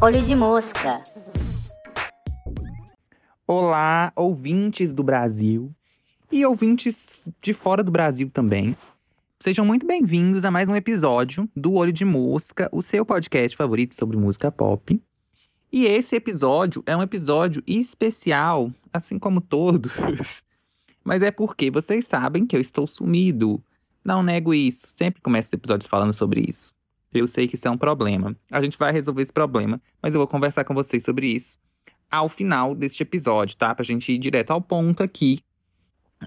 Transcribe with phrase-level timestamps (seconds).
[0.00, 1.02] Olho de mosca.
[3.44, 5.74] Olá, ouvintes do Brasil
[6.30, 8.76] e ouvintes de fora do Brasil também.
[9.40, 13.96] Sejam muito bem-vindos a mais um episódio do Olho de Mosca, o seu podcast favorito
[13.96, 15.02] sobre música pop.
[15.72, 19.92] E esse episódio é um episódio especial, assim como todos.
[21.02, 23.60] Mas é porque vocês sabem que eu estou sumido.
[24.04, 26.72] Não nego isso, sempre começo os episódios falando sobre isso.
[27.12, 28.34] Eu sei que isso é um problema.
[28.50, 31.58] A gente vai resolver esse problema, mas eu vou conversar com vocês sobre isso
[32.12, 33.74] ao final deste episódio, tá?
[33.74, 35.38] Pra gente ir direto ao ponto aqui.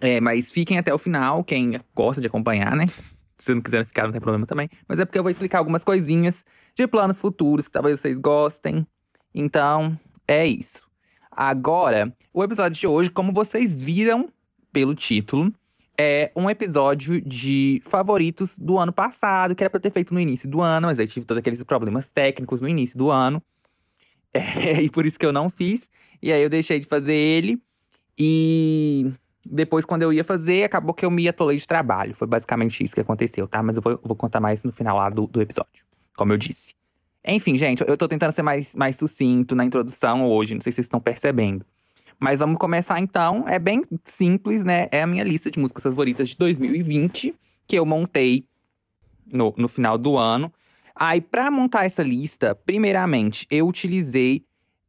[0.02, 2.88] É, mas fiquem até o final, quem gosta de acompanhar, né?
[3.38, 4.67] Se não quiserem ficar, não tem problema também.
[4.88, 8.88] Mas é porque eu vou explicar algumas coisinhas de planos futuros que talvez vocês gostem.
[9.34, 9.98] Então,
[10.28, 10.88] é isso.
[11.30, 14.30] Agora, o episódio de hoje, como vocês viram
[14.72, 15.53] pelo título,
[15.98, 20.49] é um episódio de favoritos do ano passado, que era pra ter feito no início
[20.49, 23.42] do ano, mas aí tive todos aqueles problemas técnicos no início do ano.
[24.38, 25.89] É, e por isso que eu não fiz.
[26.22, 27.58] E aí eu deixei de fazer ele.
[28.20, 29.09] E
[29.45, 32.14] depois, quando eu ia fazer, acabou que eu me atolei de trabalho.
[32.14, 33.64] Foi basicamente isso que aconteceu, tá?
[33.64, 35.86] Mas eu vou, vou contar mais no final lá do, do episódio,
[36.17, 36.75] como eu disse.
[37.25, 40.75] Enfim, gente, eu tô tentando ser mais, mais sucinto na introdução hoje, não sei se
[40.75, 41.66] vocês estão percebendo.
[42.19, 43.45] Mas vamos começar então.
[43.47, 44.88] É bem simples, né?
[44.91, 47.35] É a minha lista de músicas favoritas de 2020,
[47.67, 48.45] que eu montei
[49.31, 50.52] no, no final do ano.
[50.95, 54.45] Aí, pra montar essa lista, primeiramente, eu utilizei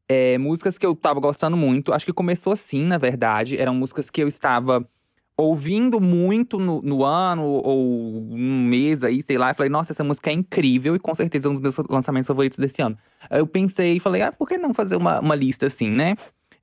[0.08, 1.92] é, músicas que eu tava gostando muito.
[1.92, 3.56] Acho que começou assim, na verdade.
[3.56, 4.88] Eram músicas que eu estava
[5.36, 9.50] ouvindo muito no, no ano ou um mês aí, sei lá.
[9.50, 12.28] Eu falei, nossa, essa música é incrível e com certeza é um dos meus lançamentos
[12.28, 12.96] favoritos desse ano.
[13.28, 16.14] Aí eu pensei e falei, ah, por que não fazer uma, uma lista assim, né?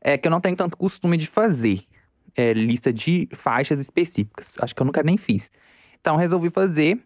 [0.03, 1.81] É que eu não tenho tanto costume de fazer.
[2.35, 4.57] É, lista de faixas específicas.
[4.59, 5.51] Acho que eu nunca nem fiz.
[5.99, 6.99] Então resolvi fazer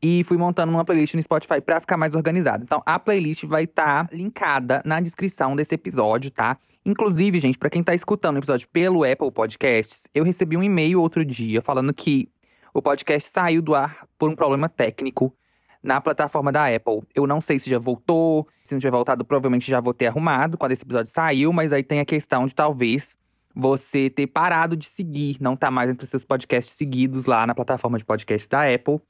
[0.00, 2.62] e fui montando uma playlist no Spotify para ficar mais organizado.
[2.62, 6.56] Então a playlist vai estar tá linkada na descrição desse episódio, tá?
[6.84, 11.00] Inclusive, gente, para quem tá escutando o episódio pelo Apple Podcasts, eu recebi um e-mail
[11.00, 12.28] outro dia falando que
[12.72, 15.34] o podcast saiu do ar por um problema técnico
[15.82, 17.02] na plataforma da Apple.
[17.14, 20.58] Eu não sei se já voltou, se não tiver voltado, provavelmente já vou ter arrumado
[20.58, 23.18] quando esse episódio saiu, mas aí tem a questão de talvez
[23.54, 27.54] você ter parado de seguir, não tá mais entre os seus podcasts seguidos lá na
[27.54, 29.00] plataforma de podcast da Apple.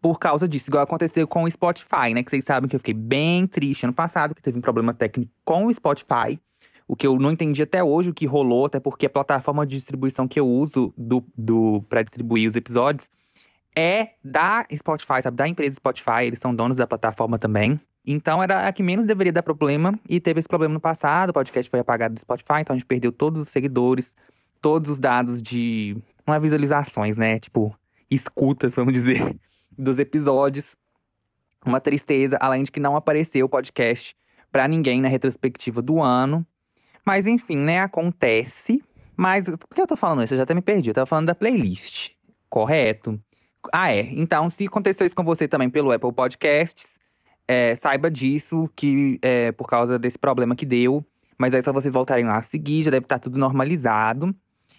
[0.00, 2.22] Por causa disso, igual aconteceu com o Spotify, né?
[2.22, 5.32] Que vocês sabem que eu fiquei bem triste ano passado, que teve um problema técnico
[5.44, 6.38] com o Spotify.
[6.86, 9.74] O que eu não entendi até hoje o que rolou, até porque a plataforma de
[9.74, 13.10] distribuição que eu uso do, do para distribuir os episódios
[13.78, 15.36] é da Spotify, sabe?
[15.36, 17.80] Da empresa Spotify, eles são donos da plataforma também.
[18.04, 21.30] Então era a que menos deveria dar problema e teve esse problema no passado.
[21.30, 24.16] O podcast foi apagado do Spotify, então a gente perdeu todos os seguidores,
[24.60, 25.96] todos os dados de.
[26.26, 27.38] Não é visualizações, né?
[27.38, 27.72] Tipo,
[28.10, 29.36] escutas, vamos dizer,
[29.78, 30.76] dos episódios.
[31.64, 34.16] Uma tristeza, além de que não apareceu o podcast
[34.50, 36.44] para ninguém na retrospectiva do ano.
[37.04, 37.80] Mas enfim, né?
[37.80, 38.82] Acontece.
[39.16, 40.34] Mas por que eu tô falando isso?
[40.34, 40.90] Eu já até me perdi.
[40.90, 42.12] Eu tava falando da playlist.
[42.48, 43.20] Correto.
[43.72, 44.00] Ah, é.
[44.12, 46.98] Então, se aconteceu isso com você também pelo Apple Podcasts,
[47.46, 51.04] é, saiba disso, que é por causa desse problema que deu.
[51.36, 54.34] Mas aí, se vocês voltarem lá a seguir, já deve estar tudo normalizado.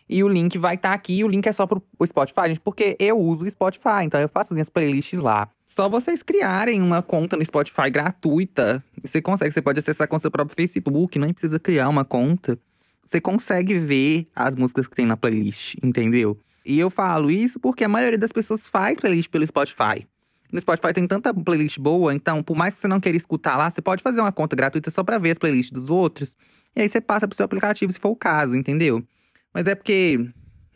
[0.10, 1.24] E o link vai estar aqui.
[1.24, 4.54] O link é só pro Spotify, gente, porque eu uso o Spotify, então eu faço
[4.54, 5.48] as minhas playlists lá.
[5.66, 8.84] Só vocês criarem uma conta no Spotify gratuita.
[9.04, 12.58] Você consegue, você pode acessar com seu próprio Facebook, não precisa criar uma conta.
[13.06, 16.38] Você consegue ver as músicas que tem na playlist, entendeu?
[16.70, 20.08] E eu falo isso porque a maioria das pessoas faz playlist pelo Spotify.
[20.52, 23.72] No Spotify tem tanta playlist boa, então, por mais que você não queira escutar lá,
[23.72, 26.38] você pode fazer uma conta gratuita só para ver as playlists dos outros.
[26.76, 29.04] E aí você passa pro seu aplicativo se for o caso, entendeu?
[29.52, 30.30] Mas é porque.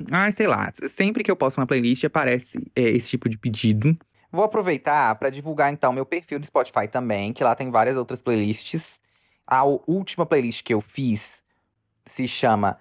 [0.10, 0.72] Ai, sei lá.
[0.88, 3.96] Sempre que eu posto uma playlist, aparece é, esse tipo de pedido.
[4.32, 8.20] Vou aproveitar para divulgar então meu perfil do Spotify também, que lá tem várias outras
[8.20, 9.00] playlists.
[9.46, 11.44] A última playlist que eu fiz
[12.04, 12.80] se chama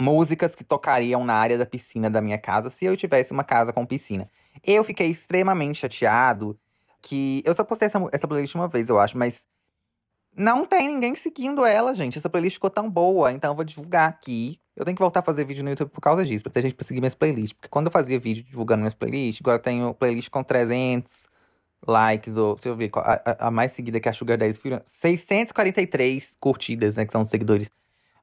[0.00, 3.72] músicas que tocariam na área da piscina da minha casa se eu tivesse uma casa
[3.72, 4.26] com piscina.
[4.64, 6.58] Eu fiquei extremamente chateado
[7.00, 7.42] que.
[7.44, 9.46] Eu só postei essa, essa playlist uma vez, eu acho, mas.
[10.36, 12.16] Não tem ninguém seguindo ela, gente.
[12.16, 14.60] Essa playlist ficou tão boa, então eu vou divulgar aqui.
[14.76, 16.74] Eu tenho que voltar a fazer vídeo no YouTube por causa disso, pra ter gente
[16.74, 17.52] pra seguir minhas playlists.
[17.52, 21.28] Porque quando eu fazia vídeo divulgando minhas playlists, agora eu tenho playlist com 300
[21.86, 26.36] likes, ou se eu ver, a, a, mais seguida que é a Sugar 10 643
[26.38, 27.70] curtidas, né, que são os seguidores.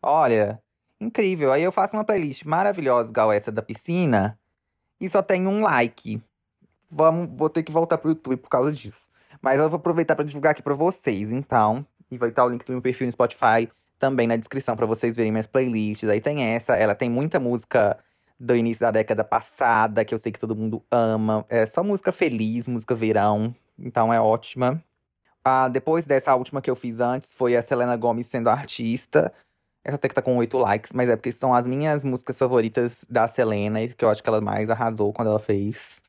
[0.02, 0.62] Olha,
[1.00, 1.52] Incrível.
[1.52, 4.38] Aí eu faço uma playlist maravilhosa, igual essa da piscina,
[5.00, 6.22] e só tem um like.
[6.90, 9.10] Vamos, vou ter que voltar pro YouTube por causa disso.
[9.42, 11.86] Mas eu vou aproveitar para divulgar aqui para vocês, então.
[12.10, 15.16] E vai estar o link do meu perfil no Spotify também na descrição para vocês
[15.16, 16.08] verem minhas playlists.
[16.10, 17.98] Aí tem essa, ela tem muita música
[18.40, 21.46] do início da década passada, que eu sei que todo mundo ama.
[21.50, 23.56] É só música feliz, música verão.
[23.78, 24.84] Então é ótima.
[25.44, 29.34] Ah, depois dessa última que eu fiz antes, foi a Selena Gomez sendo artista.
[29.88, 33.06] Essa até que tá com oito likes, mas é porque são as minhas músicas favoritas
[33.10, 36.04] da Selena, que eu acho que ela mais arrasou quando ela fez.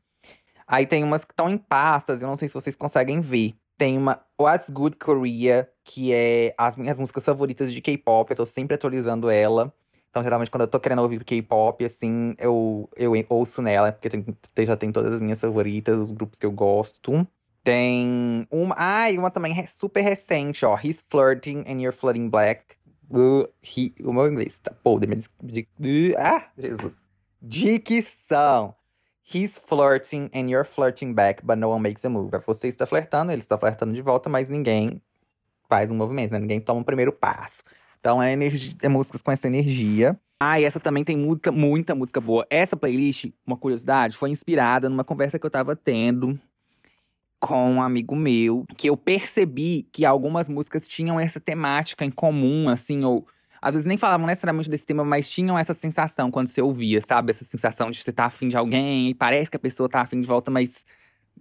[0.66, 3.54] Aí tem umas que estão em pastas, eu não sei se vocês conseguem ver.
[3.78, 8.44] Tem uma What's Good Korea, que é as minhas músicas favoritas de K-pop, eu tô
[8.44, 9.72] sempre atualizando ela.
[10.10, 14.66] Então, geralmente, quando eu tô querendo ouvir K-pop, assim, eu, eu ouço nela, porque tem,
[14.66, 17.24] já tem todas as minhas favoritas, os grupos que eu gosto.
[17.62, 18.74] Tem uma.
[18.76, 20.76] Ah, e uma também super recente, ó.
[20.82, 22.77] He's Flirting and You're Flirting Black.
[23.10, 25.18] O meu inglês tá podre.
[26.18, 27.06] Ah, Jesus.
[27.40, 28.74] Dicção.
[29.30, 32.30] He's flirting and you're flirting back, but no one makes a move.
[32.46, 35.02] Você está flertando, ele está flertando de volta, mas ninguém
[35.68, 36.38] faz um movimento, né?
[36.38, 37.62] Ninguém toma o primeiro passo.
[38.00, 40.18] Então é, energia, é músicas com essa energia.
[40.40, 42.46] Ah, e essa também tem muita, muita música boa.
[42.48, 46.40] Essa playlist, uma curiosidade, foi inspirada numa conversa que eu tava tendo
[47.40, 52.68] com um amigo meu, que eu percebi que algumas músicas tinham essa temática em comum,
[52.68, 53.26] assim, ou
[53.60, 57.30] às vezes nem falavam necessariamente desse tema, mas tinham essa sensação quando você ouvia, sabe?
[57.30, 60.20] Essa sensação de você tá afim de alguém e parece que a pessoa tá afim
[60.20, 60.86] de volta, mas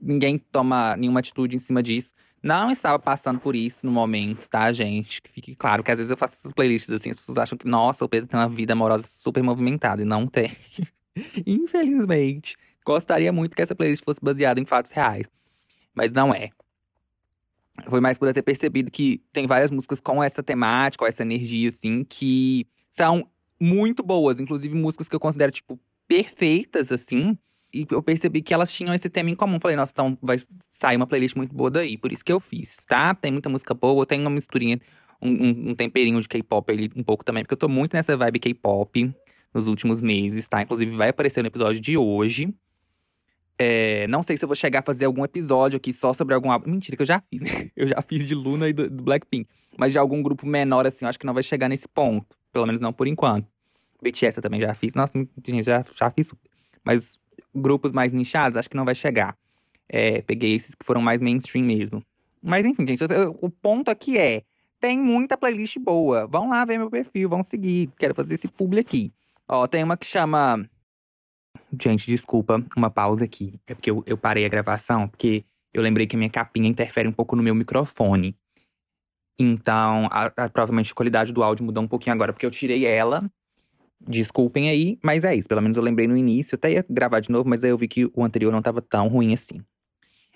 [0.01, 2.13] ninguém toma nenhuma atitude em cima disso.
[2.41, 5.21] Não estava passando por isso no momento, tá, gente?
[5.21, 7.67] Que fique claro que às vezes eu faço essas playlists assim, as pessoas acham que,
[7.67, 10.51] nossa, o Pedro tem uma vida amorosa super movimentada, e não tem.
[11.45, 12.55] Infelizmente.
[12.85, 15.27] Gostaria muito que essa playlist fosse baseada em fatos reais
[15.97, 16.51] mas não é.
[17.89, 21.23] Foi mais por eu ter percebido que tem várias músicas com essa temática, com essa
[21.23, 23.27] energia, assim, que são
[23.59, 24.39] muito boas.
[24.39, 27.35] Inclusive músicas que eu considero, tipo, perfeitas, assim.
[27.73, 29.59] E eu percebi que elas tinham esse tema em comum.
[29.59, 30.37] Falei, nossa, então vai
[30.69, 31.97] sair uma playlist muito boa daí.
[31.97, 33.15] Por isso que eu fiz, tá?
[33.15, 34.79] Tem muita música boa, tem uma misturinha,
[35.19, 37.43] um, um, temperinho de K-pop ali um pouco também.
[37.43, 39.15] Porque eu tô muito nessa vibe K-pop
[39.51, 40.61] nos últimos meses, tá?
[40.61, 42.53] Inclusive vai aparecer no episódio de hoje.
[43.59, 46.51] É, não sei se eu vou chegar a fazer algum episódio aqui só sobre algum
[46.51, 46.69] álbum.
[46.69, 47.71] Mentira, que eu já fiz, né?
[47.75, 49.49] Eu já fiz de Luna e do, do, Blackpink.
[49.77, 52.37] Mas de algum grupo menor, assim, eu acho que não vai chegar nesse ponto.
[52.51, 53.47] Pelo menos não por enquanto.
[54.01, 54.93] BTS eu também já fiz.
[54.93, 56.33] Nossa, gente, já, já fiz.
[56.83, 57.19] Mas
[57.53, 59.35] grupos mais nichados, acho que não vai chegar.
[59.89, 62.03] É, peguei esses que foram mais mainstream mesmo.
[62.41, 63.03] Mas enfim, gente,
[63.39, 64.43] o ponto aqui é:
[64.79, 66.27] tem muita playlist boa.
[66.27, 67.89] Vão lá ver meu perfil, vão seguir.
[67.97, 69.11] Quero fazer esse publi aqui.
[69.47, 70.67] Ó, tem uma que chama
[71.81, 73.59] Gente, desculpa, uma pausa aqui.
[73.67, 77.07] É porque eu, eu parei a gravação, porque eu lembrei que a minha capinha interfere
[77.07, 78.35] um pouco no meu microfone.
[79.39, 82.85] Então, a, a, provavelmente a qualidade do áudio mudou um pouquinho agora, porque eu tirei
[82.85, 83.29] ela.
[83.99, 85.47] Desculpem aí, mas é isso.
[85.47, 86.55] Pelo menos eu lembrei no início.
[86.55, 89.07] Até ia gravar de novo, mas aí eu vi que o anterior não estava tão
[89.07, 89.61] ruim assim.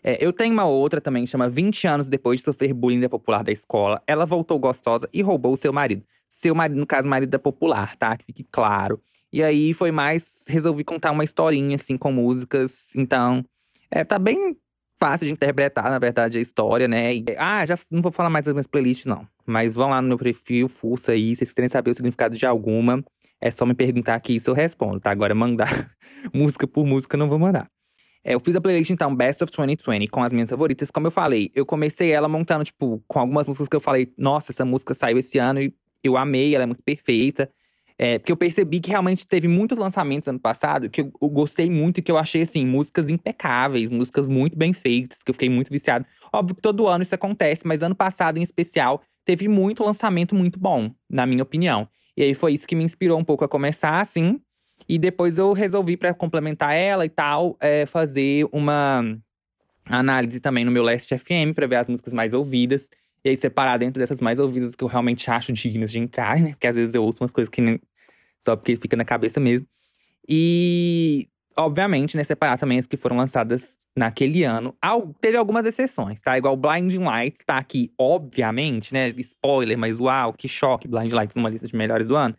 [0.04, 3.44] É, eu tenho uma outra também, chama 20 anos depois de sofrer bullying da popular
[3.44, 4.02] da escola.
[4.08, 6.04] Ela voltou gostosa e roubou o seu marido.
[6.28, 8.18] Seu marido, no caso, marido da popular, tá?
[8.18, 9.00] Que fique claro.
[9.32, 12.94] E aí foi mais, resolvi contar uma historinha, assim, com músicas.
[12.96, 13.46] Então,
[13.90, 14.58] é, tá bem
[15.00, 17.16] fácil de interpretar, na verdade, a história, né?
[17.16, 19.28] E, ah, já não vou falar mais das minhas playlists, não.
[19.46, 21.36] Mas vão lá no meu perfil, fuça aí.
[21.36, 23.04] Se vocês querem saber o significado de alguma,
[23.40, 25.10] é só me perguntar aqui isso eu respondo, tá?
[25.12, 25.92] Agora, mandar
[26.34, 27.68] música por música, não vou mandar.
[28.24, 30.92] É, eu fiz a playlist, então, Best of 2020, com as minhas favoritas.
[30.92, 34.52] Como eu falei, eu comecei ela montando, tipo, com algumas músicas que eu falei, nossa,
[34.52, 35.74] essa música saiu esse ano e
[36.04, 37.52] eu amei, ela é muito perfeita.
[38.04, 41.70] É, porque eu percebi que realmente teve muitos lançamentos ano passado que eu, eu, gostei
[41.70, 45.52] muito e que eu achei, assim, músicas impecáveis, músicas muito bem feitas, que eu fiquei
[45.52, 46.04] muito viciado.
[46.34, 50.60] Óbvio que todo ano isso acontece, mas ano passado, em especial, teve muito lançamento muito
[50.60, 51.88] bom, na minha opinião.
[52.18, 54.42] E aí foi isso que me inspirou um pouco a começar, assim.
[54.90, 59.16] E depois eu resolvi, para complementar ela e tal, é, fazer uma
[59.86, 62.90] análise também no meu Last FM, para ver as músicas mais ouvidas.
[63.24, 66.54] E aí separar dentro dessas mais ouvidas que eu realmente acho dignas de entrar, né?
[66.54, 67.80] Porque às vezes eu ouço umas coisas que nem,
[68.42, 69.66] só porque fica na cabeça mesmo.
[70.28, 74.76] E, obviamente, né, separar também as que foram lançadas naquele ano.
[75.22, 76.38] Teve algumas exceções, tá?
[76.38, 79.10] Igual Blinding Lights tá aqui, obviamente, né?
[79.18, 82.36] Spoiler, mas uau, que choque, Blinding Lights numa lista de melhores do ano.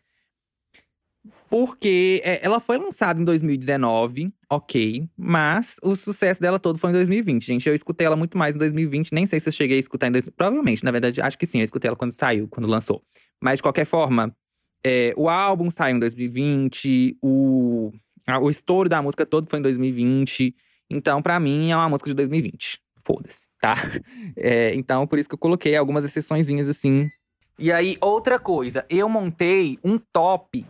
[1.49, 5.09] Porque é, ela foi lançada em 2019, ok.
[5.17, 7.69] Mas o sucesso dela todo foi em 2020, gente.
[7.69, 9.13] Eu escutei ela muito mais em 2020.
[9.13, 10.37] Nem sei se eu cheguei a escutar em 2020.
[10.37, 11.59] Provavelmente, na verdade, acho que sim.
[11.59, 13.05] Eu escutei ela quando saiu, quando lançou.
[13.41, 14.35] Mas, de qualquer forma,
[14.85, 17.93] é, o álbum saiu em 2020, o,
[18.41, 20.55] o estouro da música todo foi em 2020.
[20.91, 22.81] Então, para mim, é uma música de 2020.
[23.05, 23.75] Foda-se, tá?
[24.37, 27.11] É, então, por isso que eu coloquei algumas exceçõezinhas assim.
[27.59, 30.65] E aí, outra coisa, eu montei um top,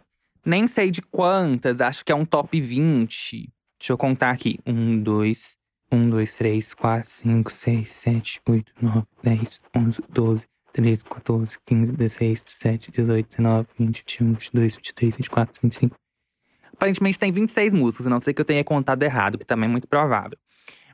[0.45, 3.49] nem sei de quantas, acho que é um top 20.
[3.79, 4.59] Deixa eu contar aqui.
[4.67, 5.57] Um, dois,
[5.91, 11.93] um, dois, três, quatro, cinco, seis, sete, oito, nove, dez, onze, doze, 13, 14, 15,
[11.93, 15.97] 16, 17, 18, 19, 20, 21, 22, 23, 24, 25.
[16.73, 19.71] Aparentemente tem 26 músicas, a não sei que eu tenha contado errado, que também é
[19.71, 20.37] muito provável.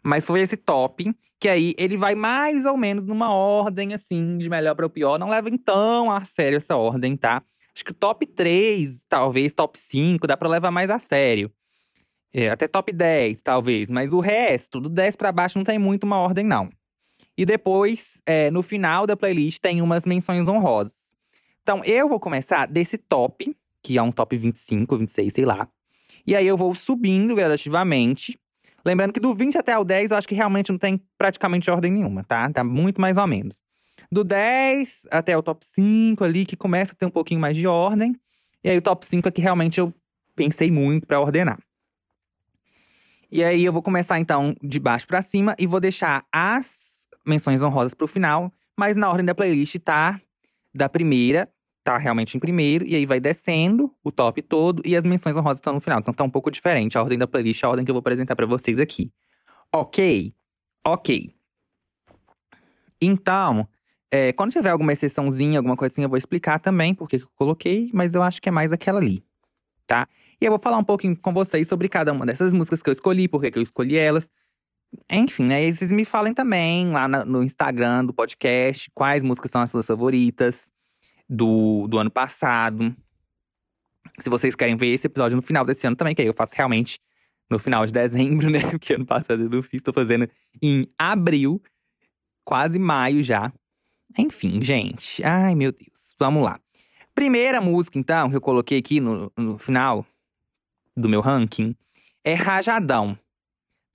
[0.02, 4.48] Mas foi esse top, que aí ele vai mais ou menos numa ordem, assim, de
[4.48, 5.18] melhor para o pior.
[5.18, 7.42] Não leva então a sério essa ordem, tá?
[7.74, 11.50] Acho que top 3, talvez, top 5, dá pra levar mais a sério.
[12.32, 13.90] É, até top 10, talvez.
[13.90, 16.68] Mas o resto, do 10 para baixo, não tem muito uma ordem, não.
[17.38, 21.14] E depois, é, no final da playlist, tem umas menções honrosas.
[21.62, 25.68] Então, eu vou começar desse top, que é um top 25, 26, sei lá.
[26.26, 28.36] E aí eu vou subindo gradativamente.
[28.84, 31.92] Lembrando que do 20 até o 10, eu acho que realmente não tem praticamente ordem
[31.92, 32.50] nenhuma, tá?
[32.50, 33.62] Tá muito mais ou menos.
[34.10, 37.68] Do 10 até o top 5 ali, que começa a ter um pouquinho mais de
[37.68, 38.16] ordem.
[38.64, 39.94] E aí o top 5 é que realmente eu
[40.34, 41.60] pensei muito para ordenar.
[43.30, 46.87] E aí eu vou começar então de baixo para cima e vou deixar as
[47.28, 50.20] menções honrosas pro final, mas na ordem da playlist tá
[50.74, 51.48] da primeira,
[51.84, 55.58] tá realmente em primeiro, e aí vai descendo o top todo e as menções honrosas
[55.58, 55.98] estão no final.
[56.00, 58.36] Então tá um pouco diferente a ordem da playlist, a ordem que eu vou apresentar
[58.36, 59.12] para vocês aqui.
[59.74, 60.34] OK?
[60.84, 61.34] OK.
[63.00, 63.68] Então,
[64.10, 67.90] é, quando tiver alguma exceçãozinha, alguma coisinha, eu vou explicar também por que eu coloquei,
[67.92, 69.22] mas eu acho que é mais aquela ali,
[69.86, 70.08] tá?
[70.40, 72.92] E eu vou falar um pouquinho com vocês sobre cada uma dessas músicas que eu
[72.92, 74.30] escolhi, por que eu escolhi elas.
[75.10, 75.64] Enfim, né?
[75.64, 79.86] E vocês me falem também lá no Instagram do podcast quais músicas são as suas
[79.86, 80.70] favoritas
[81.28, 82.94] do, do ano passado.
[84.18, 86.54] Se vocês querem ver esse episódio no final desse ano também, que aí eu faço
[86.56, 86.98] realmente
[87.50, 88.60] no final de dezembro, né?
[88.60, 90.28] Porque ano passado eu não fiz, tô fazendo
[90.62, 91.62] em abril,
[92.44, 93.52] quase maio já.
[94.18, 95.22] Enfim, gente.
[95.22, 96.14] Ai, meu Deus.
[96.18, 96.58] Vamos lá.
[97.14, 100.06] Primeira música, então, que eu coloquei aqui no, no final
[100.96, 101.74] do meu ranking
[102.24, 103.18] é Rajadão.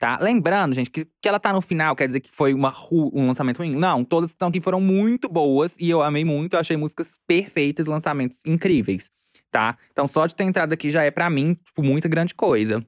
[0.04, 0.18] Tá?
[0.20, 3.56] Lembrando, gente, que, que ela tá no final quer dizer que foi uma, um lançamento
[3.56, 3.74] ruim?
[3.74, 7.86] Não, todas estão aqui foram muito boas e eu amei muito, eu achei músicas perfeitas,
[7.86, 9.10] lançamentos incríveis,
[9.50, 9.78] tá?
[9.90, 12.84] Então só de ter entrado aqui já é para mim, tipo, muita grande coisa.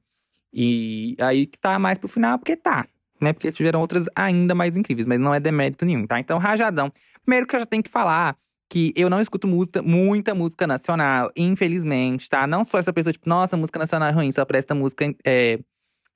[0.53, 2.85] E aí que tá mais pro final, porque tá,
[3.19, 3.33] né?
[3.33, 6.19] Porque tiveram outras ainda mais incríveis, mas não é demérito nenhum, tá?
[6.19, 6.93] Então, Rajadão.
[7.25, 8.37] Primeiro que eu já tenho que falar
[8.69, 12.45] que eu não escuto música, muita música nacional, infelizmente, tá?
[12.45, 15.57] Não sou essa pessoa, tipo, nossa, música nacional é ruim, só presta música é,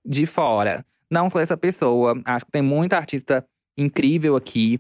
[0.05, 0.86] de fora.
[1.10, 2.20] Não sou essa pessoa.
[2.25, 3.46] Acho que tem muita artista
[3.77, 4.79] incrível aqui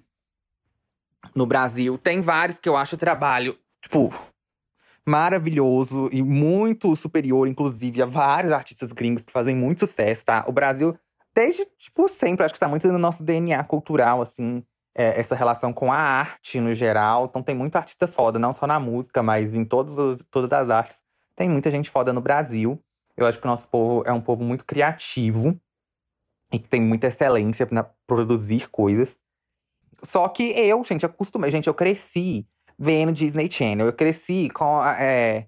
[1.35, 1.97] no Brasil.
[1.97, 4.13] Tem vários que eu acho o trabalho, tipo,
[5.05, 10.45] maravilhoso e muito superior, inclusive, a vários artistas gringos que fazem muito sucesso, tá?
[10.47, 10.97] O Brasil,
[11.33, 14.63] desde, tipo, sempre, acho que tá muito no nosso DNA cultural, assim
[14.95, 17.25] é, essa relação com a arte no geral.
[17.25, 20.69] Então tem muito artista foda, não só na música, mas em todos os, todas as
[20.69, 21.01] artes.
[21.35, 22.81] Tem muita gente foda no Brasil.
[23.21, 25.59] Eu acho que o nosso povo é um povo muito criativo
[26.51, 29.19] e que tem muita excelência para produzir coisas.
[30.03, 31.51] Só que eu, gente, acostumei.
[31.51, 32.47] Gente, eu cresci
[32.77, 33.85] vendo Disney Channel.
[33.85, 35.47] Eu cresci com é,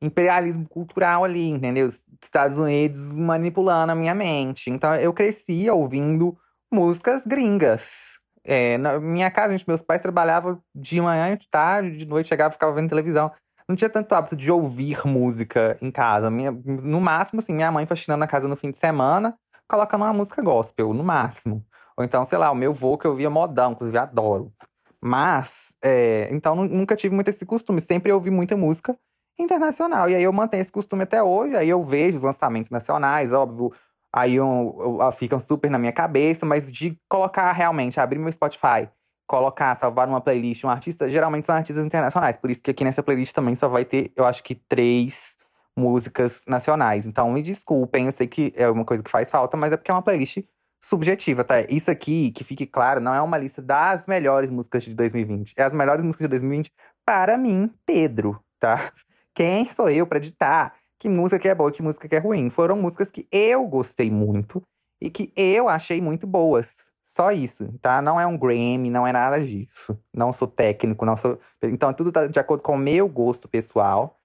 [0.00, 1.86] imperialismo cultural ali, entendeu?
[1.86, 4.70] Os Estados Unidos manipulando a minha mente.
[4.70, 6.36] Então eu cresci ouvindo
[6.72, 8.18] músicas gringas.
[8.42, 12.50] É, na minha casa, gente, meus pais trabalhavam de manhã, de tarde, de noite, chegava
[12.50, 13.32] e ficava vendo televisão.
[13.68, 16.30] Não tinha tanto hábito de ouvir música em casa.
[16.30, 19.36] Minha, no máximo, assim, minha mãe faxinando na casa no fim de semana,
[19.68, 21.64] colocando uma música gospel, no máximo.
[21.96, 24.52] Ou então, sei lá, o meu vô que eu via modão, inclusive adoro.
[25.00, 27.80] Mas, é, então nunca tive muito esse costume.
[27.80, 28.98] Sempre ouvi muita música
[29.38, 30.08] internacional.
[30.08, 31.56] E aí eu mantenho esse costume até hoje.
[31.56, 33.72] Aí eu vejo os lançamentos nacionais, óbvio
[34.14, 38.88] aí eu, eu, ficam super na minha cabeça, mas de colocar realmente, abrir meu Spotify,
[39.26, 42.36] colocar, salvar uma playlist, um artista, geralmente são artistas internacionais.
[42.36, 45.36] Por isso que aqui nessa playlist também só vai ter, eu acho que três
[45.76, 47.06] músicas nacionais.
[47.06, 49.90] Então me desculpem, eu sei que é uma coisa que faz falta, mas é porque
[49.90, 50.38] é uma playlist
[50.82, 51.62] subjetiva, tá?
[51.62, 55.54] Isso aqui, que fique claro, não é uma lista das melhores músicas de 2020.
[55.56, 56.70] É as melhores músicas de 2020
[57.04, 58.92] para mim, Pedro, tá?
[59.34, 62.18] Quem sou eu para ditar que música que é boa e que música que é
[62.18, 62.48] ruim.
[62.50, 64.62] Foram músicas que eu gostei muito
[65.00, 66.90] e que eu achei muito boas.
[67.04, 68.00] Só isso, tá?
[68.00, 70.00] Não é um Grammy, não é nada disso.
[70.10, 71.38] Não sou técnico, não sou.
[71.62, 74.18] Então, tudo tá de acordo com o meu gosto pessoal,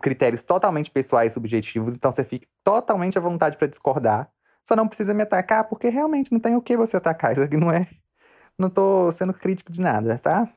[0.00, 1.96] critérios totalmente pessoais e subjetivos.
[1.96, 4.30] Então, você fica totalmente à vontade para discordar.
[4.62, 7.32] Só não precisa me atacar, porque realmente não tem o que você atacar.
[7.32, 7.88] Isso aqui não é.
[8.56, 10.48] Não tô sendo crítico de nada, tá?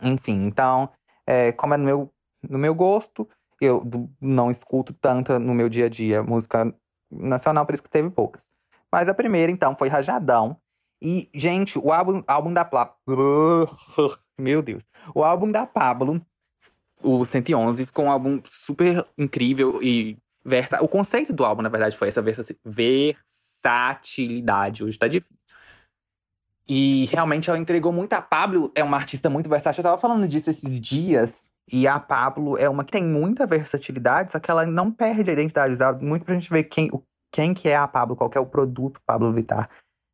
[0.00, 0.88] Enfim, então,
[1.26, 2.10] é, como é no meu,
[2.48, 3.28] no meu gosto,
[3.60, 3.82] eu
[4.18, 6.74] não escuto tanta no meu dia a dia música
[7.10, 8.50] nacional, por isso que teve poucas.
[8.92, 10.56] Mas a primeira, então, foi Rajadão.
[11.02, 12.94] E, gente, o álbum, álbum da Pablo.
[14.38, 14.84] Meu Deus.
[15.14, 16.20] O álbum da Pablo,
[17.02, 20.82] o 111, ficou um álbum super incrível e versa.
[20.82, 24.84] O conceito do álbum, na verdade, foi essa versatilidade.
[24.84, 25.36] Hoje tá difícil.
[26.68, 28.12] E realmente ela entregou muito.
[28.12, 29.80] A Pablo é uma artista muito versátil.
[29.80, 34.30] Eu tava falando disso esses dias E a Pablo é uma que tem muita versatilidade,
[34.30, 35.76] só que ela não perde a identidade.
[35.76, 36.88] Dá muito pra gente ver quem,
[37.30, 39.68] quem que é a Pablo, qual que é o produto Pablo Vittar.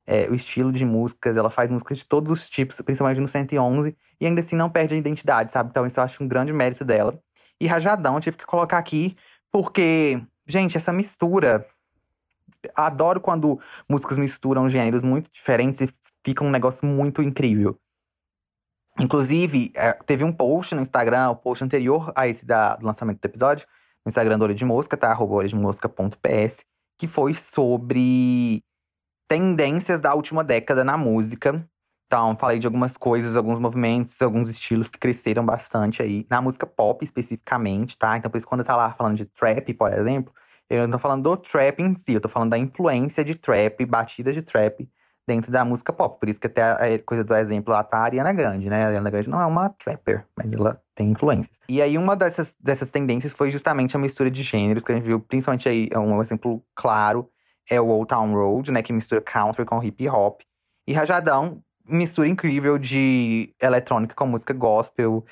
[0.06, 3.96] É, o estilo de músicas, ela faz músicas de todos os tipos, principalmente no 111,
[4.20, 5.70] e ainda assim não perde a identidade, sabe?
[5.70, 7.20] Então isso eu acho um grande mérito dela.
[7.60, 9.16] E Rajadão, tive que colocar aqui,
[9.50, 11.66] porque, gente, essa mistura.
[12.74, 15.92] Adoro quando músicas misturam gêneros muito diferentes e
[16.24, 17.78] fica um negócio muito incrível.
[18.98, 23.20] Inclusive, é, teve um post no Instagram, o post anterior a esse da, do lançamento
[23.20, 23.66] do episódio,
[24.04, 25.10] no Instagram do Olho de Mosca, tá?
[25.10, 26.64] Arroba olhodemosca.ps,
[26.98, 28.62] que foi sobre
[29.28, 31.68] tendências da última década na música.
[32.06, 36.26] Então, falei de algumas coisas, alguns movimentos, alguns estilos que cresceram bastante aí.
[36.30, 38.16] Na música pop, especificamente, tá?
[38.16, 40.32] Então, por isso, quando eu tá lá falando de trap, por exemplo,
[40.70, 43.84] eu não tô falando do trap em si, eu tô falando da influência de trap,
[43.86, 44.88] batidas de trap
[45.26, 46.18] dentro da música pop.
[46.20, 48.84] Por isso que até a coisa do exemplo lá tá a Ariana Grande, né?
[48.84, 51.60] A Ariana Grande não é uma trapper, mas ela tem influências.
[51.68, 55.04] E aí uma dessas, dessas tendências foi justamente a mistura de gêneros, que a gente
[55.04, 57.30] viu principalmente aí, é um exemplo claro
[57.68, 58.80] é o Old Town Road, né?
[58.80, 60.40] Que mistura country com hip hop.
[60.86, 65.24] E Rajadão, mistura incrível de eletrônica com música gospel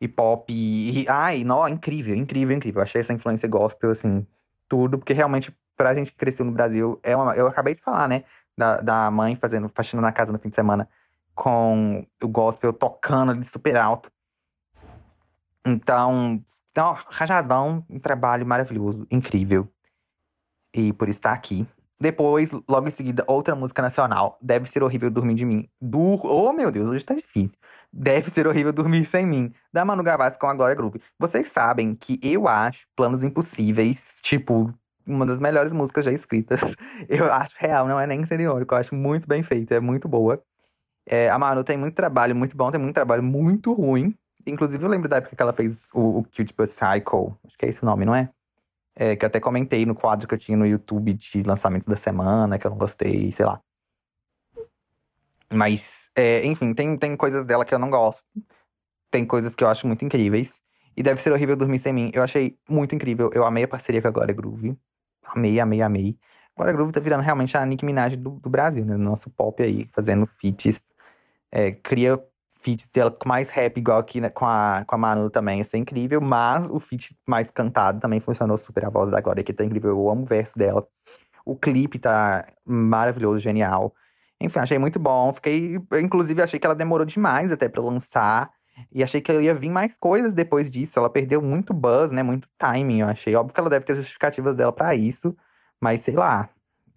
[0.00, 0.50] e pop.
[0.50, 2.80] E, ai, não, incrível, incrível, incrível.
[2.80, 4.26] Achei essa influência gospel, assim,
[4.66, 7.34] tudo, porque realmente, pra gente que cresceu no Brasil, é uma.
[7.34, 8.24] Eu acabei de falar, né?
[8.56, 10.88] da, da mãe fazendo faxina na casa no fim de semana
[11.34, 14.10] com o gospel tocando ali super alto.
[15.66, 19.68] Então, então Rajadão, um trabalho maravilhoso, incrível.
[20.74, 21.66] E por estar aqui.
[22.00, 24.36] Depois, logo em seguida, outra música nacional.
[24.42, 25.68] Deve ser horrível dormir de mim.
[25.80, 26.26] Dur...
[26.26, 27.56] Oh, meu Deus, hoje tá difícil.
[27.92, 29.52] Deve ser horrível dormir sem mim.
[29.72, 31.00] Da Manu Gavassi com a Glória Groove.
[31.16, 34.74] Vocês sabem que eu acho Planos Impossíveis, tipo,
[35.06, 36.60] uma das melhores músicas já escritas.
[37.08, 40.42] Eu acho real, não é nem seniônico, eu acho muito bem feita, é muito boa.
[41.06, 44.14] É, a Manu tem muito trabalho muito bom, tem muito trabalho muito ruim.
[44.46, 47.66] Inclusive, eu lembro da época que ela fez o, o Cute But Cycle, acho que
[47.66, 48.30] é esse o nome, não é?
[48.94, 49.16] é?
[49.16, 52.58] Que eu até comentei no quadro que eu tinha no YouTube de lançamento da semana,
[52.58, 53.60] que eu não gostei, sei lá.
[55.52, 58.26] Mas, é, enfim, tem, tem coisas dela que eu não gosto.
[59.10, 60.62] Tem coisas que eu acho muito incríveis.
[60.96, 62.10] E deve ser horrível dormir sem mim.
[62.14, 63.30] Eu achei muito incrível.
[63.34, 64.76] Eu amei a parceria com a Glória Groove.
[65.24, 66.18] Amei, amei, amei.
[66.54, 68.96] Agora a Groove tá virando realmente a Nicki Minaj do, do Brasil, né?
[68.96, 70.82] Nosso pop aí, fazendo feats.
[71.50, 72.22] É, cria
[72.62, 75.60] feats dela com mais rap, igual aqui né, com, a, com a Manu também.
[75.60, 76.20] Isso é incrível.
[76.20, 78.84] Mas o feat mais cantado também funcionou super.
[78.84, 79.90] A voz da Glória aqui tá incrível.
[79.90, 80.86] Eu amo o verso dela.
[81.44, 83.94] O clipe tá maravilhoso, genial.
[84.40, 85.32] Enfim, achei muito bom.
[85.32, 85.78] Fiquei.
[86.00, 88.50] Inclusive, achei que ela demorou demais até pra lançar.
[88.90, 90.98] E achei que ia vir mais coisas depois disso.
[90.98, 92.22] Ela perdeu muito buzz, né?
[92.22, 93.34] Muito timing, eu achei.
[93.34, 95.36] Óbvio que ela deve ter justificativas dela para isso.
[95.80, 96.48] Mas sei lá.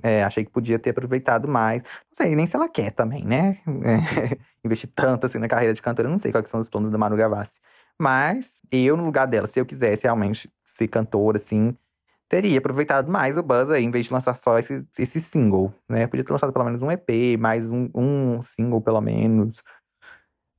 [0.06, 1.82] É, achei que podia ter aproveitado mais.
[1.82, 3.58] Não sei nem se ela quer também, né?
[3.66, 6.08] É, investir tanto assim na carreira de cantora.
[6.08, 7.60] Não sei quais são os planos da Manu Gavassi.
[8.00, 11.76] Mas eu, no lugar dela, se eu quisesse realmente ser cantora, assim,
[12.30, 16.06] teria aproveitado mais o buzz aí, em vez de lançar só esse, esse single, né?
[16.06, 19.64] Podia ter lançado pelo menos um EP, mais um, um single, pelo menos.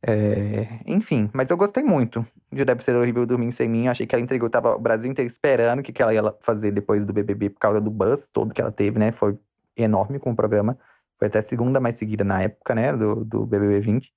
[0.09, 3.89] É, enfim, mas eu gostei muito de Deve Ser Horrível Dormir Sem Mim.
[3.89, 6.71] Achei que ela entregou, tava o Brasil inteiro esperando o que, que ela ia fazer
[6.71, 9.11] depois do BBB por causa do buzz todo que ela teve, né?
[9.11, 9.37] Foi
[9.77, 10.79] enorme com o programa.
[11.19, 12.93] Foi até a segunda mais seguida na época, né?
[12.93, 14.15] Do, do BBB 20.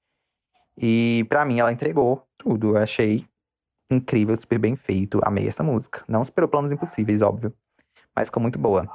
[0.77, 2.77] E para mim ela entregou tudo.
[2.77, 3.25] Eu achei
[3.89, 5.19] incrível, super bem feito.
[5.23, 6.03] Amei essa música.
[6.07, 7.51] Não superou planos impossíveis, óbvio.
[8.15, 8.87] Mas ficou muito boa.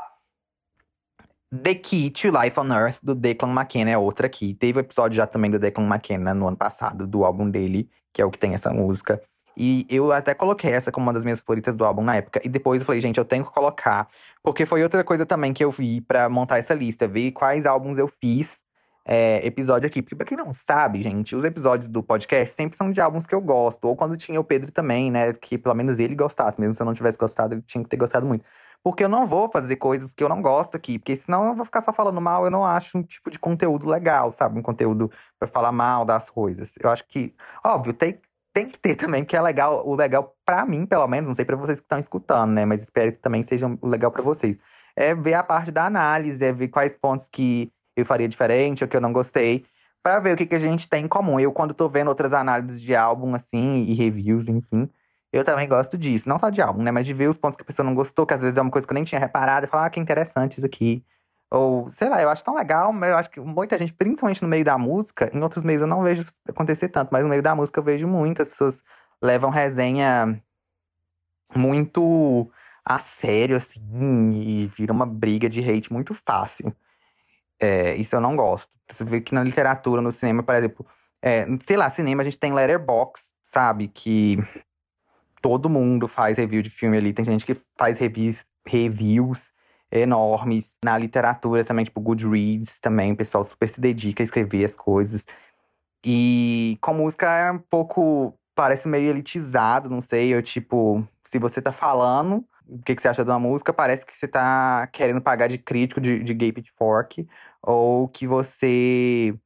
[1.62, 4.54] The Key to Life on Earth, do Declan McKenna, é outra aqui.
[4.54, 7.88] Teve o um episódio já também do Declan McKenna no ano passado, do álbum dele,
[8.12, 9.20] que é o que tem essa música.
[9.56, 12.40] E eu até coloquei essa como uma das minhas favoritas do álbum na época.
[12.44, 14.08] E depois eu falei, gente, eu tenho que colocar.
[14.42, 17.98] Porque foi outra coisa também que eu vi para montar essa lista, ver quais álbuns
[17.98, 18.64] eu fiz
[19.06, 20.02] é, episódio aqui.
[20.02, 23.34] Porque pra quem não sabe, gente, os episódios do podcast sempre são de álbuns que
[23.34, 23.84] eu gosto.
[23.84, 25.32] Ou quando tinha o Pedro também, né?
[25.34, 26.60] Que pelo menos ele gostasse.
[26.60, 28.44] Mesmo se eu não tivesse gostado, ele tinha que ter gostado muito.
[28.84, 30.98] Porque eu não vou fazer coisas que eu não gosto aqui.
[30.98, 32.44] Porque senão eu vou ficar só falando mal.
[32.44, 34.58] Eu não acho um tipo de conteúdo legal, sabe?
[34.58, 36.74] Um conteúdo para falar mal das coisas.
[36.78, 38.20] Eu acho que, óbvio, tem,
[38.52, 41.46] tem que ter também, que é legal, o legal para mim, pelo menos, não sei
[41.46, 42.66] para vocês que estão escutando, né?
[42.66, 44.58] Mas espero que também seja legal para vocês.
[44.94, 48.88] É ver a parte da análise, é ver quais pontos que eu faria diferente ou
[48.88, 49.64] que eu não gostei,
[50.02, 51.40] para ver o que, que a gente tem em comum.
[51.40, 54.90] Eu, quando tô vendo outras análises de álbum, assim, e reviews, enfim,
[55.34, 56.28] eu também gosto disso.
[56.28, 56.92] Não só de álbum, né?
[56.92, 58.70] Mas de ver os pontos que a pessoa não gostou, que às vezes é uma
[58.70, 61.04] coisa que eu nem tinha reparado, e falar, ah, que interessante isso aqui.
[61.50, 64.48] Ou, sei lá, eu acho tão legal, mas eu acho que muita gente, principalmente no
[64.48, 67.54] meio da música, em outros meios eu não vejo acontecer tanto, mas no meio da
[67.54, 68.82] música eu vejo muitas pessoas
[69.22, 70.40] levam resenha
[71.54, 72.50] muito
[72.84, 73.80] a sério, assim,
[74.32, 76.74] e vira uma briga de hate muito fácil.
[77.60, 78.70] É, isso eu não gosto.
[78.90, 80.86] Você vê que na literatura, no cinema, por exemplo,
[81.22, 83.88] é, sei lá, cinema a gente tem letterbox, sabe?
[83.88, 84.38] Que
[85.44, 87.12] todo mundo faz review de filme ali.
[87.12, 89.52] Tem gente que faz reviews, reviews
[89.92, 90.74] enormes.
[90.82, 95.26] Na literatura também, tipo Goodreads também, o pessoal super se dedica a escrever as coisas.
[96.02, 98.34] E com música é um pouco.
[98.54, 100.34] Parece meio elitizado, não sei.
[100.34, 104.06] Eu, tipo, se você tá falando o que, que você acha de uma música, parece
[104.06, 107.28] que você tá querendo pagar de crítico de, de Gay Pitchfork.
[107.60, 109.38] Ou que você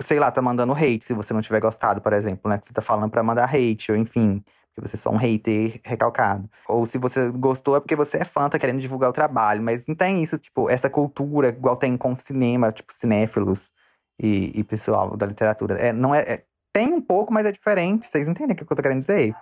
[0.00, 2.58] sei lá, tá mandando hate se você não tiver gostado, por exemplo, né?
[2.58, 4.44] Que você tá falando pra mandar hate, ou enfim,
[4.80, 6.48] que você é só um hater recalcado.
[6.68, 9.62] Ou se você gostou é porque você é fã, tá querendo divulgar o trabalho.
[9.62, 13.72] Mas não tem isso, tipo, essa cultura, igual tem com cinema, tipo, cinéfilos
[14.18, 15.78] e, e pessoal da literatura.
[15.78, 18.06] É, não é, é, Tem um pouco, mas é diferente.
[18.06, 19.34] Vocês entendem o que eu tô querendo dizer?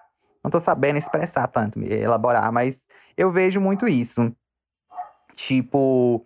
[0.42, 4.32] Não tô sabendo expressar tanto, elaborar, mas eu vejo muito isso.
[5.34, 6.24] Tipo,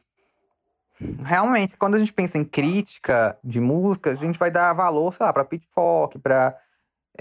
[1.23, 5.25] realmente, quando a gente pensa em crítica de músicas, a gente vai dar valor, sei
[5.25, 6.57] lá, pra Pitchfork, pra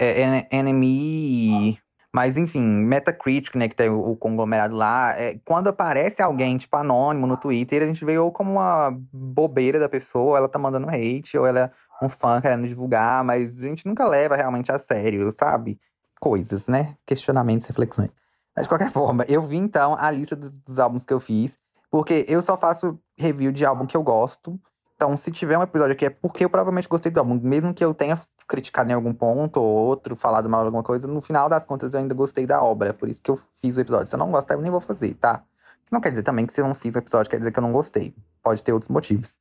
[0.00, 1.78] é, NME,
[2.12, 5.14] mas enfim, Metacritic, né, que tem o, o conglomerado lá.
[5.16, 9.78] É, quando aparece alguém, tipo, anônimo no Twitter, a gente vê ou como uma bobeira
[9.78, 13.62] da pessoa, ou ela tá mandando hate, ou ela é um fã querendo divulgar, mas
[13.62, 15.78] a gente nunca leva realmente a sério, sabe?
[16.20, 16.96] Coisas, né?
[17.06, 18.10] Questionamentos, reflexões.
[18.56, 21.58] Mas de qualquer forma, eu vi então a lista dos, dos álbuns que eu fiz.
[21.90, 24.60] Porque eu só faço review de álbum que eu gosto.
[25.00, 27.40] Então, se tiver um episódio aqui, é porque eu provavelmente gostei do álbum.
[27.42, 31.08] Mesmo que eu tenha criticado em algum ponto ou outro, falado mal de alguma coisa,
[31.08, 32.92] no final das contas eu ainda gostei da obra.
[32.92, 34.08] Por isso que eu fiz o episódio.
[34.08, 35.42] Se eu não gostar, eu nem vou fazer, tá?
[35.90, 37.62] Não quer dizer também que se eu não fiz o episódio, quer dizer que eu
[37.62, 38.14] não gostei.
[38.42, 39.38] Pode ter outros motivos.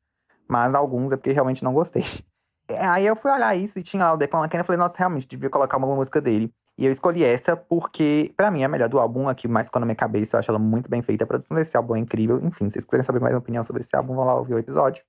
[0.48, 2.06] Mas alguns é porque realmente não gostei.
[2.80, 5.28] Aí eu fui olhar isso e tinha lá o Declan McKenna e falei, nossa, realmente,
[5.28, 6.54] devia colocar uma música dele.
[6.78, 9.82] E eu escolhi essa porque, para mim, é a melhor do álbum, aqui mais ficou
[9.82, 10.38] na minha cabeça.
[10.38, 11.26] Eu acho ela muito bem feita.
[11.26, 12.40] A produção desse álbum é incrível.
[12.42, 14.58] Enfim, se vocês quiserem saber mais uma opinião sobre esse álbum, vão lá ouvir o
[14.58, 15.04] episódio.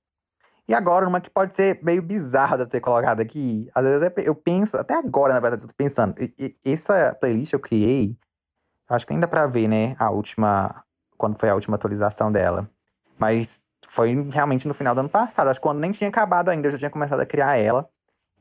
[0.67, 3.69] E agora, uma que pode ser meio bizarra de ter colocado aqui.
[3.73, 6.15] Às vezes eu penso, até agora, na verdade, eu tô pensando.
[6.65, 8.17] essa playlist eu criei,
[8.89, 9.95] acho que ainda pra ver, né?
[9.99, 10.83] A última.
[11.17, 12.69] Quando foi a última atualização dela.
[13.19, 15.49] Mas foi realmente no final do ano passado.
[15.49, 17.89] Acho que quando nem tinha acabado ainda, eu já tinha começado a criar ela.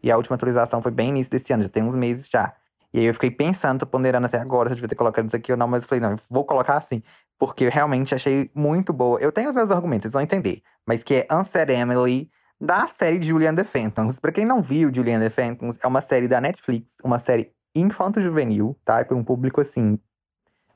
[0.02, 2.54] E a última atualização foi bem início desse ano, já tem uns meses já.
[2.92, 5.36] E aí eu fiquei pensando, tô ponderando até agora se eu devia ter colocado isso
[5.36, 7.02] aqui ou não, mas eu falei, não, vou colocar assim.
[7.38, 9.20] Porque eu realmente achei muito boa.
[9.20, 10.62] Eu tenho os meus argumentos, vocês vão entender.
[10.86, 11.26] Mas que é
[11.72, 14.20] Emily, da série Julian the Phantoms.
[14.20, 18.78] Pra quem não viu Julian the Phantoms, é uma série da Netflix, uma série infanto-juvenil,
[18.84, 19.00] tá?
[19.00, 19.98] É pra um público, assim,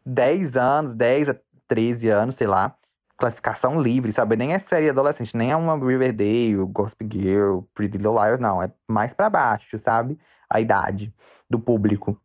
[0.06, 1.36] 10 anos, 10 a
[1.68, 2.74] 13 anos, sei lá.
[3.16, 4.36] Classificação livre, sabe?
[4.36, 8.62] Nem é série adolescente, nem é uma Riverdale, Gossip Girl, Pretty Little Liars, não.
[8.62, 10.18] É mais para baixo, sabe?
[10.48, 11.14] A idade
[11.48, 12.20] do público.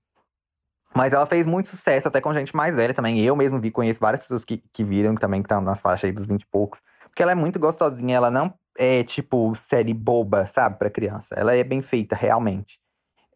[0.96, 3.20] Mas ela fez muito sucesso até com gente mais velha também.
[3.20, 6.12] Eu mesmo vi, conheço várias pessoas que, que viram, que também estão nas faixas aí
[6.12, 6.82] dos 20 e poucos.
[7.19, 11.36] Porque ela é muito gostosinha, ela não é tipo série boba, sabe, pra criança.
[11.36, 12.79] Ela é bem feita, realmente.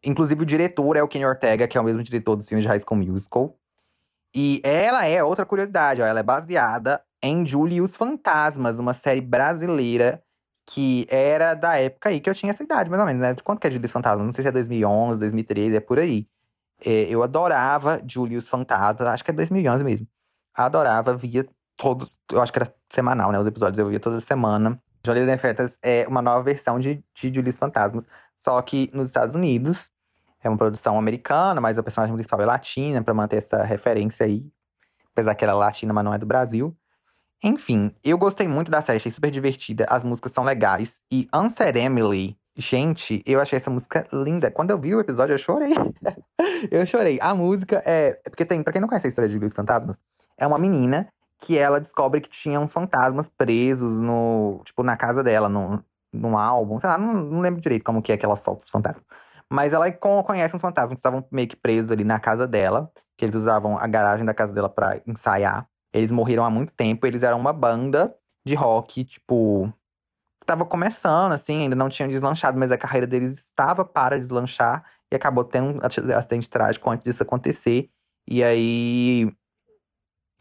[0.05, 2.69] Inclusive o diretor é o Kenny Ortega, que é o mesmo diretor dos filmes de
[2.69, 3.57] High School Musical.
[4.33, 8.93] E ela é, outra curiosidade, ó, ela é baseada em Julie e os Fantasmas, uma
[8.93, 10.23] série brasileira
[10.65, 13.33] que era da época aí que eu tinha essa idade, mais ou menos, né?
[13.33, 14.23] De quanto que é Julius Fantasma?
[14.23, 16.25] Não sei se é 2011, 2013, é por aí.
[16.85, 20.07] É, eu adorava Julius Fantasma, acho que é 2011 mesmo.
[20.55, 21.45] Adorava, via
[21.83, 23.37] todos, eu acho que era semanal, né?
[23.37, 24.81] Os episódios eu via toda semana.
[25.05, 28.07] Julius Infectas é uma nova versão de, de Julius Fantasmas,
[28.39, 29.91] só que nos Estados Unidos.
[30.41, 34.45] É uma produção americana, mas a personagem principal é latina, para manter essa referência aí.
[35.13, 36.75] Apesar que ela é latina, mas não é do Brasil.
[37.41, 40.99] Enfim, eu gostei muito da série, achei super divertida, as músicas são legais.
[41.09, 44.51] E Unsaid Emily, gente, eu achei essa música linda.
[44.51, 45.73] Quando eu vi o episódio, eu chorei.
[46.69, 47.19] eu chorei.
[47.21, 48.19] A música é.
[48.25, 49.97] é porque tem, pra quem não conhece a história de Luiz Fantasmas,
[50.37, 51.07] é uma menina
[51.43, 54.61] que ela descobre que tinha uns fantasmas presos no.
[54.63, 56.79] Tipo, na casa dela, no, num álbum.
[56.79, 59.03] Sei lá, não, não lembro direito como que é que ela solta os fantasmas.
[59.51, 62.89] Mas ela conhece uns fantasmas que estavam meio que presos ali na casa dela.
[63.17, 65.67] Que eles usavam a garagem da casa dela para ensaiar.
[65.93, 69.71] Eles morreram há muito tempo, eles eram uma banda de rock, tipo.
[70.45, 75.15] Tava começando, assim, ainda não tinham deslanchado, mas a carreira deles estava para deslanchar e
[75.15, 77.89] acabou tendo um acidente trágico antes disso acontecer.
[78.27, 79.31] E aí.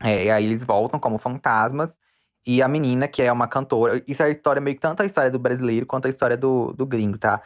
[0.02, 1.98] É, e aí eles voltam como fantasmas.
[2.46, 4.02] E a menina, que é uma cantora.
[4.06, 6.72] Isso é a história meio que tanto a história do brasileiro quanto a história do,
[6.72, 7.40] do gringo, tá?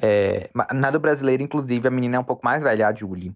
[0.00, 3.34] É, na do brasileiro, inclusive, a menina é um pouco mais velha, a Julie.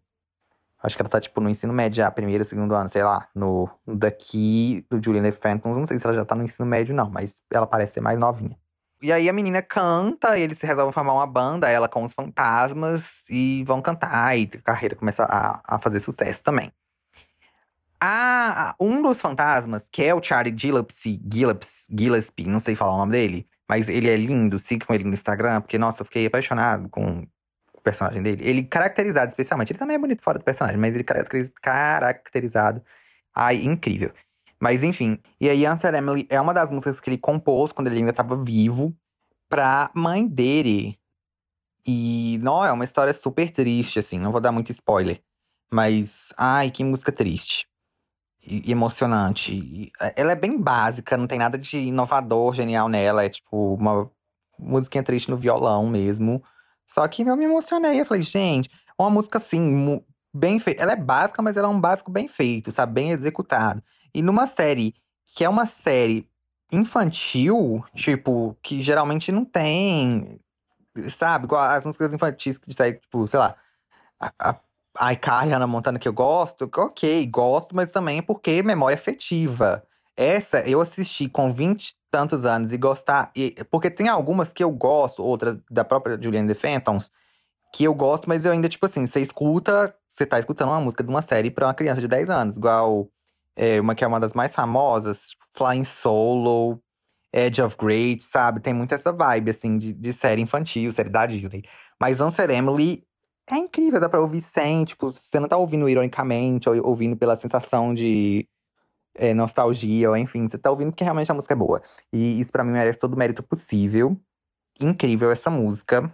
[0.83, 3.29] Acho que ela tá, tipo, no ensino médio já, primeiro, segundo ano, sei lá.
[3.35, 6.94] No, daqui, do Julian The Phantoms, não sei se ela já tá no ensino médio,
[6.94, 7.11] não.
[7.11, 8.57] Mas ela parece ser mais novinha.
[9.03, 13.64] E aí a menina canta, eles resolvem formar uma banda, ela com os fantasmas, e
[13.66, 16.70] vão cantar, e a carreira começa a, a fazer sucesso também.
[18.02, 22.98] A, um dos fantasmas, que é o Charlie Gillespie, Gillespie, Gillespie, não sei falar o
[22.98, 26.88] nome dele, mas ele é lindo, sigam ele no Instagram, porque, nossa, eu fiquei apaixonado
[26.88, 27.26] com
[27.80, 28.42] o personagem dele.
[28.46, 29.72] Ele caracterizado especialmente.
[29.72, 32.82] Ele também é bonito fora do personagem, mas ele caracterizado.
[33.34, 34.12] Ai, incrível.
[34.60, 35.18] Mas enfim.
[35.40, 38.36] E aí, Answer Emily é uma das músicas que ele compôs quando ele ainda estava
[38.36, 38.94] vivo
[39.48, 40.98] pra mãe dele.
[41.86, 44.18] E não é uma história super triste, assim.
[44.18, 45.22] Não vou dar muito spoiler.
[45.72, 47.69] Mas, ai, que música triste.
[48.46, 49.53] E, emocionante.
[49.53, 53.24] E, ela é bem básica, não tem nada de inovador, genial nela.
[53.24, 54.11] É tipo uma
[54.59, 56.42] musiquinha triste no violão mesmo.
[56.87, 58.00] Só que eu me emocionei.
[58.00, 60.03] Eu falei, gente, uma música assim,
[60.35, 60.83] bem feita.
[60.83, 62.92] Ela é básica, mas ela é um básico bem feito, sabe?
[62.92, 63.83] Bem executado.
[64.14, 64.94] E numa série
[65.35, 66.29] que é uma série
[66.72, 70.40] infantil, tipo, que geralmente não tem.
[71.09, 71.44] Sabe?
[71.44, 73.57] Igual as músicas infantis que sai, tipo, sei lá.
[74.18, 74.61] A, a
[75.12, 79.83] iCarly, Hannah Montana, que eu gosto, ok, gosto, mas também é porque memória afetiva.
[80.16, 83.31] Essa eu assisti com 20 tantos anos e gostar.
[83.37, 87.11] E, porque tem algumas que eu gosto, outras da própria Julianne The Phantoms,
[87.72, 91.05] que eu gosto, mas eu ainda, tipo assim, você escuta, você tá escutando uma música
[91.05, 93.09] de uma série pra uma criança de 10 anos, igual
[93.57, 96.83] é, uma que é uma das mais famosas, tipo, Flying Solo,
[97.33, 98.61] Edge of Great, sabe?
[98.61, 101.62] Tem muito essa vibe, assim, de, de série infantil, série da Disney.
[102.00, 103.05] Mas Answer Emily
[103.54, 107.36] é incrível, dá pra ouvir sem, tipo, você não tá ouvindo ironicamente, ou ouvindo pela
[107.36, 108.48] sensação de
[109.14, 111.80] é, nostalgia, ou enfim, você tá ouvindo porque realmente a música é boa.
[112.12, 114.16] E isso para mim merece todo o mérito possível.
[114.80, 116.12] Incrível essa música.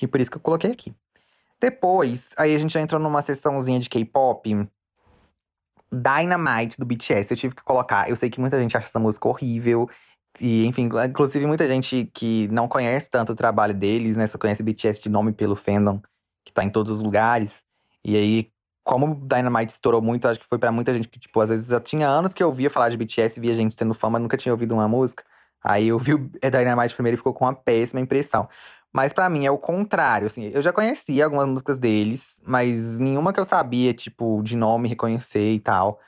[0.00, 0.94] E por isso que eu coloquei aqui.
[1.60, 4.68] Depois, aí a gente já entrou numa sessãozinha de K-pop.
[5.92, 8.08] Dynamite do BTS, eu tive que colocar.
[8.08, 9.88] Eu sei que muita gente acha essa música horrível.
[10.40, 14.26] E, enfim, inclusive muita gente que não conhece tanto o trabalho deles, né?
[14.26, 16.00] Só conhece BTS de nome pelo fandom,
[16.50, 17.62] que tá em todos os lugares.
[18.04, 18.52] E aí,
[18.84, 21.80] como Dynamite estourou muito, acho que foi para muita gente que, tipo, às vezes já
[21.80, 24.52] tinha anos que eu ouvia falar de BTS, via gente sendo fã, mas nunca tinha
[24.52, 25.24] ouvido uma música.
[25.62, 28.48] Aí eu vi o Dynamite primeiro e ficou com uma péssima impressão.
[28.92, 33.32] Mas para mim é o contrário, assim, eu já conhecia algumas músicas deles, mas nenhuma
[33.32, 36.00] que eu sabia, tipo, de nome, reconhecer e tal.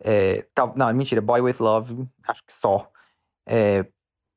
[0.00, 2.88] É, tal não, mentira, Boy With Love, acho que só.
[3.48, 3.80] É,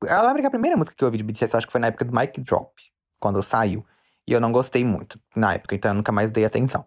[0.02, 1.88] eu lembro que a primeira música que eu ouvi de BTS, acho que foi na
[1.88, 2.72] época do Mic Drop,
[3.20, 3.86] quando saiu.
[4.26, 6.86] E eu não gostei muito na época, então eu nunca mais dei atenção.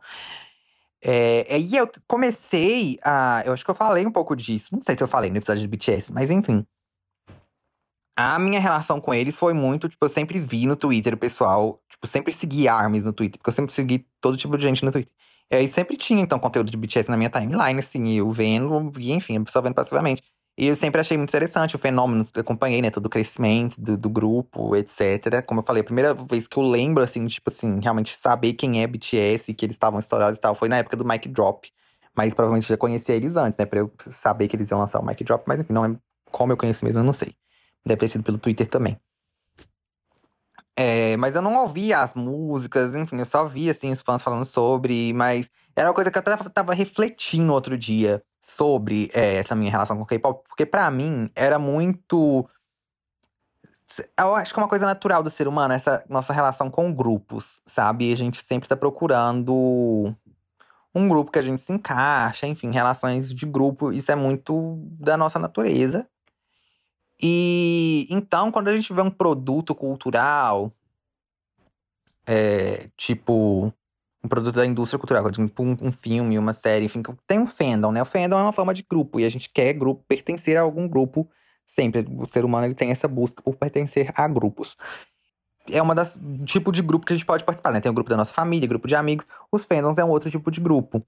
[1.04, 3.44] É, aí eu comecei a.
[3.46, 4.70] Eu acho que eu falei um pouco disso.
[4.74, 6.66] Não sei se eu falei no episódio de BTS, mas enfim.
[8.18, 11.82] A minha relação com eles foi muito, tipo, eu sempre vi no Twitter o pessoal,
[11.90, 14.92] tipo, sempre segui ARMYs no Twitter, porque eu sempre segui todo tipo de gente no
[14.92, 15.12] Twitter.
[15.52, 19.12] E aí sempre tinha, então, conteúdo de BTS na minha timeline, assim, eu vendo, e
[19.12, 20.24] enfim, a pessoa vendo passivamente.
[20.58, 24.10] E eu sempre achei muito interessante o fenômeno, acompanhei, né, todo o crescimento do, do,
[24.10, 25.44] grupo, etc.
[25.46, 28.82] Como eu falei, a primeira vez que eu lembro, assim, tipo assim, realmente saber quem
[28.82, 31.70] é BTS, que eles estavam estourados e tal, foi na época do Mic Drop.
[32.16, 35.06] Mas provavelmente já conhecia eles antes, né, pra eu saber que eles iam lançar o
[35.06, 35.96] Mic Drop, mas enfim, não é
[36.32, 37.36] como eu conheço mesmo, eu não sei.
[37.86, 38.98] Deve ter sido pelo Twitter também.
[40.78, 44.46] É, mas eu não ouvia as músicas, enfim, eu só via, assim, os fãs falando
[44.46, 49.56] sobre, mas era uma coisa que eu até tava refletindo outro dia sobre é, essa
[49.56, 52.48] minha relação com o K-pop, porque para mim era muito.
[54.18, 57.64] Eu acho que é uma coisa natural do ser humano, essa nossa relação com grupos,
[57.66, 58.14] sabe?
[58.14, 60.16] A gente sempre tá procurando
[60.94, 65.18] um grupo que a gente se encaixa, enfim, relações de grupo, isso é muito da
[65.18, 66.08] nossa natureza.
[67.20, 70.72] E então, quando a gente vê um produto cultural,
[72.28, 73.74] é, tipo
[74.26, 77.92] um produto da indústria cultural, tipo um, um, filme, uma série, enfim, tem um fandom,
[77.92, 78.02] né?
[78.02, 80.88] O fandom é uma forma de grupo e a gente quer grupo, pertencer a algum
[80.88, 81.30] grupo
[81.66, 82.06] sempre.
[82.18, 84.76] O ser humano ele tem essa busca por pertencer a grupos.
[85.70, 87.80] É uma das tipo de grupo que a gente pode participar, né?
[87.80, 89.28] Tem o grupo da nossa família, grupo de amigos.
[89.52, 91.06] Os fandoms é um outro tipo de grupo.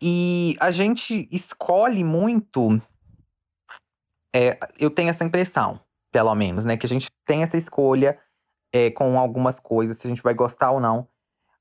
[0.00, 2.80] E a gente escolhe muito.
[4.34, 5.80] É, eu tenho essa impressão,
[6.12, 6.76] pelo menos, né?
[6.76, 8.16] Que a gente tem essa escolha
[8.72, 11.08] é, com algumas coisas, se a gente vai gostar ou não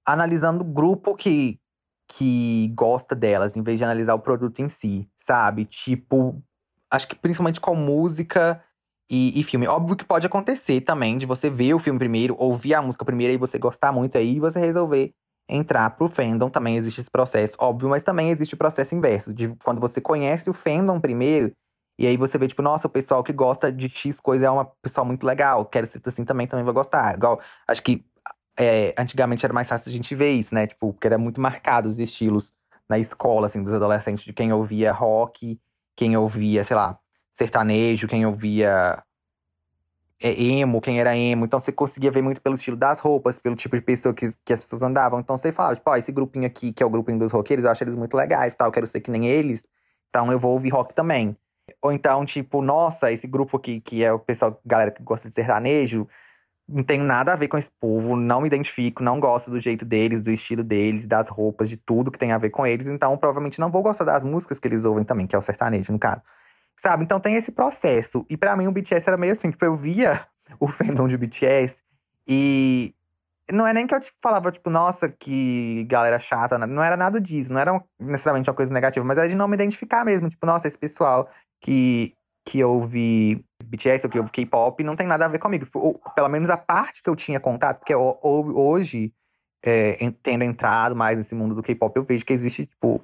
[0.08, 1.60] analisando o grupo que,
[2.08, 5.66] que gosta delas, em vez de analisar o produto em si, sabe?
[5.66, 6.42] Tipo,
[6.90, 8.64] acho que principalmente com música
[9.10, 9.68] e, e, filme.
[9.68, 13.34] Óbvio que pode acontecer também de você ver o filme primeiro, ouvir a música primeiro
[13.34, 15.12] e você gostar muito aí e você resolver
[15.50, 16.50] entrar pro fandom.
[16.50, 20.50] Também existe esse processo, óbvio, mas também existe o processo inverso, de quando você conhece
[20.50, 21.52] o fandom primeiro.
[22.00, 24.66] E aí você vê, tipo, nossa, o pessoal que gosta de X coisa é uma
[24.84, 25.66] pessoa muito legal.
[25.66, 27.16] Quero ser assim também, também vai gostar.
[27.16, 28.06] Igual, acho que
[28.60, 30.68] é, antigamente era mais fácil a gente ver isso, né?
[30.68, 32.54] Tipo, porque era muito marcado os estilos
[32.90, 35.60] na escola, assim, dos adolescentes, de quem ouvia rock,
[35.96, 36.98] quem ouvia, sei lá,
[37.34, 39.04] sertanejo, quem ouvia
[40.22, 41.46] é, emo, quem era emo.
[41.46, 44.54] Então você conseguia ver muito pelo estilo das roupas, pelo tipo de pessoa que, que
[44.54, 45.20] as pessoas andavam.
[45.20, 47.72] Então você falava, tipo, ó, esse grupinho aqui, que é o grupinho dos roqueiros, eu
[47.72, 49.68] acho eles muito legais, tal, eu quero ser que nem eles,
[50.10, 51.38] então eu vou ouvir rock também.
[51.82, 55.36] Ou então, tipo, nossa, esse grupo aqui, que é o pessoal, galera que gosta de
[55.36, 56.08] sertanejo,
[56.68, 59.86] não tenho nada a ver com esse povo, não me identifico, não gosto do jeito
[59.86, 63.18] deles, do estilo deles, das roupas, de tudo que tem a ver com eles, então
[63.18, 66.00] provavelmente não vou gostar das músicas que eles ouvem também, que é o sertanejo, no
[66.00, 66.22] caso.
[66.76, 67.04] Sabe?
[67.04, 68.26] Então tem esse processo.
[68.30, 70.28] E para mim o BTS era meio assim, tipo, eu via
[70.60, 71.84] o fandom de BTS
[72.28, 72.94] e
[73.50, 77.22] não é nem que eu tipo, falava, tipo, nossa, que galera chata, não era nada
[77.22, 80.46] disso, não era necessariamente uma coisa negativa, mas era de não me identificar mesmo, tipo,
[80.46, 81.30] nossa, esse pessoal
[81.62, 82.14] que,
[82.48, 85.66] que ouve BTS ou que ouve K-pop não tem nada a ver comigo.
[85.66, 89.14] Tipo, ou, pelo menos a parte que eu tinha contato, porque eu, hoje,
[89.66, 93.04] é, tendo entrado mais nesse mundo do K-pop, eu vejo que existe, tipo,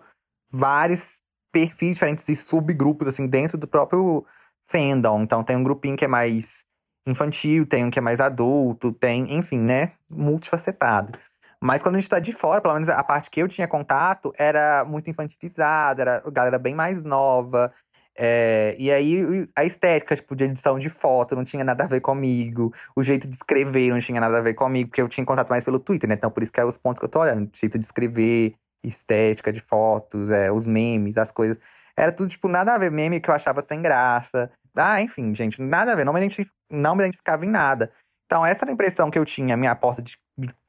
[0.50, 1.18] vários
[1.52, 4.26] perfis diferentes e subgrupos, assim, dentro do próprio
[4.66, 5.22] fandom.
[5.24, 6.66] Então tem um grupinho que é mais
[7.06, 9.92] infantil, tem um que é mais adulto, tem, enfim, né?
[10.10, 11.20] Multifacetado.
[11.62, 14.34] Mas quando a gente tá de fora, pelo menos a parte que eu tinha contato
[14.38, 17.74] era muito infantilizada, era galera bem mais nova.
[18.16, 22.02] É, e aí a estética, tipo, de edição de foto não tinha nada a ver
[22.02, 22.74] comigo.
[22.96, 25.64] O jeito de escrever não tinha nada a ver comigo, porque eu tinha contato mais
[25.64, 26.16] pelo Twitter, né?
[26.16, 27.50] Então por isso que é os pontos que eu tô olhando.
[27.54, 31.58] Jeito de escrever, estética de fotos, é, os memes, as coisas.
[31.98, 32.92] Era tudo, tipo, nada a ver.
[32.92, 34.52] Meme que eu achava sem graça.
[34.76, 36.06] Ah, enfim, gente, nada a ver.
[36.06, 36.52] Não me, identific...
[36.70, 37.92] não me identificava em nada.
[38.26, 40.18] Então, essa era a impressão que eu tinha, minha porta de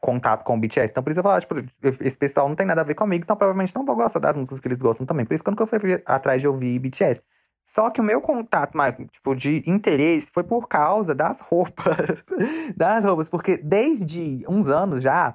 [0.01, 0.91] contato com o BTS.
[0.91, 1.55] Então, por isso eu falava, tipo,
[2.01, 4.61] esse pessoal não tem nada a ver comigo, então provavelmente não vou gostar das músicas
[4.61, 5.25] que eles gostam também.
[5.25, 7.23] Por isso, quando eu fui atrás de ouvir BTS.
[7.65, 8.77] Só que o meu contato,
[9.11, 11.97] tipo, de interesse foi por causa das roupas.
[12.77, 15.35] das roupas, porque desde uns anos já,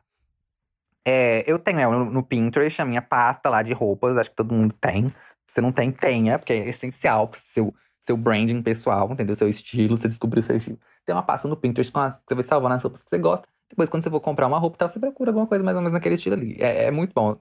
[1.04, 4.54] é, eu tenho né, no, Pinterest a minha pasta lá de roupas, acho que todo
[4.54, 5.12] mundo tem.
[5.48, 9.36] Se não tem, tenha, porque é essencial pro seu, seu branding pessoal, entendeu?
[9.36, 10.80] Seu estilo, você descobrir o seu estilo.
[11.04, 13.48] Tem uma pasta no Pinterest com as, você vai salvar as roupas que você gosta.
[13.70, 15.94] Depois, quando você for comprar uma roupa, tá, você procura alguma coisa mais ou menos
[15.94, 16.58] naquele estilo ali.
[16.60, 17.38] É, é muito bom.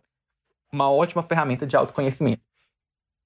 [0.73, 2.43] Uma ótima ferramenta de autoconhecimento.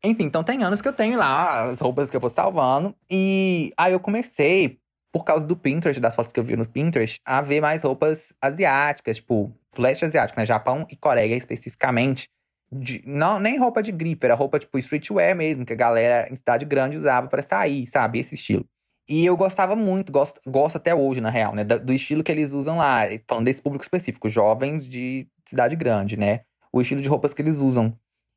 [0.04, 2.94] Enfim, então tem anos que eu tenho lá as roupas que eu vou salvando.
[3.10, 4.78] E aí eu comecei,
[5.12, 8.32] por causa do Pinterest, das fotos que eu vi no Pinterest, a ver mais roupas
[8.40, 10.44] asiáticas, tipo, leste asiático, né?
[10.46, 12.28] Japão e Coreia especificamente.
[12.70, 16.34] De, não, nem roupa de grife, era roupa tipo streetwear mesmo, que a galera em
[16.34, 18.18] cidade grande usava para sair, sabe?
[18.18, 18.64] Esse estilo.
[19.08, 21.64] E eu gostava muito, gosto, gosto até hoje, na real, né?
[21.64, 23.02] Do, estilo que eles usam lá.
[23.28, 26.42] Falando desse público específico, jovens de cidade grande, né?
[26.72, 27.96] O estilo de roupas que eles usam.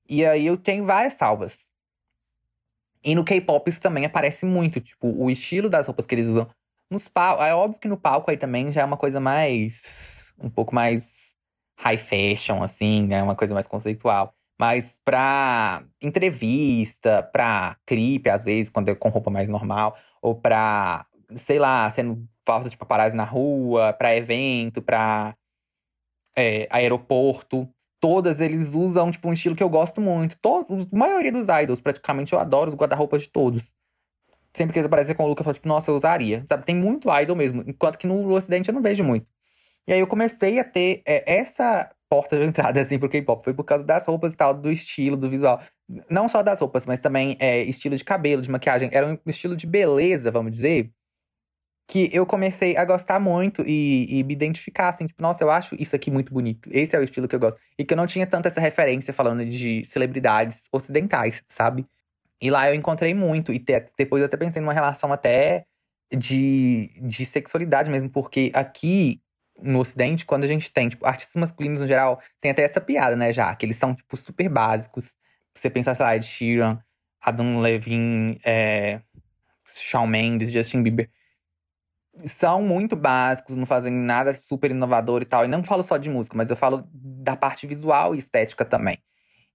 [0.10, 1.72] E aí eu tenho várias salvas.
[3.04, 4.82] E no K-pop isso também aparece muito.
[4.82, 6.48] Tipo, o estilo das roupas que eles usam
[6.90, 7.46] nos palcos.
[7.46, 10.34] É óbvio que no palco aí também já é uma coisa mais.
[10.40, 11.36] um pouco mais
[11.78, 13.22] high fashion, assim, né?
[13.22, 14.34] Uma coisa mais conceitual.
[14.58, 21.06] Mas pra entrevista, pra clipe, às vezes, quando é com roupa mais normal, ou pra,
[21.36, 25.36] sei lá, sendo falta de paparazzi na rua, pra evento, pra
[26.36, 27.70] é, aeroporto.
[28.00, 30.38] Todas eles usam, tipo, um estilo que eu gosto muito.
[30.40, 33.72] Todo, a maioria dos idols, praticamente, eu adoro os guarda-roupas de todos.
[34.52, 36.44] Sempre que eles aparecem com o Luca, eu falo, tipo, nossa, eu usaria.
[36.50, 37.64] Sabe, tem muito idol mesmo.
[37.68, 39.28] Enquanto que no Ocidente eu não vejo muito.
[39.88, 43.44] E aí eu comecei a ter é, essa porta de entrada, assim, pro K-pop.
[43.44, 45.62] Foi por causa das roupas e tal, do estilo, do visual.
[46.10, 48.90] Não só das roupas, mas também é, estilo de cabelo, de maquiagem.
[48.92, 50.92] Era um estilo de beleza, vamos dizer,
[51.88, 55.76] que eu comecei a gostar muito e, e, me identificar, assim, tipo, nossa, eu acho
[55.80, 56.70] isso aqui muito bonito.
[56.72, 57.60] Esse é o estilo que eu gosto.
[57.78, 61.86] E que eu não tinha tanta essa referência falando de celebridades ocidentais, sabe?
[62.42, 63.54] E lá eu encontrei muito.
[63.54, 65.66] E te, depois eu até pensei numa relação até
[66.16, 69.22] de, de sexualidade mesmo, porque aqui
[69.62, 73.16] no Ocidente, quando a gente tem, tipo, artistas masculinos no geral, tem até essa piada,
[73.16, 75.16] né, já, que eles são, tipo, super básicos.
[75.54, 76.80] Você pensa, sei lá, Ed Sheeran,
[77.22, 79.02] Adam Levine, é,
[79.66, 81.10] Shawn Mendes, Justin Bieber.
[82.26, 85.44] São muito básicos, não fazem nada super inovador e tal.
[85.44, 89.00] E não falo só de música, mas eu falo da parte visual e estética também.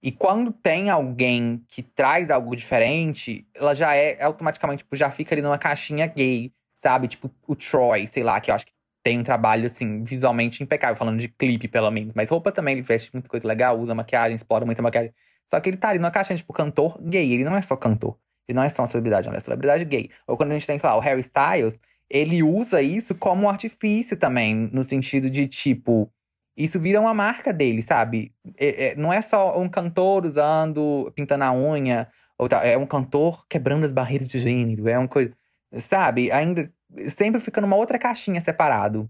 [0.03, 5.35] E quando tem alguém que traz algo diferente, ela já é automaticamente, tipo, já fica
[5.35, 7.07] ali numa caixinha gay, sabe?
[7.07, 10.97] Tipo, o Troy, sei lá, que eu acho que tem um trabalho, assim, visualmente impecável,
[10.97, 12.13] falando de clipe, pelo menos.
[12.15, 15.13] Mas roupa também, ele veste muita coisa legal, usa maquiagem, explora muita maquiagem.
[15.47, 17.33] Só que ele tá ali numa caixinha, tipo, cantor gay.
[17.33, 18.17] Ele não é só cantor.
[18.47, 20.11] Ele não é só uma celebridade, não é celebridade gay.
[20.27, 23.49] Ou quando a gente tem, sei lá, o Harry Styles, ele usa isso como um
[23.49, 26.13] artifício também, no sentido de, tipo,
[26.57, 28.35] isso vira uma marca dele, sabe?
[28.59, 32.87] É, é, não é só um cantor usando, pintando a unha, ou tal, é um
[32.87, 35.33] cantor quebrando as barreiras de gênero, é uma coisa.
[35.74, 36.31] Sabe?
[36.33, 36.70] Ainda
[37.09, 39.09] sempre fica numa outra caixinha separado.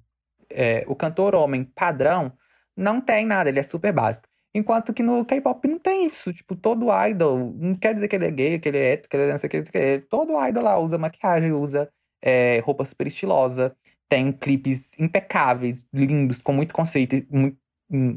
[0.50, 2.32] É, o cantor homem padrão
[2.76, 4.28] não tem nada, ele é super básico.
[4.52, 6.32] Enquanto que no K-pop não tem isso.
[6.32, 9.16] Tipo, todo idol, não quer dizer que ele é gay, que ele é hétero, que
[9.16, 9.98] ele é não sei o que, que.
[10.08, 11.88] Todo idol lá usa maquiagem, usa
[12.22, 13.76] é, roupa super estilosa,
[14.08, 17.56] tem clipes impecáveis, lindos, com muito conceito, muito,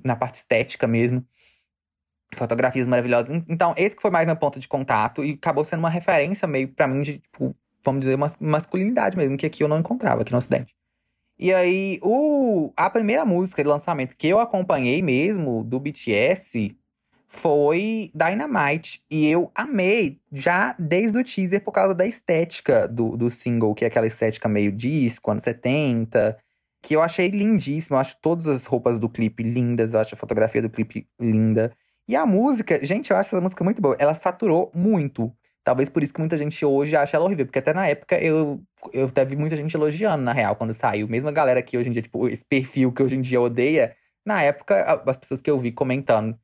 [0.03, 1.23] na parte estética mesmo.
[2.35, 3.43] Fotografias maravilhosas.
[3.47, 6.67] Então, esse que foi mais meu ponto de contato e acabou sendo uma referência meio
[6.67, 10.31] para mim de, tipo, vamos dizer, uma masculinidade mesmo, que aqui eu não encontrava, aqui
[10.31, 10.75] no Ocidente.
[11.37, 16.77] E aí, o, a primeira música de lançamento que eu acompanhei mesmo do BTS
[17.33, 19.03] foi Dynamite.
[19.09, 23.83] E eu amei já desde o teaser por causa da estética do, do single, que
[23.83, 26.37] é aquela estética meio disco, anos 70.
[26.81, 27.95] Que eu achei lindíssimo.
[27.95, 29.93] Eu acho todas as roupas do clipe lindas.
[29.93, 31.73] Eu acho a fotografia do clipe linda.
[32.07, 33.95] E a música, gente, eu acho essa música muito boa.
[33.97, 35.33] Ela saturou muito.
[35.63, 37.45] Talvez por isso que muita gente hoje acha ela horrível.
[37.45, 38.61] Porque até na época eu,
[38.91, 41.07] eu teve muita gente elogiando, na real, quando saiu.
[41.07, 43.95] Mesmo a galera que hoje em dia, tipo, esse perfil que hoje em dia odeia.
[44.25, 46.37] Na época, as pessoas que eu vi comentando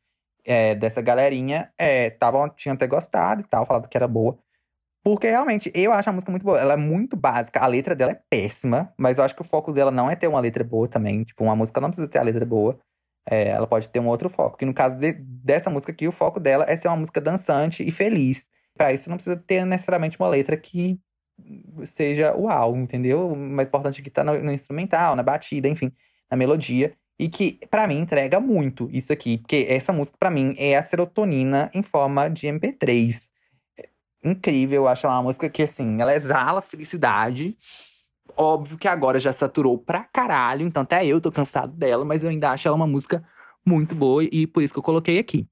[0.45, 4.38] é, dessa galerinha é, tavam, tinham até gostado e tal, falado que era boa.
[5.03, 6.59] Porque realmente eu acho a música muito boa.
[6.59, 7.59] Ela é muito básica.
[7.59, 10.28] A letra dela é péssima, mas eu acho que o foco dela não é ter
[10.28, 11.24] uma letra boa também.
[11.24, 12.80] Tipo, uma música não precisa ter a letra boa.
[13.30, 14.57] É, ela pode ter um outro foco.
[14.57, 17.88] Que no caso de, dessa música aqui, o foco dela é ser uma música dançante
[17.88, 18.49] e feliz.
[18.80, 20.97] Para isso, não precisa ter necessariamente uma letra que
[21.84, 23.34] seja uau, entendeu?
[23.34, 25.91] O mais importante é que tá no, no instrumental, na batida, enfim,
[26.32, 26.95] na melodia.
[27.19, 29.39] E que, para mim, entrega muito isso aqui.
[29.39, 33.32] Porque essa música, para mim, é a serotonina em forma de MP3.
[33.77, 33.89] É
[34.23, 37.57] incrível, eu acho ela uma música que, assim, ela exala felicidade.
[38.38, 42.30] Óbvio que agora já saturou pra caralho, então até eu tô cansado dela, mas eu
[42.30, 43.21] ainda acho ela uma música
[43.65, 45.45] muito boa e por isso que eu coloquei aqui.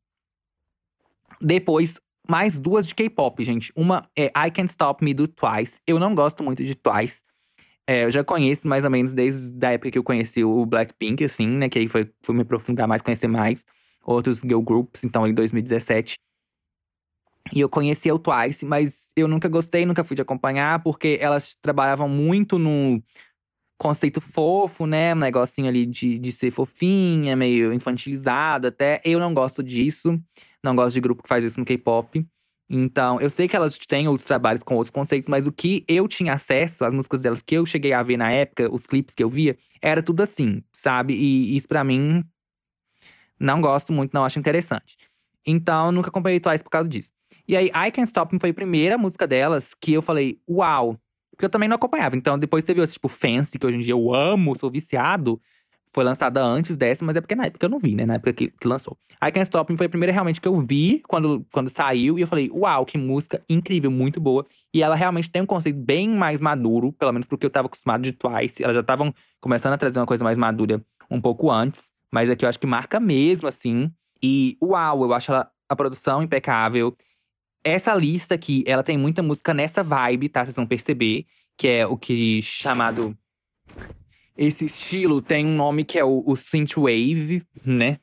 [1.42, 2.00] Depois,
[2.30, 3.72] mais duas de K-pop, gente.
[3.76, 5.80] Uma é I Can't Stop Me do Twice.
[5.86, 7.24] Eu não gosto muito de Twice.
[7.86, 11.24] É, eu já conheço mais ou menos desde a época que eu conheci o Blackpink,
[11.24, 11.70] assim, né?
[11.70, 13.66] Que aí foi, foi me aprofundar mais, conhecer mais
[14.04, 16.16] outros girl groups, então em 2017.
[17.54, 21.56] E eu conheci o Twice, mas eu nunca gostei, nunca fui de acompanhar, porque elas
[21.56, 23.02] trabalhavam muito no
[23.78, 25.14] conceito fofo, né?
[25.14, 29.00] Um negocinho ali de, de ser fofinha, meio infantilizado até.
[29.06, 30.20] Eu não gosto disso.
[30.68, 32.28] Não gosto de grupo que faz isso no K-pop.
[32.70, 36.06] Então, eu sei que elas têm outros trabalhos com outros conceitos, mas o que eu
[36.06, 39.24] tinha acesso, as músicas delas que eu cheguei a ver na época, os clipes que
[39.24, 41.14] eu via, era tudo assim, sabe?
[41.14, 42.22] E isso para mim
[43.40, 44.98] não gosto muito, não acho interessante.
[45.46, 47.14] Então, nunca acompanhei Twice por causa disso.
[47.48, 51.00] E aí, I Can't Stop Me foi a primeira música delas que eu falei, uau!
[51.32, 52.18] Porque eu também não acompanhava.
[52.18, 55.40] Então, depois teve outros, tipo, Fancy, que hoje em dia eu amo, sou viciado.
[55.94, 58.06] Foi lançada antes dessa, mas é porque na época eu não vi, né?
[58.06, 58.98] Na época que, que lançou.
[59.24, 62.18] I Can't Stop Me foi a primeira realmente que eu vi quando, quando saiu.
[62.18, 64.46] E eu falei, uau, que música incrível, muito boa.
[64.74, 68.04] E ela realmente tem um conceito bem mais maduro, pelo menos porque eu tava acostumado
[68.04, 68.64] de Twice.
[68.64, 71.92] Elas já estavam começando a trazer uma coisa mais madura um pouco antes.
[72.12, 73.92] Mas aqui eu acho que marca mesmo, assim.
[74.22, 76.96] E uau, eu acho ela, a produção impecável.
[77.64, 80.46] Essa lista aqui, ela tem muita música nessa vibe, tá?
[80.46, 81.26] Vocês vão perceber.
[81.58, 83.18] Que é o que chamado.
[84.38, 87.98] Esse estilo tem um nome que é o, o Synthwave, né?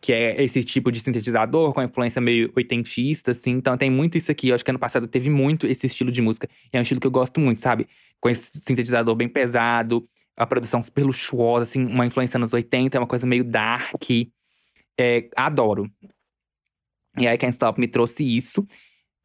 [0.00, 3.50] Que é esse tipo de sintetizador com influência meio oitentista, assim.
[3.52, 4.48] Então tem muito isso aqui.
[4.48, 6.48] Eu acho que ano passado teve muito esse estilo de música.
[6.72, 7.88] E é um estilo que eu gosto muito, sabe?
[8.20, 13.06] Com esse sintetizador bem pesado, a produção super luxuosa, assim, uma influência nos 80, uma
[13.06, 14.02] coisa meio dark.
[14.98, 15.90] É, adoro.
[17.18, 18.66] E aí, Can't Stop me trouxe isso.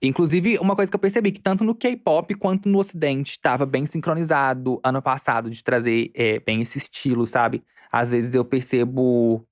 [0.07, 3.85] Inclusive, uma coisa que eu percebi, que tanto no K-pop quanto no Ocidente estava bem
[3.85, 7.63] sincronizado ano passado, de trazer é, bem esse estilo, sabe?
[7.91, 9.45] Às vezes eu percebo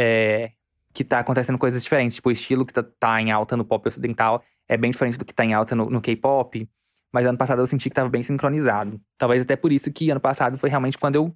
[0.00, 0.52] é,
[0.92, 2.16] que tá acontecendo coisas diferentes.
[2.16, 5.24] Tipo, o estilo que tá, tá, em alta no pop ocidental é bem diferente do
[5.24, 6.68] que tá em alta no, no K-pop.
[7.12, 9.00] Mas ano passado eu senti que tava bem sincronizado.
[9.18, 11.34] Talvez até por isso que ano passado foi realmente quando eu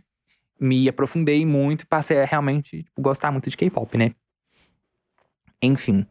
[0.61, 4.15] me aprofundei muito e passei a realmente tipo, gostar muito de K-pop, né?
[5.63, 6.07] Enfim.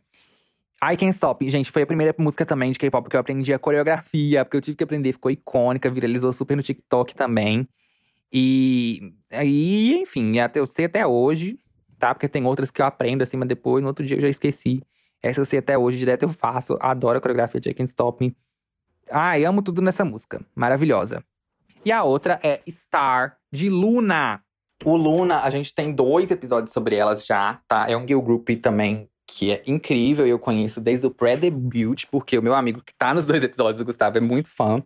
[0.82, 1.48] I Can't Stop.
[1.50, 4.62] Gente, foi a primeira música também de K-pop que eu aprendi a coreografia, porque eu
[4.62, 7.68] tive que aprender, ficou icônica, viralizou super no TikTok também.
[8.32, 11.60] E aí, enfim, eu sei até hoje,
[11.98, 12.14] tá?
[12.14, 14.82] Porque tem outras que eu aprendo assim, mas depois, no outro dia eu já esqueci.
[15.22, 16.78] Essa eu sei até hoje, direto eu faço.
[16.80, 18.34] Adoro a coreografia de I Can't Stop.
[19.12, 20.42] Ai, amo tudo nessa música.
[20.56, 21.24] Maravilhosa.
[21.84, 24.42] E a outra é Star, de Luna.
[24.86, 27.90] O Luna, a gente tem dois episódios sobre elas já, tá?
[27.90, 30.26] É um girl group também que é incrível.
[30.26, 33.86] Eu conheço desde o pré-debut, porque o meu amigo que tá nos dois episódios, o
[33.86, 34.82] Gustavo, é muito fã.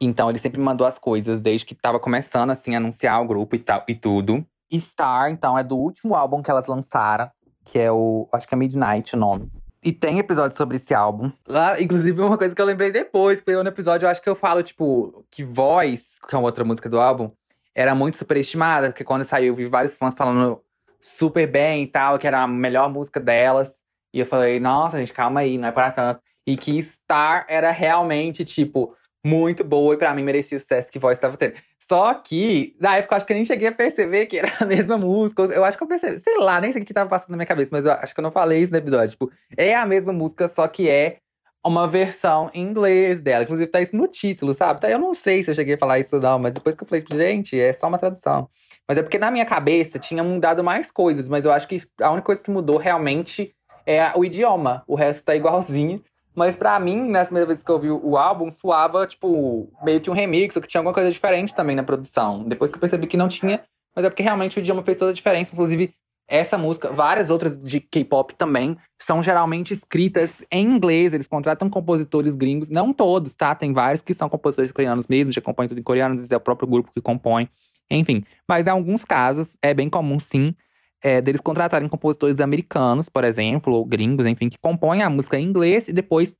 [0.00, 3.26] Então ele sempre me mandou as coisas desde que tava começando, assim, a anunciar o
[3.26, 4.44] grupo e tal e tudo.
[4.72, 7.30] Star, então, é do último álbum que elas lançaram,
[7.64, 8.28] que é o.
[8.32, 9.50] Acho que é Midnight o nome.
[9.82, 11.32] E tem episódio sobre esse álbum.
[11.48, 14.34] Lá, inclusive, uma coisa que eu lembrei depois, que no episódio, eu acho que eu
[14.34, 17.30] falo, tipo, que Voz, que é uma outra música do álbum,
[17.74, 20.60] era muito superestimada, porque quando saiu, eu vi vários fãs falando
[21.00, 23.82] super bem e tal, que era a melhor música delas.
[24.12, 26.20] E eu falei, nossa, gente, calma aí, não é para tanto.
[26.46, 28.94] E que Star era realmente, tipo,
[29.24, 31.54] muito boa e para mim merecia o sucesso que Voz estava tendo.
[31.78, 34.64] Só que, na época, eu acho que eu nem cheguei a perceber que era a
[34.66, 35.42] mesma música.
[35.42, 37.46] Eu acho que eu percebi, sei lá, nem sei o que tava passando na minha
[37.46, 39.10] cabeça, mas eu acho que eu não falei isso no episódio.
[39.10, 41.18] Tipo, é a mesma música, só que é
[41.64, 43.44] uma versão em inglês dela.
[43.44, 44.80] Inclusive, tá isso no título, sabe?
[44.80, 46.88] Tá, eu não sei se eu cheguei a falar isso não, mas depois que eu
[46.88, 48.48] falei, gente, é só uma tradução.
[48.90, 52.10] Mas é porque na minha cabeça tinha mudado mais coisas, mas eu acho que a
[52.10, 53.52] única coisa que mudou realmente
[53.86, 54.82] é o idioma.
[54.84, 56.02] O resto tá igualzinho.
[56.34, 60.10] Mas para mim, na primeira vez que eu ouvi o álbum, suava, tipo, meio que
[60.10, 62.42] um remix, ou que tinha alguma coisa diferente também na produção.
[62.42, 63.62] Depois que eu percebi que não tinha,
[63.94, 65.54] mas é porque realmente o idioma fez toda a diferença.
[65.54, 65.94] Inclusive,
[66.26, 71.14] essa música, várias outras de K-pop também, são geralmente escritas em inglês.
[71.14, 73.54] Eles contratam compositores gringos, não todos, tá?
[73.54, 76.36] Tem vários que são compositores coreanos mesmo, já compõem tudo em coreano, às vezes é
[76.36, 77.48] o próprio grupo que compõe.
[77.90, 80.54] Enfim, mas em alguns casos é bem comum, sim,
[81.02, 85.44] é, deles contratarem compositores americanos, por exemplo, ou gringos, enfim, que compõem a música em
[85.44, 86.36] inglês e depois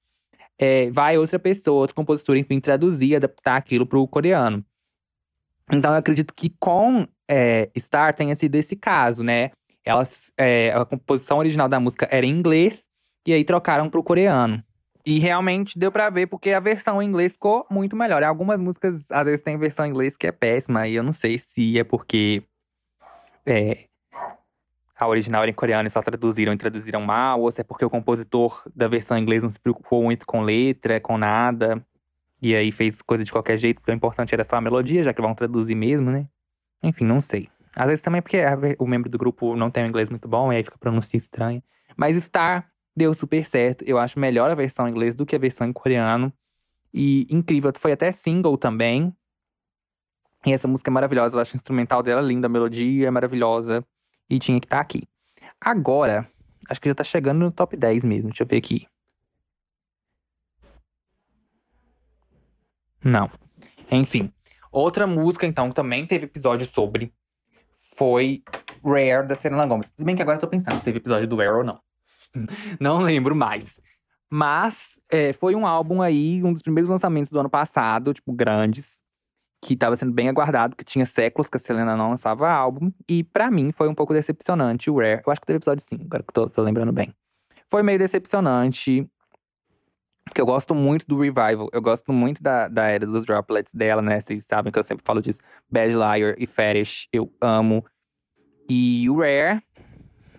[0.59, 4.64] é, vai outra pessoa, outro compositor, enfim, traduzir, adaptar aquilo para o coreano.
[5.72, 9.51] Então eu acredito que com é, Star tenha sido esse caso, né?
[9.84, 12.88] Elas, é, a composição original da música era em inglês
[13.26, 14.62] e aí trocaram para o coreano.
[15.05, 18.22] E realmente deu para ver porque a versão em inglês ficou muito melhor.
[18.22, 21.38] Algumas músicas às vezes tem versão em inglês que é péssima e eu não sei
[21.38, 22.42] se é porque
[23.46, 23.86] é,
[25.01, 27.84] a original era em coreano e só traduziram e traduziram mal, ou se é porque
[27.84, 31.82] o compositor da versão em inglês não se preocupou muito com letra, com nada,
[32.42, 35.14] e aí fez coisa de qualquer jeito, porque o importante era só a melodia, já
[35.14, 36.28] que vão traduzir mesmo, né?
[36.82, 37.48] Enfim, não sei.
[37.74, 38.38] Às vezes também porque
[38.78, 41.62] o membro do grupo não tem um inglês muito bom, e aí fica pronúncia estranha.
[41.96, 42.70] Mas Star
[43.01, 43.82] deu super certo.
[43.86, 46.32] Eu acho melhor a versão em inglês do que a versão em coreano.
[46.92, 49.14] E incrível, foi até single também.
[50.44, 53.84] E essa música é maravilhosa, eu acho o instrumental dela linda, a melodia é maravilhosa
[54.28, 55.03] e tinha que estar tá aqui.
[55.61, 56.26] Agora,
[56.68, 58.28] acho que já tá chegando no top 10 mesmo.
[58.28, 58.86] Deixa eu ver aqui.
[63.05, 63.30] Não.
[63.90, 64.32] Enfim.
[64.70, 67.12] Outra música, então, que também teve episódio sobre
[67.96, 68.42] foi
[68.84, 69.92] Rare da Selena Gomez.
[69.94, 71.80] Se bem que agora eu tô pensando se teve episódio do Rare ou não.
[72.81, 73.81] não lembro mais.
[74.31, 79.01] Mas é, foi um álbum aí, um dos primeiros lançamentos do ano passado, tipo, grandes
[79.62, 82.91] que estava sendo bem aguardado, que tinha séculos que a Selena não lançava álbum.
[83.09, 85.20] E para mim foi um pouco decepcionante o Rare.
[85.24, 87.14] Eu acho que teve episódio 5, agora que tô, tô lembrando bem.
[87.68, 89.07] Foi meio decepcionante.
[90.24, 91.68] Porque eu gosto muito do Revival.
[91.72, 94.20] Eu gosto muito da, da era dos droplets dela, né?
[94.20, 95.41] Vocês sabem que eu sempre falo disso.
[95.68, 97.85] Bad Liar e Fetish, eu amo.
[98.68, 99.62] E o Rare,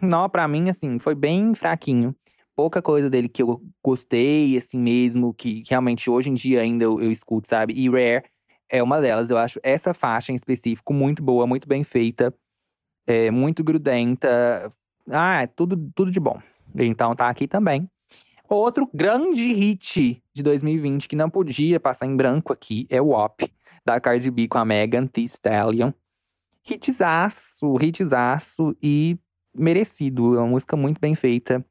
[0.02, 2.16] não, pra mim, assim, foi bem fraquinho.
[2.56, 7.02] Pouca coisa dele que eu gostei, assim mesmo, que, realmente hoje em dia ainda eu,
[7.02, 7.74] eu escuto, sabe?
[7.74, 8.24] E Rare
[8.70, 9.30] é uma delas.
[9.30, 12.34] Eu acho essa faixa em específico muito boa, muito bem feita,
[13.08, 14.70] é, muito grudenta.
[15.10, 16.40] Ah, é tudo, tudo de bom.
[16.76, 17.90] Então tá aqui também.
[18.48, 23.44] Outro grande hit de 2020 que não podia passar em branco aqui é o WAP,
[23.86, 25.92] da Cardi B com a Megan Thee Stallion.
[26.70, 29.18] Hitzaço, hitzaço e
[29.54, 30.36] merecido.
[30.36, 31.66] É uma música muito bem feita.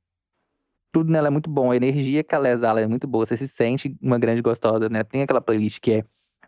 [0.92, 1.70] Tudo nela é muito bom.
[1.70, 3.24] A energia que ela exala é muito boa.
[3.24, 5.04] Você se sente uma grande gostosa, né?
[5.04, 6.04] Tem aquela playlist que é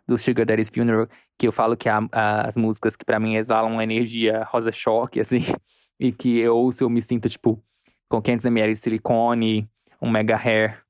[0.07, 1.07] do Sugar Daddy's Funeral,
[1.37, 5.39] que eu falo que as músicas que para mim exalam uma energia rosa choque, assim,
[5.99, 7.63] e que eu ouço eu me sinto, tipo,
[8.09, 9.69] com 500ml de silicone,
[10.01, 10.83] um mega hair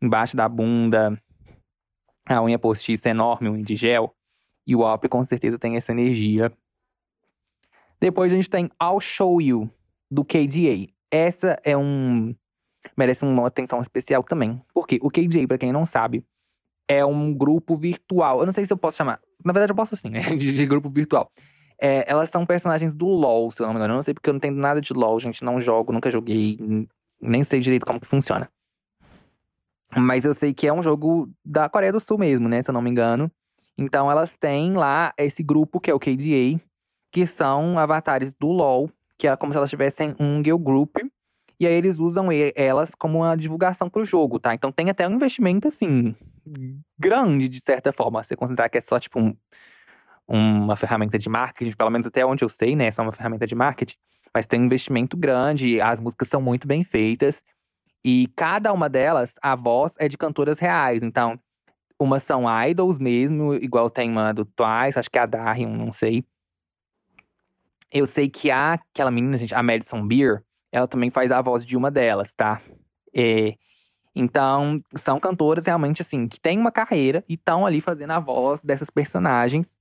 [0.00, 1.20] embaixo da bunda,
[2.26, 4.14] a unha postiça enorme, unha de gel,
[4.66, 6.52] e o Alp com certeza tem essa energia.
[8.00, 9.70] Depois a gente tem I'll Show You,
[10.10, 10.92] do KDA.
[11.10, 12.34] Essa é um.
[12.96, 14.60] merece uma atenção especial também.
[14.72, 16.24] Porque o KDA, para quem não sabe,
[16.88, 18.40] é um grupo virtual.
[18.40, 19.20] Eu não sei se eu posso chamar.
[19.44, 20.20] Na verdade, eu posso sim, né?
[20.20, 21.30] De, de grupo virtual.
[21.80, 23.94] É, elas são personagens do LoL, se eu não me engano.
[23.94, 25.44] Eu não sei porque eu não entendo nada de LoL, gente.
[25.44, 26.58] Não jogo, nunca joguei.
[27.20, 28.48] Nem sei direito como que funciona.
[29.96, 32.62] Mas eu sei que é um jogo da Coreia do Sul mesmo, né?
[32.62, 33.30] Se eu não me engano.
[33.76, 36.60] Então elas têm lá esse grupo que é o KDA,
[37.10, 38.90] que são avatares do LoL,
[39.24, 40.98] que é como se elas tivessem um girl group.
[41.58, 44.52] E aí eles usam elas como uma divulgação pro jogo, tá?
[44.52, 46.14] Então tem até um investimento, assim,
[46.98, 48.22] grande, de certa forma.
[48.22, 49.34] Você considerar que é só, tipo, um,
[50.28, 52.88] uma ferramenta de marketing, pelo menos até onde eu sei, né?
[52.88, 53.96] É só uma ferramenta de marketing.
[54.34, 57.42] Mas tem um investimento grande, as músicas são muito bem feitas.
[58.04, 61.02] E cada uma delas, a voz é de cantoras reais.
[61.02, 61.40] Então,
[61.98, 65.92] umas são idols mesmo, igual tem uma do Twice, acho que é a Darion, não
[65.92, 66.22] sei.
[67.94, 70.42] Eu sei que há aquela menina, gente, a Madison Beer,
[70.72, 72.60] ela também faz a voz de uma delas, tá?
[73.14, 73.54] É,
[74.14, 78.64] então, são cantoras realmente assim, que têm uma carreira e estão ali fazendo a voz
[78.64, 79.78] dessas personagens.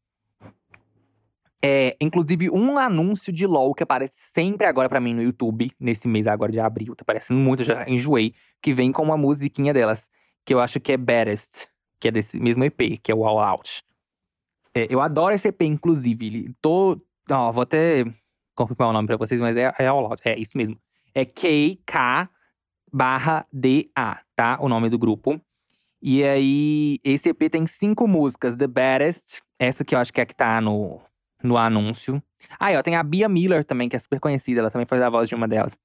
[1.66, 6.08] É, inclusive, um anúncio de LOL que aparece sempre agora para mim no YouTube, nesse
[6.08, 9.74] mês agora de abril, tá aparecendo muito, eu já enjoei, que vem com uma musiquinha
[9.74, 10.10] delas,
[10.46, 11.68] que eu acho que é Baddest,
[12.00, 13.82] que é desse mesmo EP, que é o All Out.
[14.76, 16.54] É, eu adoro esse EP, inclusive.
[16.62, 17.00] Tô.
[17.30, 18.06] Ó, vou até
[18.56, 20.22] confirmar o nome pra vocês, mas é, é All Out.
[20.26, 20.78] É isso mesmo.
[21.14, 22.30] É K-K
[22.92, 24.22] barra DA.
[24.36, 24.58] tá?
[24.60, 25.42] O nome do grupo.
[26.02, 28.58] E aí, esse EP tem cinco músicas.
[28.58, 31.00] The Baddest, essa que eu acho que é a que tá no,
[31.42, 32.22] no anúncio.
[32.60, 34.60] Ah, e ó, tem a Bia Miller também, que é super conhecida.
[34.60, 35.78] Ela também faz a voz de uma delas.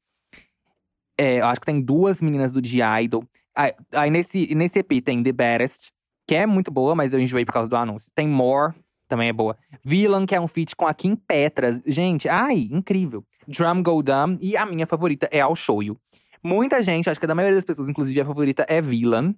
[1.16, 3.24] É, eu acho que tem duas meninas do The Idol.
[3.56, 5.90] Aí, aí nesse, nesse EP tem The Baddest,
[6.26, 8.10] que é muito boa, mas eu enjoei por causa do anúncio.
[8.14, 8.74] Tem More,
[9.08, 9.56] também é boa.
[9.84, 11.80] Villain, que é um feat com a Kim Petras.
[11.86, 13.24] Gente, ai, incrível.
[13.46, 14.38] Drum Go Dumb.
[14.40, 15.80] E a minha favorita é Ao Show.
[16.42, 19.34] Muita gente, acho que da maioria das pessoas, inclusive a favorita é Villain.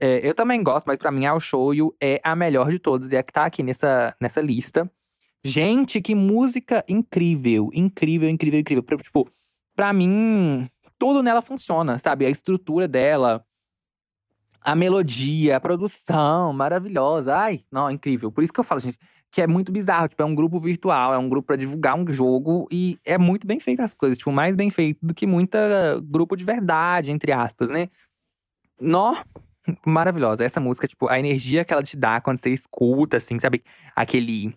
[0.00, 3.12] É, eu também gosto, mas pra mim Ao Show é a melhor de todas.
[3.12, 4.90] E é a que tá aqui nessa, nessa lista.
[5.44, 7.70] Gente, que música incrível.
[7.74, 8.84] Incrível, incrível, incrível.
[8.98, 9.28] Tipo,
[9.74, 10.68] pra mim,
[10.98, 12.26] tudo nela funciona, sabe?
[12.26, 13.44] A estrutura dela,
[14.60, 17.36] a melodia, a produção, maravilhosa.
[17.36, 18.30] Ai, não, incrível.
[18.30, 18.98] Por isso que eu falo, gente,
[19.30, 20.08] que é muito bizarro.
[20.08, 23.46] Tipo, é um grupo virtual, é um grupo para divulgar um jogo e é muito
[23.46, 24.18] bem feito as coisas.
[24.18, 27.88] Tipo, mais bem feito do que muita grupo de verdade, entre aspas, né?
[28.80, 29.14] Nó,
[29.86, 30.44] maravilhosa.
[30.44, 33.62] Essa música, tipo, a energia que ela te dá quando você escuta, assim, sabe?
[33.94, 34.54] Aquele.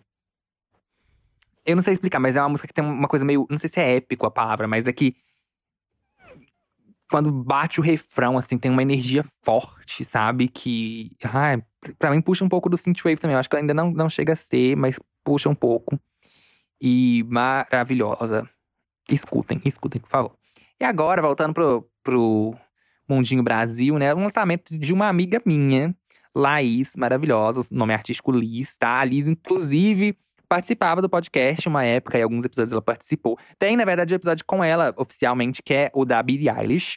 [1.64, 3.46] Eu não sei explicar, mas é uma música que tem uma coisa meio.
[3.48, 5.14] Não sei se é épico a palavra, mas é que
[7.12, 10.48] quando bate o refrão, assim, tem uma energia forte, sabe?
[10.48, 11.60] Que, ah,
[11.98, 13.34] pra mim puxa um pouco do synthwave também.
[13.34, 16.00] Eu acho que ela ainda não, não chega a ser, mas puxa um pouco.
[16.80, 18.48] E maravilhosa.
[19.10, 20.32] Escutem, escutem, por favor.
[20.80, 22.54] E agora, voltando pro, pro
[23.06, 24.14] Mundinho Brasil, né?
[24.14, 25.94] Um lançamento de uma amiga minha,
[26.34, 29.00] Laís, maravilhosa, nome artístico Liz, tá?
[29.00, 30.16] A Liz, inclusive,
[30.48, 33.38] participava do podcast uma época, e alguns episódios ela participou.
[33.58, 36.96] Tem, na verdade, um episódio com ela, oficialmente, que é o da Billie Eilish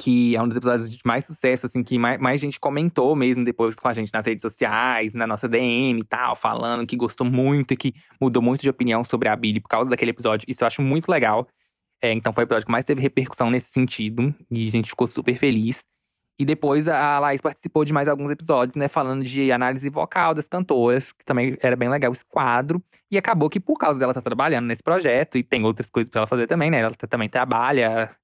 [0.00, 3.44] que é um dos episódios de mais sucesso, assim, que mais, mais gente comentou mesmo
[3.44, 7.26] depois com a gente nas redes sociais, na nossa DM e tal, falando que gostou
[7.26, 10.46] muito e que mudou muito de opinião sobre a Billy por causa daquele episódio.
[10.48, 11.46] Isso eu acho muito legal.
[12.02, 15.06] É, então foi o episódio que mais teve repercussão nesse sentido e a gente ficou
[15.06, 15.84] super feliz.
[16.38, 20.48] E depois a Laís participou de mais alguns episódios, né, falando de análise vocal das
[20.48, 22.82] cantoras, que também era bem legal esse quadro.
[23.10, 26.08] E acabou que por causa dela estar tá trabalhando nesse projeto e tem outras coisas
[26.08, 26.78] para ela fazer também, né?
[26.80, 28.16] Ela também trabalha,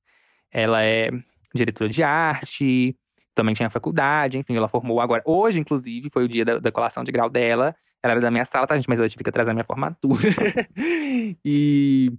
[0.50, 1.10] ela é
[1.54, 2.96] diretora de arte,
[3.34, 5.22] também tinha faculdade, enfim, ela formou agora.
[5.26, 7.74] Hoje, inclusive, foi o dia da, da colação de grau dela.
[8.02, 8.88] Ela era da minha sala, tá, gente?
[8.88, 10.22] Mas eu tive que trazer a minha formatura.
[11.44, 12.10] e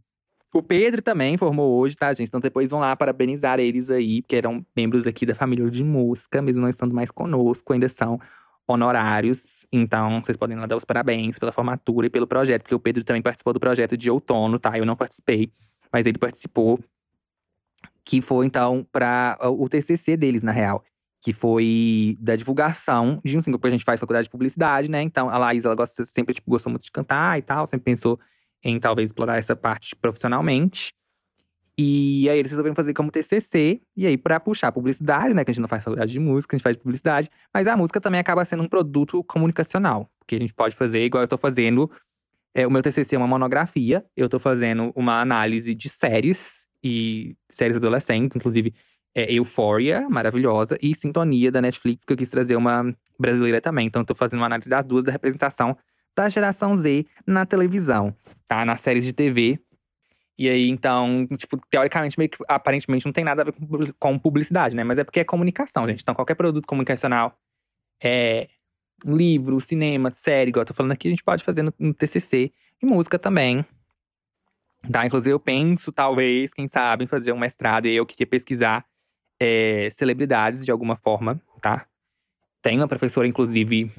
[0.54, 2.28] o Pedro também formou hoje, tá, gente?
[2.28, 6.42] Então depois vão lá parabenizar eles aí, porque eram membros aqui da família de música,
[6.42, 8.20] mesmo não estando mais conosco, ainda são
[8.68, 9.66] honorários.
[9.72, 13.04] Então, vocês podem lá dar os parabéns pela formatura e pelo projeto, porque o Pedro
[13.04, 14.78] também participou do projeto de outono, tá?
[14.78, 15.52] Eu não participei,
[15.92, 16.80] mas ele participou
[18.08, 20.82] que foi então para o TCC deles, na real.
[21.20, 25.02] Que foi da divulgação de um single, porque a gente faz faculdade de publicidade, né?
[25.02, 28.18] Então a Laís, ela gosta, sempre tipo, gostou muito de cantar e tal, sempre pensou
[28.64, 30.94] em talvez explorar essa parte profissionalmente.
[31.78, 35.54] E aí eles resolveram fazer como TCC, e aí para puxar publicidade, né, que a
[35.54, 38.44] gente não faz faculdade de música, a gente faz publicidade, mas a música também acaba
[38.46, 41.92] sendo um produto comunicacional, porque a gente pode fazer igual eu tô fazendo,
[42.56, 47.36] é, o meu TCC é uma monografia, eu tô fazendo uma análise de séries e
[47.50, 48.74] séries adolescentes, inclusive
[49.16, 53.88] é, Euphoria, maravilhosa, e Sintonia da Netflix, que eu quis trazer uma brasileira também.
[53.88, 55.76] Então, tô fazendo uma análise das duas da representação
[56.16, 58.16] da geração Z na televisão,
[58.48, 58.66] tá?
[58.66, 59.60] Nas séries de TV.
[60.38, 63.54] E aí, então, tipo, teoricamente, meio que aparentemente não tem nada a ver
[64.00, 64.84] com publicidade, né?
[64.84, 66.02] Mas é porque é comunicação, gente.
[66.02, 67.36] Então, qualquer produto comunicacional
[68.04, 68.48] é
[69.06, 72.52] livro, cinema, série, igual eu tô falando aqui, a gente pode fazer no, no TCC.
[72.82, 73.66] E música também,
[74.92, 75.06] Tá?
[75.06, 78.86] Inclusive, eu penso, talvez, quem sabe, em fazer um mestrado e eu queria pesquisar
[79.40, 81.86] é, celebridades de alguma forma, tá?
[82.62, 83.92] Tem uma professora, inclusive,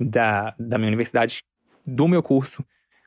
[0.00, 1.42] da, da minha universidade,
[1.86, 2.64] do meu curso,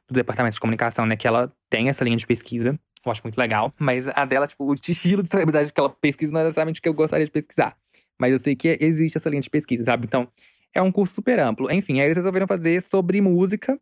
[0.08, 1.16] do departamento de comunicação, né?
[1.16, 2.80] Que ela tem essa linha de pesquisa.
[3.06, 3.74] Eu acho muito legal.
[3.80, 6.84] Mas a dela, tipo, o estilo de celebridade que ela pesquisa não é necessariamente o
[6.84, 7.78] que eu gostaria de pesquisar.
[8.20, 10.06] Mas eu sei que existe essa linha de pesquisa, sabe?
[10.06, 10.28] Então,
[10.74, 11.72] é um curso super amplo.
[11.72, 13.80] Enfim, aí eles resolveram fazer sobre música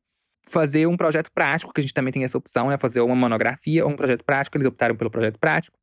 [0.47, 2.77] fazer um projeto prático, que a gente também tem essa opção, né?
[2.77, 4.57] Fazer uma monografia ou um projeto prático.
[4.57, 5.77] Eles optaram pelo projeto prático.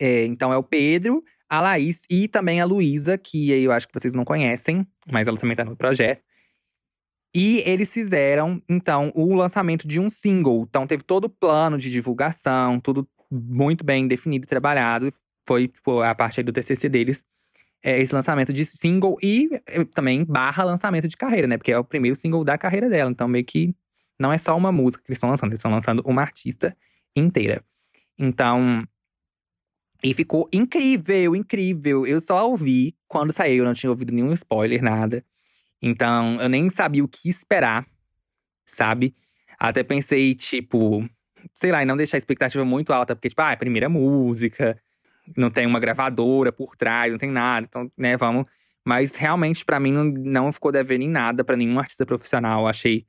[0.00, 3.92] É, então é o Pedro, a Laís e também a Luísa, que eu acho que
[3.92, 6.22] vocês não conhecem, mas ela também tá no projeto.
[7.34, 10.66] E eles fizeram, então, o lançamento de um single.
[10.68, 15.12] Então, teve todo o plano de divulgação, tudo muito bem definido e trabalhado.
[15.46, 17.24] Foi, tipo, a parte do TCC deles
[17.82, 21.56] é, esse lançamento de single e é, também barra lançamento de carreira, né?
[21.56, 23.10] Porque é o primeiro single da carreira dela.
[23.10, 23.74] Então, meio que
[24.18, 26.76] não é só uma música que eles estão lançando, eles estão lançando uma artista
[27.16, 27.64] inteira.
[28.18, 28.86] Então.
[30.02, 32.06] E ficou incrível, incrível.
[32.06, 35.24] Eu só ouvi quando saiu, eu não tinha ouvido nenhum spoiler, nada.
[35.82, 37.86] Então, eu nem sabia o que esperar,
[38.64, 39.14] sabe?
[39.58, 41.06] Até pensei, tipo,
[41.52, 43.88] sei lá, em não deixar a expectativa muito alta, porque, tipo, ah, é a primeira
[43.90, 44.80] música
[45.36, 47.66] não tem uma gravadora por trás, não tem nada.
[47.68, 48.46] Então, né, vamos.
[48.84, 52.62] Mas realmente, para mim, não, não ficou devendo em nada para nenhum artista profissional.
[52.62, 53.06] Eu achei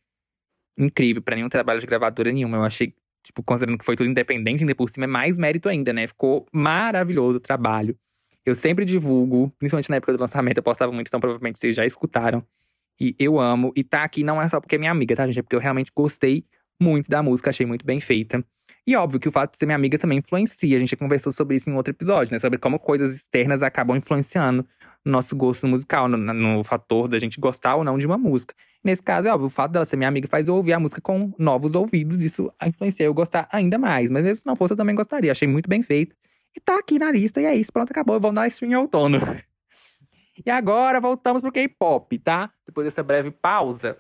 [0.78, 2.58] incrível, para nenhum trabalho de gravadora nenhuma.
[2.58, 2.94] Eu achei,
[3.24, 6.08] tipo, considerando que foi tudo independente, ainda por cima, é mais mérito ainda, né?
[6.08, 7.98] Ficou maravilhoso o trabalho.
[8.46, 11.86] Eu sempre divulgo, principalmente na época do lançamento, eu postava muito, então provavelmente vocês já
[11.86, 12.44] escutaram.
[13.00, 13.72] E eu amo.
[13.76, 15.40] E tá aqui não é só porque é minha amiga, tá, gente?
[15.40, 16.46] É porque eu realmente gostei
[16.80, 18.44] muito da música, achei muito bem feita.
[18.86, 20.76] E óbvio que o fato de ser minha amiga também influencia.
[20.76, 22.40] A gente já conversou sobre isso em outro episódio, né?
[22.40, 24.66] Sobre como coisas externas acabam influenciando
[25.04, 28.54] no nosso gosto musical, no, no fator da gente gostar ou não de uma música.
[28.84, 31.02] Nesse caso, é óbvio, o fato dela ser minha amiga faz eu ouvir a música
[31.02, 32.22] com novos ouvidos.
[32.22, 34.10] Isso influencia eu gostar ainda mais.
[34.10, 35.32] Mas se não fosse, eu também gostaria.
[35.32, 36.16] Achei muito bem feito.
[36.56, 37.72] E tá aqui na lista, e é isso.
[37.72, 38.20] Pronto, acabou.
[38.20, 39.20] Vamos dar stream em outono.
[40.44, 42.52] E agora voltamos pro K-pop, tá?
[42.66, 44.00] Depois dessa breve pausa.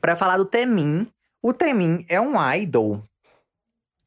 [0.00, 1.08] para falar do Temin.
[1.42, 3.02] O Temin é um idol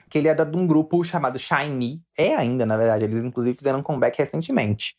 [0.10, 2.04] que ele é de um grupo chamado Shiny.
[2.18, 3.04] É ainda, na verdade.
[3.04, 4.96] Eles, inclusive, fizeram um comeback recentemente.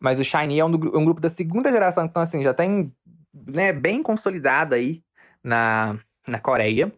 [0.00, 2.92] Mas o Shiny é um, um grupo da segunda geração, então, assim, já tem
[3.32, 5.02] né, bem consolidado aí
[5.42, 6.92] na, na Coreia.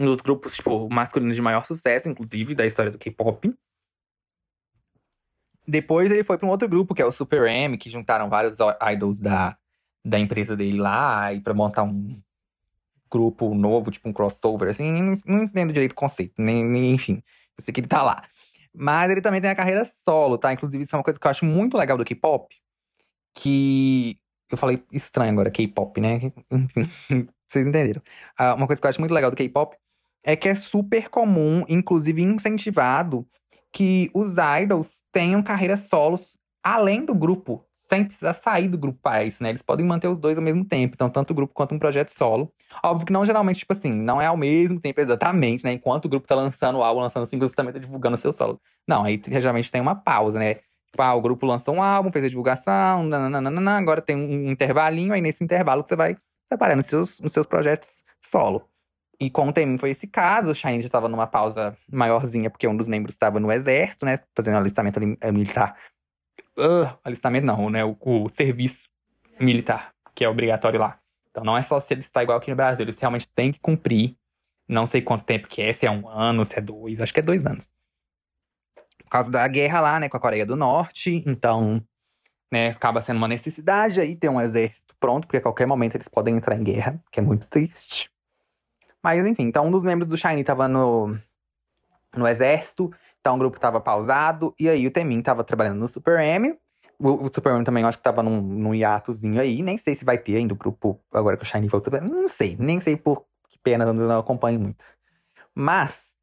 [0.00, 3.54] Um dos grupos, tipo, masculinos de maior sucesso, inclusive, da história do K-pop.
[5.66, 8.56] Depois ele foi para um outro grupo, que é o Super M, que juntaram vários
[8.92, 9.56] idols da,
[10.04, 12.16] da empresa dele lá, e para montar um
[13.10, 17.22] grupo novo, tipo um crossover, assim, não, não entendo direito o conceito, nem, nem, enfim.
[17.56, 18.22] Eu sei que ele tá lá.
[18.74, 20.52] Mas ele também tem a carreira solo, tá?
[20.52, 22.54] Inclusive, isso é uma coisa que eu acho muito legal do K-pop.
[23.34, 24.18] Que.
[24.50, 26.32] Eu falei estranho agora, K-pop, né?
[26.50, 28.02] Enfim, vocês entenderam.
[28.38, 29.76] Uh, uma coisa que eu acho muito legal do K-pop
[30.22, 33.26] é que é super comum, inclusive incentivado,
[33.72, 39.42] que os idols tenham carreiras solos além do grupo, sem precisar sair do grupo isso,
[39.42, 39.50] né?
[39.50, 42.10] Eles podem manter os dois ao mesmo tempo, então tanto o grupo quanto um projeto
[42.10, 42.52] solo.
[42.82, 45.72] Óbvio que não geralmente, tipo assim, não é ao mesmo tempo exatamente, né?
[45.72, 48.32] Enquanto o grupo tá lançando o álbum, lançando o single, você também tá divulgando seu
[48.32, 48.60] solo.
[48.86, 50.54] Não, aí geralmente tem uma pausa, né?
[50.90, 55.12] Tipo, ah, o grupo lançou um álbum, fez a divulgação, nananana, agora tem um intervalinho,
[55.12, 56.16] aí nesse intervalo você vai
[56.48, 58.68] preparando os seus, os seus projetos solo.
[59.18, 62.68] E com o Temin foi esse caso, o Shine já estava numa pausa maiorzinha, porque
[62.68, 64.18] um dos membros estava no exército, né?
[64.34, 65.00] Fazendo alistamento
[65.32, 65.76] militar.
[66.58, 67.84] Uh, alistamento não, né?
[67.84, 68.88] O, o, serviço
[69.38, 70.98] militar, que é obrigatório lá.
[71.30, 73.60] Então não é só se ele está igual aqui no Brasil, eles realmente têm que
[73.60, 74.16] cumprir.
[74.68, 77.20] Não sei quanto tempo que é, se é um ano, se é dois, acho que
[77.20, 77.70] é dois anos.
[78.98, 81.80] Por causa da guerra lá, né, com a Coreia do Norte, então,
[82.50, 86.08] né, acaba sendo uma necessidade aí ter um exército pronto, porque a qualquer momento eles
[86.08, 88.10] podem entrar em guerra, que é muito triste.
[89.02, 91.16] Mas enfim, então um dos membros do Shiny tava no,
[92.16, 92.92] no exército,
[93.26, 96.56] então o grupo tava pausado, e aí o Temin tava trabalhando no Super M.
[96.96, 100.04] O, o Super M também acho que tava num, num hiatozinho aí, nem sei se
[100.04, 101.92] vai ter ainda o grupo agora que o Shiny voltou.
[102.00, 104.84] Não sei, nem sei por que pena, eu não acompanho muito.
[105.52, 106.14] Mas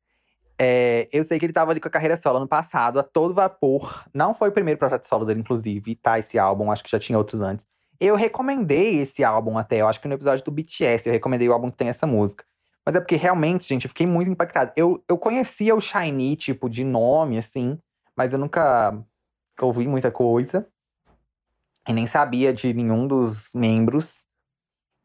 [0.58, 3.34] é, eu sei que ele tava ali com a carreira solo no passado, a todo
[3.34, 4.06] vapor.
[4.14, 6.18] Não foi o primeiro projeto solo dele, inclusive, tá?
[6.18, 7.68] Esse álbum, acho que já tinha outros antes.
[8.00, 11.54] Eu recomendei esse álbum até, eu acho que no episódio do BTS, eu recomendei o
[11.54, 12.46] álbum que tem essa música.
[12.86, 14.72] Mas é porque realmente, gente, eu fiquei muito impactado.
[14.76, 17.80] Eu, eu conhecia o Shiny, tipo, de nome, assim,
[18.16, 18.98] mas eu nunca
[19.62, 20.68] ouvi muita coisa.
[21.88, 24.28] E nem sabia de nenhum dos membros.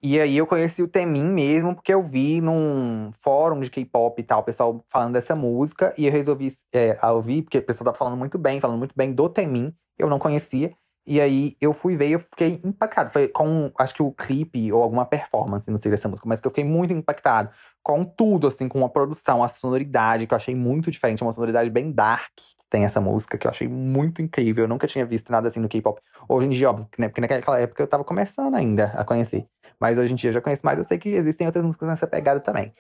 [0.01, 4.25] E aí eu conheci o Temin mesmo, porque eu vi num fórum de K-pop e
[4.25, 5.93] tal, o pessoal falando dessa música.
[5.99, 9.13] E eu resolvi é, ouvir, porque o pessoal tá falando muito bem, falando muito bem
[9.13, 9.75] do Temin.
[9.99, 10.73] Eu não conhecia.
[11.11, 13.09] E aí eu fui ver e eu fiquei impactado.
[13.09, 16.47] Foi com, acho que o clipe ou alguma performance, não sei dessa música, mas que
[16.47, 17.49] eu fiquei muito impactado
[17.83, 21.71] com tudo, assim, com a produção, a sonoridade, que eu achei muito diferente, uma sonoridade
[21.71, 24.65] bem dark que tem essa música, que eu achei muito incrível.
[24.65, 25.99] Eu nunca tinha visto nada assim no K-pop.
[26.29, 27.09] Hoje em dia, óbvio, né?
[27.09, 29.47] Porque naquela época eu tava começando ainda a conhecer.
[29.81, 32.07] Mas hoje em dia eu já conheço mais, eu sei que existem outras músicas nessa
[32.07, 32.71] pegada também.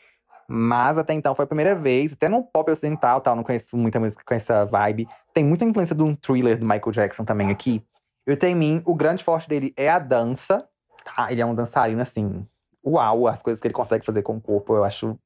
[0.46, 3.98] Mas até então foi a primeira vez, até no pop ocidental, tal, não conheço muita
[3.98, 5.06] música com essa vibe.
[5.32, 7.82] Tem muita influência de um thriller do Michael Jackson também aqui.
[8.28, 10.68] E o Temin, o grande forte dele é a dança.
[11.02, 11.32] Tá?
[11.32, 12.46] Ele é um dançarino, assim,
[12.84, 15.18] uau, as coisas que ele consegue fazer com o corpo, eu acho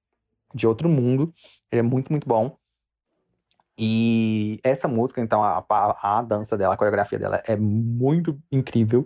[0.54, 1.34] de outro mundo.
[1.70, 2.56] Ele é muito, muito bom.
[3.76, 9.04] E essa música, então, a, a, a dança dela, a coreografia dela é muito incrível.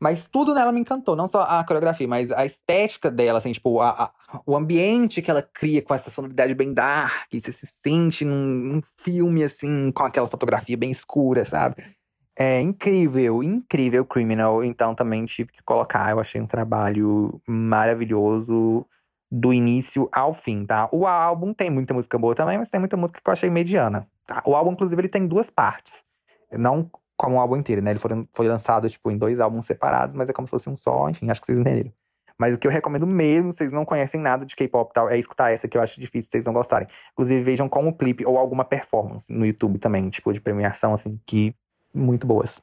[0.00, 3.80] Mas tudo nela me encantou, não só a coreografia, mas a estética dela, assim, tipo,
[3.80, 8.24] a, a, o ambiente que ela cria com essa sonoridade bem dark, você se sente
[8.24, 11.97] num, num filme, assim, com aquela fotografia bem escura, sabe?
[12.40, 14.62] É incrível, incrível Criminal.
[14.62, 16.10] Então também tive que colocar.
[16.12, 18.86] Eu achei um trabalho maravilhoso
[19.30, 20.88] do início ao fim, tá?
[20.92, 24.06] O álbum tem muita música boa também, mas tem muita música que eu achei mediana.
[24.24, 24.40] Tá?
[24.46, 26.04] O álbum, inclusive, ele tem duas partes.
[26.52, 27.90] Não como o álbum inteiro, né?
[27.90, 30.76] Ele foi, foi lançado, tipo, em dois álbuns separados, mas é como se fosse um
[30.76, 31.92] só, enfim, acho que vocês entenderam.
[32.38, 35.50] Mas o que eu recomendo mesmo, vocês não conhecem nada de K-pop tal, é escutar
[35.50, 36.86] essa que eu acho difícil vocês não gostarem.
[37.12, 41.52] Inclusive, vejam como clipe ou alguma performance no YouTube também, tipo, de premiação, assim, que
[41.94, 42.62] muito boas.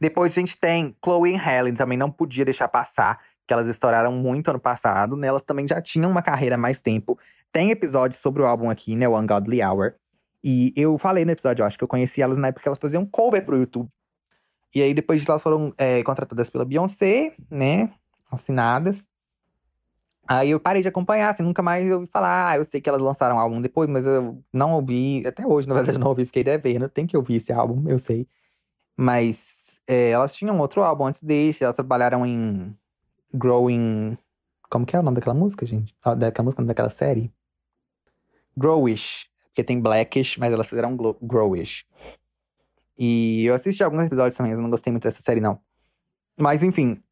[0.00, 4.12] Depois a gente tem Chloe e Helen, também não podia deixar passar, que elas estouraram
[4.12, 5.16] muito ano passado.
[5.16, 7.18] Nelas também já tinham uma carreira há mais tempo.
[7.52, 9.08] Tem episódio sobre o álbum aqui, né?
[9.08, 9.94] O Ungodly Hour.
[10.42, 12.78] E eu falei no episódio, eu acho que eu conheci elas na época que elas
[12.78, 13.88] faziam cover pro YouTube.
[14.74, 17.92] E aí, depois elas foram é, contratadas pela Beyoncé, né?
[18.30, 19.06] Assinadas.
[20.32, 22.50] Aí eu parei de acompanhar, assim, nunca mais ouvi falar.
[22.50, 25.26] Ah, eu sei que elas lançaram um álbum depois, mas eu não ouvi.
[25.26, 26.88] Até hoje, na verdade, não ouvi, fiquei devendo.
[26.88, 28.28] Tem que ouvir esse álbum, eu sei.
[28.96, 32.72] Mas é, elas tinham outro álbum antes desse, elas trabalharam em
[33.34, 34.16] Growing.
[34.70, 35.96] Como que é o nome daquela música, gente?
[36.00, 37.32] Ah, daquela música, daquela série?
[38.56, 39.28] Growish.
[39.46, 41.84] Porque tem Blackish, mas elas fizeram Growish.
[42.96, 45.60] E eu assisti alguns episódios também, eu não gostei muito dessa série, não.
[46.38, 47.02] Mas, enfim.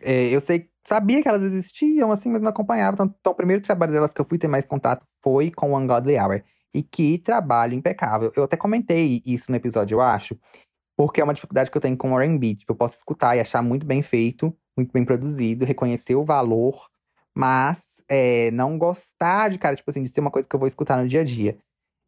[0.00, 2.94] É, eu sei, sabia que elas existiam, assim, mas não acompanhava.
[2.94, 5.78] Então, então, o primeiro trabalho delas que eu fui ter mais contato foi com o
[5.78, 6.42] Ungodly Hour.
[6.74, 8.32] E que trabalho impecável.
[8.36, 10.38] Eu até comentei isso no episódio, eu acho.
[10.96, 12.54] Porque é uma dificuldade que eu tenho com R&B.
[12.54, 16.88] Tipo, eu posso escutar e achar muito bem feito, muito bem produzido, reconhecer o valor.
[17.34, 20.66] Mas é, não gostar de, cara, tipo assim, de ser uma coisa que eu vou
[20.66, 21.58] escutar no dia a dia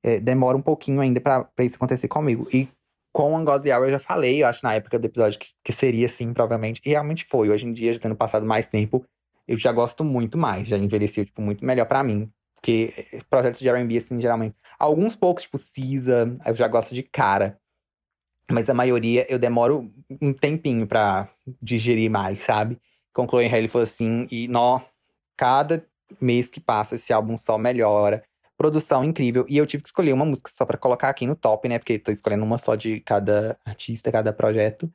[0.05, 2.47] é, demora um pouquinho ainda para isso acontecer comigo.
[2.53, 2.69] E
[3.15, 6.07] com Ungodly Hour eu já falei, eu acho, na época do episódio, que, que seria
[6.07, 6.83] assim, provavelmente.
[6.85, 7.49] E realmente foi.
[7.49, 9.07] Hoje em dia, já tendo passado mais tempo,
[9.47, 10.67] eu já gosto muito mais.
[10.67, 12.29] Já envelheceu, tipo, muito melhor para mim.
[12.57, 14.57] Porque é, projetos de R&B, assim, geralmente...
[14.77, 17.57] Alguns poucos, tipo, Cisa, eu já gosto de cara.
[18.51, 19.89] Mas a maioria, eu demoro
[20.21, 21.29] um tempinho pra
[21.63, 22.81] digerir mais, sabe?
[23.13, 24.81] Com Chloe Haley foi assim, e, nó,
[25.37, 25.87] cada
[26.21, 28.25] mês que passa, esse álbum só melhora
[28.57, 29.45] produção incrível.
[29.49, 31.79] E eu tive que escolher uma música só para colocar aqui no top, né?
[31.79, 34.91] Porque tô escolhendo uma só de cada artista, cada projeto.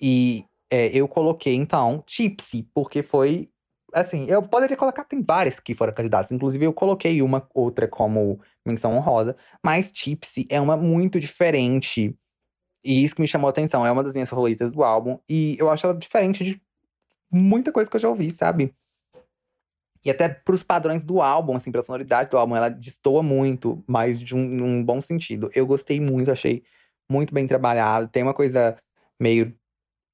[0.00, 3.50] E é, eu coloquei, então, Tipsy, porque foi.
[3.92, 6.32] Assim, eu poderia colocar, tem várias que foram candidatas.
[6.32, 9.36] Inclusive, eu coloquei uma outra como menção honrosa.
[9.64, 12.16] Mas Tipsy é uma muito diferente.
[12.84, 13.86] E isso que me chamou a atenção.
[13.86, 15.18] É uma das minhas favoritas do álbum.
[15.28, 16.60] E eu acho ela diferente de
[17.30, 18.74] muita coisa que eu já ouvi, sabe?
[20.04, 24.20] E até pros padrões do álbum, assim, pra sonoridade do álbum, ela destoa muito, mas
[24.20, 25.50] de um, um bom sentido.
[25.54, 26.62] Eu gostei muito, achei
[27.08, 28.08] muito bem trabalhado.
[28.08, 28.76] Tem uma coisa
[29.18, 29.54] meio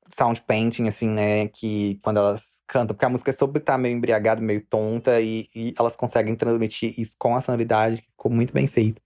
[0.08, 1.48] sound painting, assim, né?
[1.48, 5.20] Que quando elas cantam, porque a música é sobre estar tá meio embriagada, meio tonta,
[5.20, 9.02] e, e, elas conseguem transmitir isso com a sonoridade, ficou muito bem feito.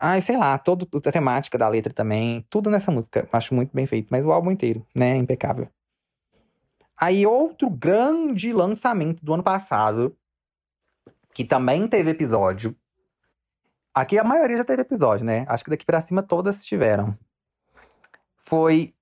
[0.00, 3.86] Ai, sei lá, toda a temática da letra também, tudo nessa música, acho muito bem
[3.86, 5.68] feito, mas o álbum inteiro, né, impecável.
[7.02, 10.16] Aí, outro grande lançamento do ano passado,
[11.34, 12.76] que também teve episódio.
[13.92, 15.44] Aqui a maioria já teve episódio, né?
[15.48, 17.18] Acho que daqui pra cima todas tiveram.
[18.38, 18.94] Foi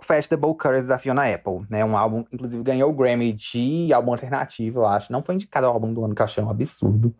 [0.00, 1.84] Festival Colors da Fiona Apple, né?
[1.84, 5.12] Um álbum, inclusive, ganhou o Grammy de álbum alternativo, eu acho.
[5.12, 7.14] Não foi indicado ao álbum do ano, que eu achei um absurdo.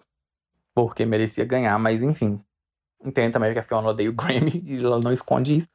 [0.74, 2.42] Porque merecia ganhar, mas enfim.
[3.04, 5.68] Entendo também que a Fiona odeia o Grammy e ela não esconde isso.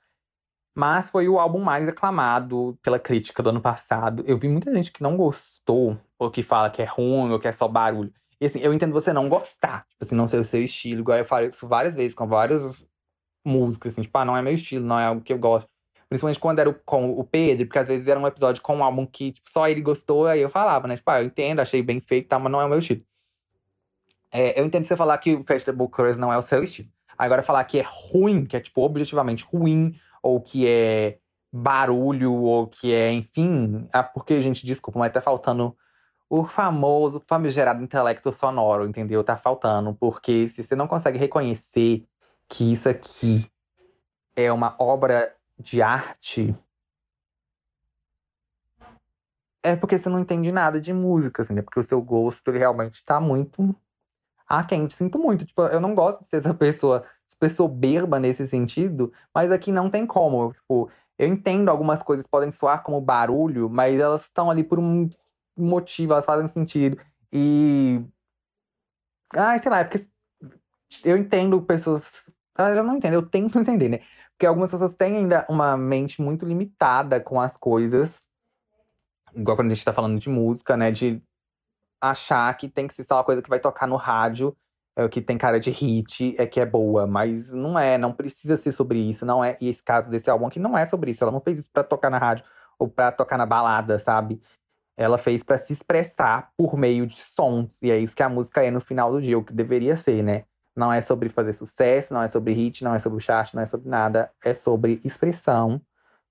[0.80, 4.24] Mas foi o álbum mais aclamado pela crítica do ano passado.
[4.26, 7.50] Eu vi muita gente que não gostou, ou que fala que é ruim, ou que
[7.50, 8.14] é só barulho.
[8.40, 11.18] E assim, eu entendo você não gostar, tipo assim, não ser o seu estilo, igual
[11.18, 12.88] eu falei isso várias vezes com várias
[13.44, 15.70] músicas, assim, tipo, ah, não é meu estilo, não é algo que eu gosto.
[16.08, 19.06] Principalmente quando era com o Pedro, porque às vezes era um episódio com um álbum
[19.06, 20.96] que tipo, só ele gostou, aí eu falava, né?
[20.96, 23.02] Tipo, ah, eu entendo, achei bem feito, tá, mas não é o meu estilo.
[24.32, 26.88] É, eu entendo você falar que o Festival Colors não é o seu estilo.
[27.18, 31.20] Agora, falar que é ruim, que é, tipo, objetivamente ruim, ou que é
[31.52, 33.88] barulho, ou que é, enfim.
[33.94, 35.76] Ah, porque, gente, desculpa, mas tá faltando
[36.30, 39.24] o famoso, famigerado intelecto sonoro, entendeu?
[39.24, 39.96] Tá faltando.
[39.96, 42.06] Porque se você não consegue reconhecer
[42.48, 43.50] que isso aqui
[44.36, 46.56] é uma obra de arte,
[49.64, 51.62] é porque você não entende nada de música, assim, né?
[51.62, 53.76] Porque o seu gosto, ele realmente tá muito
[54.50, 55.46] ah, quente, sinto muito.
[55.46, 57.06] Tipo, eu não gosto de ser essa pessoa,
[57.38, 60.54] pessoa berba nesse sentido, mas aqui não tem como.
[60.54, 65.10] Tipo, eu entendo algumas coisas podem soar como barulho, mas elas estão ali por um
[65.58, 66.98] motivo, elas fazem sentido.
[67.32, 68.02] E.
[69.36, 70.00] Ah, sei lá, é porque
[71.04, 72.32] eu entendo pessoas.
[72.58, 74.00] Ah, eu não entendo, eu tento entender, né?
[74.32, 78.30] Porque algumas pessoas têm ainda uma mente muito limitada com as coisas.
[79.36, 80.92] Igual quando a gente tá falando de música, né?
[80.92, 81.22] De
[82.02, 84.56] achar que tem que ser só uma coisa que vai tocar no rádio,
[84.96, 87.08] é, que tem cara de hit, é que é boa.
[87.08, 89.58] Mas não é, não precisa ser sobre isso, não é.
[89.62, 91.24] E esse caso desse álbum aqui não é sobre isso.
[91.24, 92.46] Ela não fez isso pra tocar na rádio
[92.78, 94.42] ou pra tocar na balada, sabe?
[94.98, 97.82] Ela fez para se expressar por meio de sons.
[97.82, 100.24] E é isso que a música é no final do dia, o que deveria ser,
[100.24, 100.44] né?
[100.76, 103.66] Não é sobre fazer sucesso, não é sobre hit, não é sobre chart, não é
[103.66, 104.32] sobre nada.
[104.44, 105.82] É sobre expressão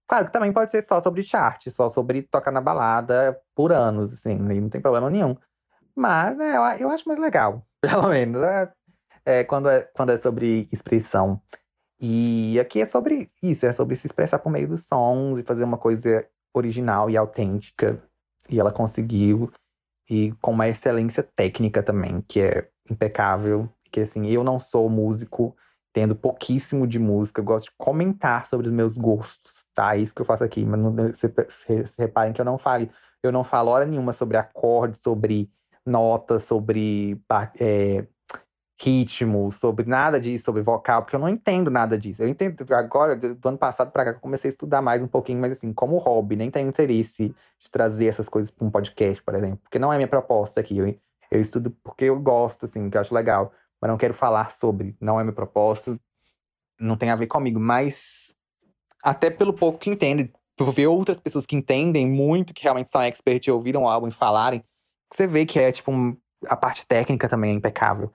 [0.09, 4.15] Claro que também pode ser só sobre chart, só sobre tocar na balada por anos,
[4.15, 5.37] assim, não tem problema nenhum.
[5.95, 8.73] Mas, né, eu, eu acho mais legal, pelo menos, né?
[9.29, 11.39] é, quando, é, quando é sobre expressão.
[12.01, 15.65] E aqui é sobre isso, é sobre se expressar por meio dos sons e fazer
[15.65, 18.03] uma coisa original e autêntica.
[18.49, 19.53] E ela conseguiu,
[20.09, 23.69] e com uma excelência técnica também, que é impecável.
[23.93, 25.55] Que assim, eu não sou músico,
[25.93, 29.95] tendo pouquíssimo de música, eu gosto de comentar sobre os meus gostos, tá?
[29.95, 32.89] É isso que eu faço aqui, mas não, vocês reparem que eu não falo,
[33.23, 35.51] eu não falo hora nenhuma sobre acordes, sobre
[35.89, 37.21] notas, sobre
[37.61, 38.07] é,
[38.81, 42.23] ritmo, sobre nada disso, sobre vocal, porque eu não entendo nada disso.
[42.23, 45.41] Eu entendo agora, do ano passado para cá, eu comecei a estudar mais um pouquinho,
[45.41, 49.35] mas assim, como hobby, nem tenho interesse de trazer essas coisas para um podcast, por
[49.35, 50.79] exemplo, porque não é minha proposta aqui.
[50.79, 50.95] Eu,
[51.31, 54.97] eu estudo porque eu gosto, assim, que eu acho legal, mas não quero falar sobre,
[55.01, 56.01] não é meu propósito,
[56.81, 58.35] não tem a ver comigo, mas
[59.03, 63.03] até pelo pouco que entendo, por ver outras pessoas que entendem muito, que realmente são
[63.03, 64.63] expert e ouviram o álbum e falarem,
[65.13, 68.13] você vê que é, tipo, um, a parte técnica também é impecável.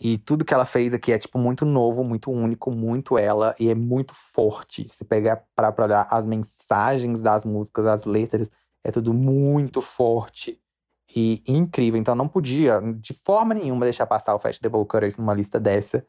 [0.00, 3.70] E tudo que ela fez aqui é, tipo, muito novo, muito único, muito ela, e
[3.70, 4.88] é muito forte.
[4.88, 8.50] Se pegar pra, pra olhar as mensagens das músicas, as letras,
[8.82, 10.60] é tudo muito forte
[11.14, 11.98] e incrível.
[11.98, 16.06] Então não podia, de forma nenhuma, deixar passar o Festival Cutters numa lista dessa.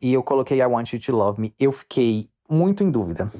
[0.00, 1.54] E eu coloquei I Want You to Love Me.
[1.58, 3.30] Eu fiquei muito em dúvida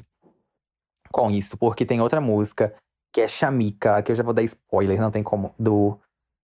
[1.11, 2.73] com isso, porque tem outra música
[3.13, 5.99] que é Chamika, que eu já vou dar spoiler, não tem como, do,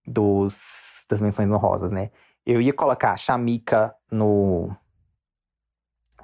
[0.09, 2.09] dos, das menções honrosas, né?
[2.45, 4.75] Eu ia colocar Chamika no,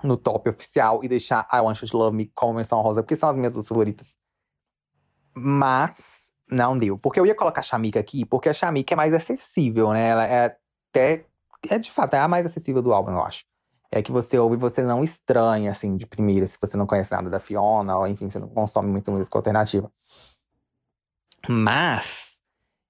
[0.04, 3.16] no top oficial e deixar I Want You to Love Me como menção rosa, porque
[3.16, 4.18] são as minhas duas favoritas.
[5.36, 6.98] Mas não deu.
[6.98, 10.08] Porque eu ia colocar Chamika aqui, porque a Chamika é mais acessível, né?
[10.08, 10.58] Ela é
[10.90, 11.26] até.
[11.70, 13.44] É de fato, é a mais acessível do álbum, eu acho.
[13.92, 17.12] É que você ouve e você não estranha, assim, de primeira, se você não conhece
[17.12, 19.92] nada da Fiona, ou enfim, você não consome muito música alternativa.
[21.48, 22.24] Mas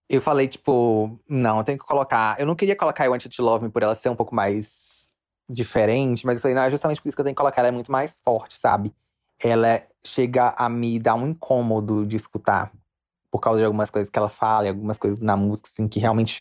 [0.10, 2.39] eu falei, tipo, não, eu tenho que colocar.
[2.39, 5.14] Eu não queria colocar I Want to Love Me por ela ser um pouco mais
[5.49, 7.62] diferente, mas eu falei, não, é justamente por isso que eu tenho que colocar.
[7.62, 8.93] Ela é muito mais forte, sabe?
[9.41, 12.72] Ela chega a me dar um incômodo de escutar
[13.32, 15.99] por causa de algumas coisas que ela fala, e algumas coisas na música, assim, que
[15.99, 16.38] realmente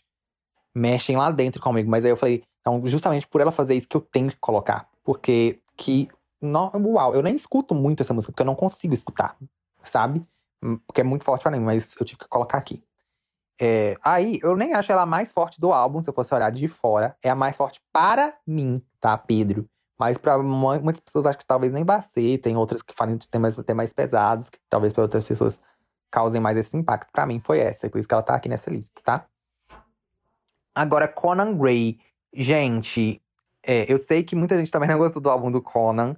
[0.73, 1.89] mexem lá dentro comigo.
[1.89, 4.87] Mas aí eu falei, então, justamente por ela fazer isso que eu tenho que colocar.
[5.03, 6.07] Porque que.
[6.41, 9.35] Não, uau, eu nem escuto muito essa música, porque eu não consigo escutar,
[9.81, 10.25] sabe?
[10.85, 12.83] Porque é muito forte pra mim, mas eu tive que colocar aqui.
[13.61, 16.51] É, aí, eu nem acho ela a mais forte do álbum, se eu fosse olhar
[16.51, 17.15] de fora.
[17.23, 19.67] É a mais forte para mim, tá, Pedro?
[19.97, 22.37] Mas para muitas pessoas acho que talvez nem ser.
[22.39, 25.61] Tem outras que falam de temas até mais pesados, que talvez para outras pessoas
[26.11, 27.11] causem mais esse impacto.
[27.11, 29.25] Para mim foi essa, é por isso que ela tá aqui nessa lista, tá?
[30.73, 31.99] Agora, Conan Gray.
[32.33, 33.21] Gente,
[33.65, 36.17] é, eu sei que muita gente também não gostou do álbum do Conan.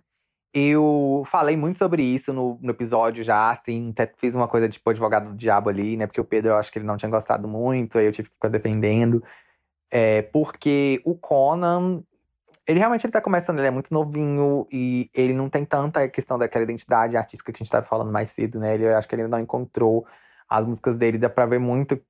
[0.60, 4.90] Eu falei muito sobre isso no, no episódio já, assim, até fiz uma coisa tipo
[4.90, 6.08] advogado do diabo ali, né?
[6.08, 8.34] Porque o Pedro, eu acho que ele não tinha gostado muito, aí eu tive que
[8.34, 9.24] ficar defendendo.
[9.92, 12.04] É, porque o Conan,
[12.68, 16.40] ele realmente ele tá começando, ele é muito novinho e ele não tem tanta questão
[16.40, 18.74] daquela identidade artística que a gente tava falando mais cedo, né?
[18.74, 20.08] Ele, eu acho que ele ainda não encontrou
[20.50, 22.02] as músicas dele, dá pra ver muito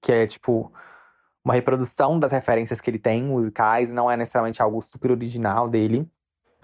[0.00, 0.72] que é tipo
[1.44, 6.08] uma reprodução das referências que ele tem musicais, não é necessariamente algo super original dele.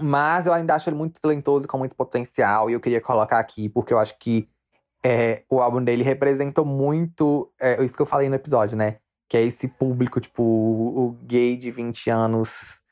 [0.03, 2.69] Mas eu ainda acho ele muito talentoso e com muito potencial.
[2.69, 4.49] E eu queria colocar aqui, porque eu acho que
[5.05, 8.99] é, o álbum dele representou muito é, isso que eu falei no episódio, né?
[9.29, 12.83] Que é esse público, tipo, o gay de 20 anos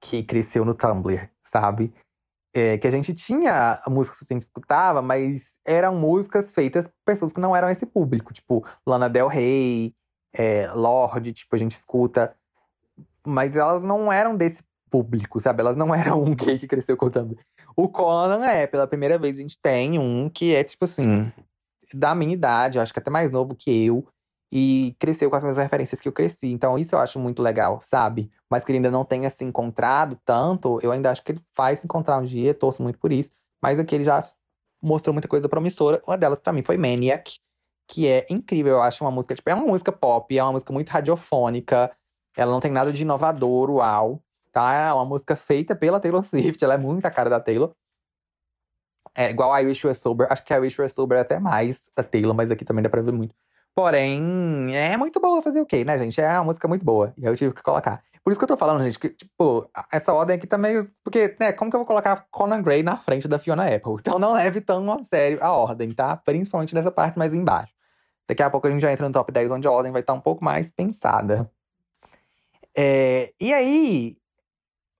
[0.00, 1.92] que cresceu no Tumblr, sabe?
[2.54, 6.94] É, que a gente tinha músicas que a gente escutava, mas eram músicas feitas por
[7.04, 8.32] pessoas que não eram esse público.
[8.32, 9.94] Tipo, Lana Del Rey,
[10.32, 12.34] é, Lorde, tipo, a gente escuta.
[13.26, 15.60] Mas elas não eram desse público, sabe?
[15.60, 17.36] Elas não eram um gay que cresceu contando.
[17.76, 21.30] O Conan é, pela primeira vez a gente tem um que é, tipo assim,
[21.92, 24.06] da minha idade, acho que até mais novo que eu.
[24.50, 26.50] E cresceu com as mesmas referências que eu cresci.
[26.50, 28.30] Então, isso eu acho muito legal, sabe?
[28.50, 31.80] Mas que ele ainda não tenha se encontrado tanto, eu ainda acho que ele faz
[31.80, 33.30] se encontrar um dia, torço muito por isso.
[33.62, 34.24] Mas aqui ele já
[34.82, 36.00] mostrou muita coisa promissora.
[36.06, 37.38] Uma delas, para mim, foi Maniac,
[37.86, 38.76] que é incrível.
[38.76, 41.94] Eu acho uma música, tipo, é uma música pop, é uma música muito radiofônica.
[42.34, 44.22] Ela não tem nada de inovador, uau
[44.58, 44.74] tá?
[44.74, 47.72] É uma música feita pela Taylor Swift, ela é muito a cara da Taylor.
[49.14, 50.26] É igual I Wish You Were Sober.
[50.30, 52.82] Acho que I Wish You Were Sober é até mais da Taylor, mas aqui também
[52.82, 53.34] dá pra ver muito.
[53.74, 56.20] Porém, é muito boa fazer o quê, né, gente?
[56.20, 57.14] É uma música muito boa.
[57.16, 58.02] E eu tive que colocar.
[58.24, 60.90] Por isso que eu tô falando, gente, que, tipo, essa ordem aqui tá meio.
[61.04, 63.94] Porque, né, como que eu vou colocar Conan Gray na frente da Fiona Apple?
[64.00, 66.16] Então não leve tão a sério a ordem, tá?
[66.16, 67.72] Principalmente nessa parte mais embaixo.
[68.28, 70.12] Daqui a pouco a gente já entra no top 10, onde a ordem vai estar
[70.12, 71.48] tá um pouco mais pensada.
[72.76, 74.16] É, e aí,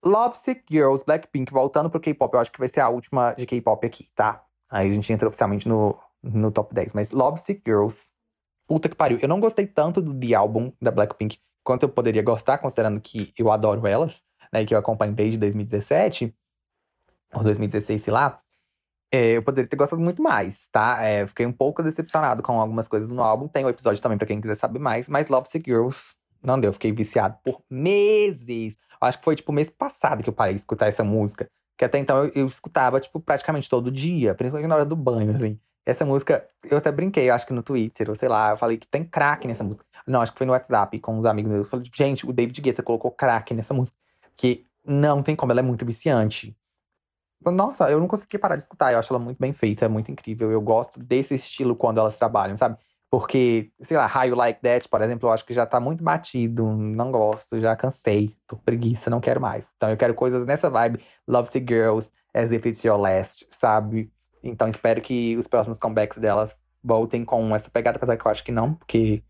[0.08, 3.86] Lovesick Girls, Blackpink, voltando pro K-pop, eu acho que vai ser a última de K-pop
[3.86, 4.42] aqui, tá?
[4.70, 6.92] Aí a gente entra oficialmente no, no top 10.
[6.94, 8.10] Mas Love Sick Girls,
[8.66, 9.18] puta que pariu.
[9.20, 13.32] Eu não gostei tanto do The Album da Blackpink quanto eu poderia gostar, considerando que
[13.38, 14.64] eu adoro elas, né?
[14.64, 16.34] Que eu acompanho desde 2017,
[17.34, 18.40] ou 2016, sei lá.
[19.10, 21.02] É, eu poderia ter gostado muito mais, tá?
[21.02, 23.48] É, fiquei um pouco decepcionado com algumas coisas no álbum.
[23.48, 25.08] Tem o um episódio também pra quem quiser saber mais.
[25.08, 26.72] Mas Love Sick Girls não deu.
[26.72, 28.76] Fiquei viciado por meses.
[29.00, 31.48] Acho que foi, tipo, mês passado que eu parei de escutar essa música.
[31.76, 34.34] Que até então eu, eu escutava, tipo, praticamente todo dia.
[34.34, 35.58] Principalmente na hora do banho, assim.
[35.86, 38.50] Essa música, eu até brinquei, acho que no Twitter, ou sei lá.
[38.50, 39.86] Eu falei que tem crack nessa música.
[40.06, 41.64] Não, acho que foi no WhatsApp com uns amigos meus.
[41.64, 43.96] Eu falei, gente, o David Guetta colocou crack nessa música.
[44.36, 46.56] Que não tem como, ela é muito viciante.
[47.44, 48.92] Nossa, eu não consegui parar de escutar.
[48.92, 50.50] Eu acho ela muito bem feita, é muito incrível.
[50.50, 52.76] Eu gosto desse estilo quando elas trabalham, sabe?
[53.10, 56.66] Porque, sei lá, You Like That, por exemplo, eu acho que já tá muito batido.
[56.76, 58.36] Não gosto, já cansei.
[58.46, 59.72] Tô preguiça, não quero mais.
[59.76, 61.02] Então eu quero coisas nessa vibe.
[61.26, 64.12] Love Sick Girls, As If It's Your Last, sabe?
[64.42, 68.44] Então espero que os próximos comebacks delas voltem com essa pegada, apesar que eu acho
[68.44, 69.24] que não, porque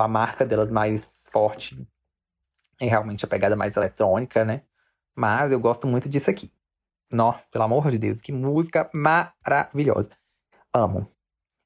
[0.00, 1.86] a marca delas mais forte
[2.80, 4.62] é realmente a pegada mais eletrônica, né?
[5.14, 6.50] Mas eu gosto muito disso aqui.
[7.12, 10.10] Nó, pelo amor de Deus, que música maravilhosa.
[10.72, 11.13] Amo.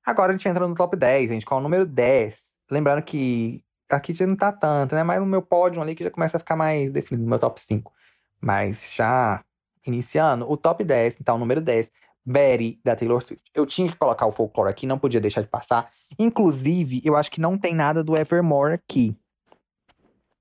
[0.09, 2.57] Agora a gente entra no top 10, gente, com o número 10.
[2.71, 5.03] Lembrando que aqui já não tá tanto, né?
[5.03, 7.61] Mas no meu pódio ali que já começa a ficar mais definido, no meu top
[7.61, 7.93] 5.
[8.41, 9.45] Mas já
[9.87, 11.91] iniciando, o top 10, então, o número 10,
[12.25, 13.51] Betty, da Taylor Swift.
[13.55, 15.91] Eu tinha que colocar o folclore aqui, não podia deixar de passar.
[16.19, 19.15] Inclusive, eu acho que não tem nada do Evermore aqui.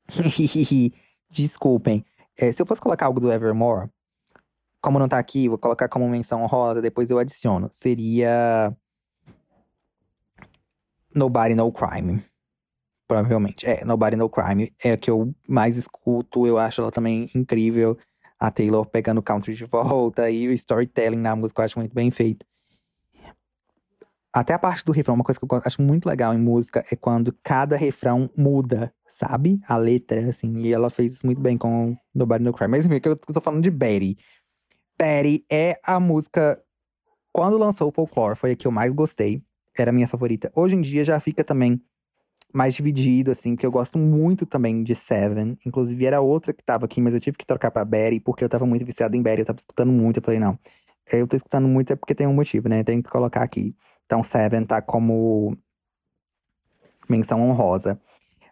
[1.30, 2.06] Desculpem.
[2.38, 3.90] É, se eu fosse colocar algo do Evermore,
[4.82, 7.70] como não tá aqui, vou colocar como menção honrosa, depois eu adiciono.
[7.74, 8.74] Seria.
[11.14, 12.24] Nobody No Crime.
[13.08, 13.66] Provavelmente.
[13.66, 14.74] É, Nobody No Crime.
[14.84, 16.46] É a que eu mais escuto.
[16.46, 17.98] Eu acho ela também incrível.
[18.40, 21.94] A Taylor pegando o country de volta e o storytelling na música eu acho muito
[21.94, 22.46] bem feito.
[24.34, 26.96] Até a parte do refrão, uma coisa que eu acho muito legal em música é
[26.96, 29.60] quando cada refrão muda, sabe?
[29.68, 30.60] A letra, assim.
[30.60, 32.70] E ela fez isso muito bem com Nobody No Crime.
[32.70, 34.16] Mas enfim, eu tô falando de Betty.
[35.00, 36.62] Betty é a música.
[37.34, 39.42] Quando lançou o Folklore, foi a que eu mais gostei.
[39.78, 40.52] Era a minha favorita.
[40.56, 41.82] Hoje em dia já fica também
[42.54, 45.58] mais dividido, assim, porque eu gosto muito também de Seven.
[45.66, 48.50] Inclusive, era outra que tava aqui, mas eu tive que trocar pra Betty, porque eu
[48.50, 50.18] tava muito viciado em Betty, eu tava escutando muito.
[50.18, 50.58] Eu falei, não,
[51.12, 52.84] eu tô escutando muito é porque tem um motivo, né?
[52.84, 53.76] Tenho que colocar aqui.
[54.06, 55.58] Então, Seven tá como
[57.10, 58.00] menção honrosa.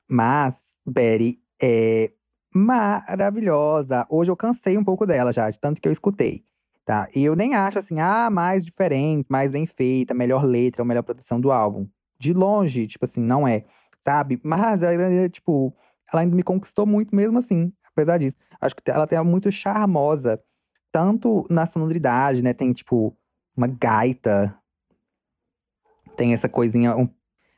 [0.07, 2.11] Mas Betty é
[2.53, 4.05] maravilhosa.
[4.09, 6.43] Hoje eu cansei um pouco dela já, de tanto que eu escutei.
[6.86, 7.09] Tá?
[7.15, 11.01] E eu nem acho assim, ah, mais diferente, mais bem feita, melhor letra, ou melhor
[11.01, 11.88] produção do álbum.
[12.19, 13.65] De longe, tipo assim, não é,
[13.99, 14.39] sabe?
[14.43, 15.73] Mas ela, tipo,
[16.13, 18.38] ela ainda me conquistou muito mesmo assim, apesar disso.
[18.61, 20.39] Acho que ela tem muito charmosa,
[20.91, 22.53] tanto na sonoridade, né?
[22.53, 23.17] Tem, tipo,
[23.57, 24.55] uma gaita,
[26.15, 27.07] tem essa coisinha um,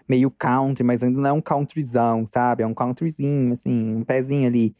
[0.07, 2.63] meio country, mas ainda não é um countryzão, sabe?
[2.63, 4.75] É um countryzinho, assim, um pezinho ali.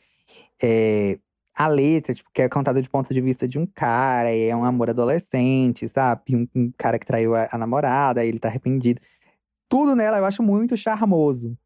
[0.61, 1.19] É,
[1.57, 4.63] a letra, tipo, que é cantada de ponto de vista de um cara, é um
[4.63, 6.35] amor adolescente, sabe?
[6.35, 9.01] Um, um cara que traiu a, a namorada, aí ele tá arrependido.
[9.67, 11.57] Tudo nela eu acho muito charmoso.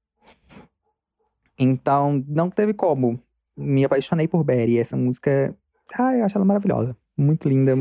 [1.60, 3.22] Então, não teve como.
[3.58, 4.80] Me apaixonei por Betty.
[4.80, 5.54] Essa música,
[6.00, 6.96] ah, eu acho ela maravilhosa.
[7.18, 7.74] Muito linda.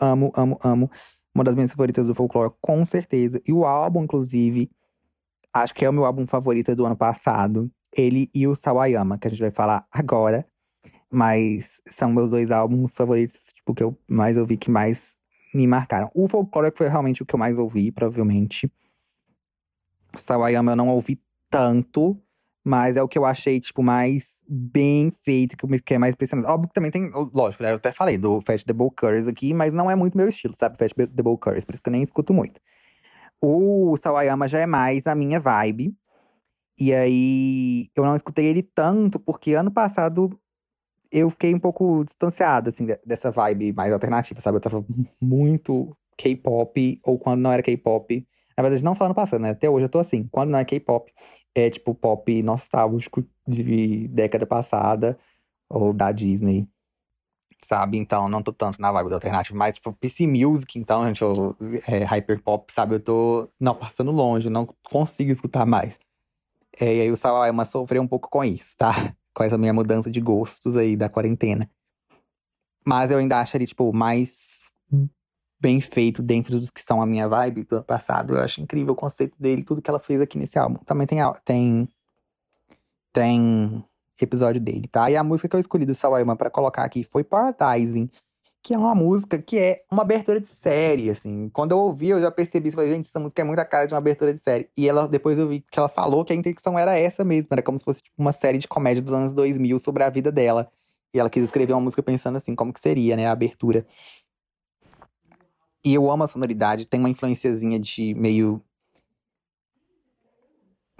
[0.00, 0.90] Amo, amo, amo.
[1.34, 3.42] Uma das minhas favoritas do folclore, com certeza.
[3.46, 4.70] E o álbum, inclusive,
[5.52, 7.70] acho que é o meu álbum favorito do ano passado.
[7.94, 10.46] Ele e o Sawayama, que a gente vai falar agora.
[11.14, 15.14] Mas são meus dois álbuns favoritos, tipo, que eu mais ouvi, que mais
[15.54, 16.10] me marcaram.
[16.14, 18.72] O Folklore foi realmente o que eu mais ouvi, provavelmente.
[20.14, 21.20] O Sawayama eu não ouvi
[21.50, 22.18] tanto,
[22.64, 26.14] mas é o que eu achei, tipo, mais bem feito, que eu me fiquei mais
[26.14, 26.48] impressionado.
[26.48, 27.72] Óbvio que também tem, lógico, né?
[27.72, 30.78] Eu até falei do Fast The Curse aqui, mas não é muito meu estilo, sabe?
[30.78, 32.58] Fast The Curse, por isso que eu nem escuto muito.
[33.40, 35.94] O Sawayama já é mais a minha vibe.
[36.78, 40.38] E aí, eu não escutei ele tanto, porque ano passado
[41.12, 44.56] eu fiquei um pouco distanciado, assim, dessa vibe mais alternativa, sabe?
[44.56, 44.84] Eu tava
[45.20, 48.26] muito K-pop, ou quando não era K-pop.
[48.56, 49.50] Na verdade, não só ano passado, né?
[49.50, 50.26] Até hoje eu tô assim.
[50.30, 51.12] Quando não é K-pop,
[51.54, 55.18] é tipo pop nostálgico de década passada,
[55.68, 56.66] ou da Disney,
[57.62, 57.98] sabe?
[57.98, 61.56] Então, não tô tanto na vibe da alternativa, mas tipo PC Music, então, gente, ou
[61.88, 62.96] é, Hyperpop, sabe?
[62.96, 65.98] Eu tô, não, passando longe, não consigo escutar mais.
[66.80, 68.92] É, e aí o Sawayama sofreu um pouco com isso, tá?
[69.34, 71.68] Com essa minha mudança de gostos aí da quarentena.
[72.84, 74.70] Mas eu ainda acho ele, tipo, mais
[75.60, 78.34] bem feito dentro dos que são a minha vibe do ano passado.
[78.34, 80.78] Eu acho incrível o conceito dele, tudo que ela fez aqui nesse álbum.
[80.84, 81.88] Também tem, tem,
[83.12, 83.84] tem
[84.20, 85.10] episódio dele, tá?
[85.10, 88.10] E a música que eu escolhi do Sawayama pra colocar aqui foi Paradising,
[88.62, 91.48] que é uma música que é uma abertura de série, assim.
[91.48, 93.94] Quando eu ouvi, eu já percebi, falei, gente, essa música é muito a cara de
[93.94, 94.70] uma abertura de série.
[94.76, 97.62] E ela, depois eu vi que ela falou que a intenção era essa mesmo, era
[97.62, 100.70] como se fosse tipo, uma série de comédia dos anos 2000 sobre a vida dela.
[101.12, 103.84] E ela quis escrever uma música pensando assim, como que seria, né, a abertura.
[105.84, 108.62] E eu amo a sonoridade, tem uma influenciazinha de meio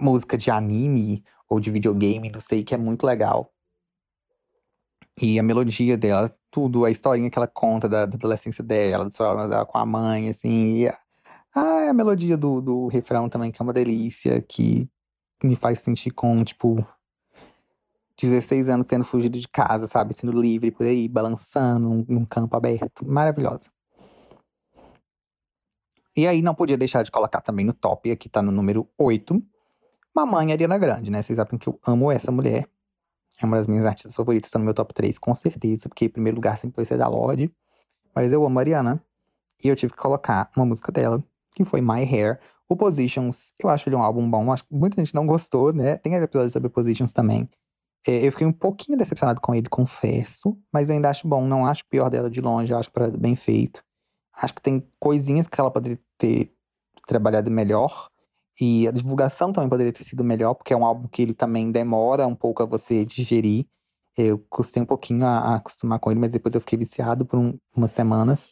[0.01, 3.53] música de anime ou de videogame, não sei, que é muito legal.
[5.21, 9.11] E a melodia dela, tudo, a historinha que ela conta da, da adolescência dela, do
[9.11, 10.85] problema dela com a mãe, assim.
[10.85, 10.95] A,
[11.55, 14.87] ah, a melodia do, do refrão também, que é uma delícia, que
[15.43, 16.85] me faz sentir com, tipo,
[18.21, 20.13] 16 anos tendo fugido de casa, sabe?
[20.13, 23.03] Sendo livre por aí, balançando num, num campo aberto.
[23.03, 23.71] Maravilhosa.
[26.15, 29.41] E aí não podia deixar de colocar também no top, aqui tá no número 8,
[30.15, 31.23] Mamãe Ariana Grande, né?
[31.23, 32.69] Vocês sabem que eu amo essa mulher.
[33.41, 36.09] É uma das minhas artistas favoritas, tá no meu top 3, com certeza, porque em
[36.09, 37.51] primeiro lugar sempre vai ser da Lorde.
[38.15, 39.03] Mas eu amo a Ariana.
[39.63, 41.23] E eu tive que colocar uma música dela,
[41.55, 42.39] que foi My Hair.
[42.67, 44.51] O Positions, eu acho ele um álbum bom.
[44.51, 45.97] Acho que muita gente não gostou, né?
[45.97, 47.49] Tem episódios sobre Positions também.
[48.05, 50.57] É, eu fiquei um pouquinho decepcionado com ele, confesso.
[50.71, 51.45] Mas ainda acho bom.
[51.45, 52.73] Não acho pior dela de longe.
[52.73, 53.83] Acho bem feito.
[54.35, 56.51] Acho que tem coisinhas que ela poderia ter
[57.07, 58.09] trabalhado melhor.
[58.59, 61.71] E a divulgação também poderia ter sido melhor, porque é um álbum que ele também
[61.71, 63.65] demora um pouco a você digerir.
[64.15, 67.39] Eu custei um pouquinho a, a acostumar com ele, mas depois eu fiquei viciado por
[67.39, 68.51] um, umas semanas.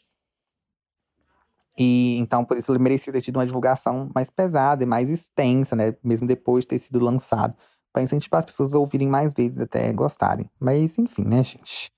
[1.78, 5.76] E então, por isso, ele merecia ter tido uma divulgação mais pesada e mais extensa,
[5.76, 5.95] né?
[6.03, 7.56] Mesmo depois de ter sido lançado.
[7.94, 10.49] para incentivar as pessoas a ouvirem mais vezes até gostarem.
[10.60, 11.91] Mas, enfim, né, gente?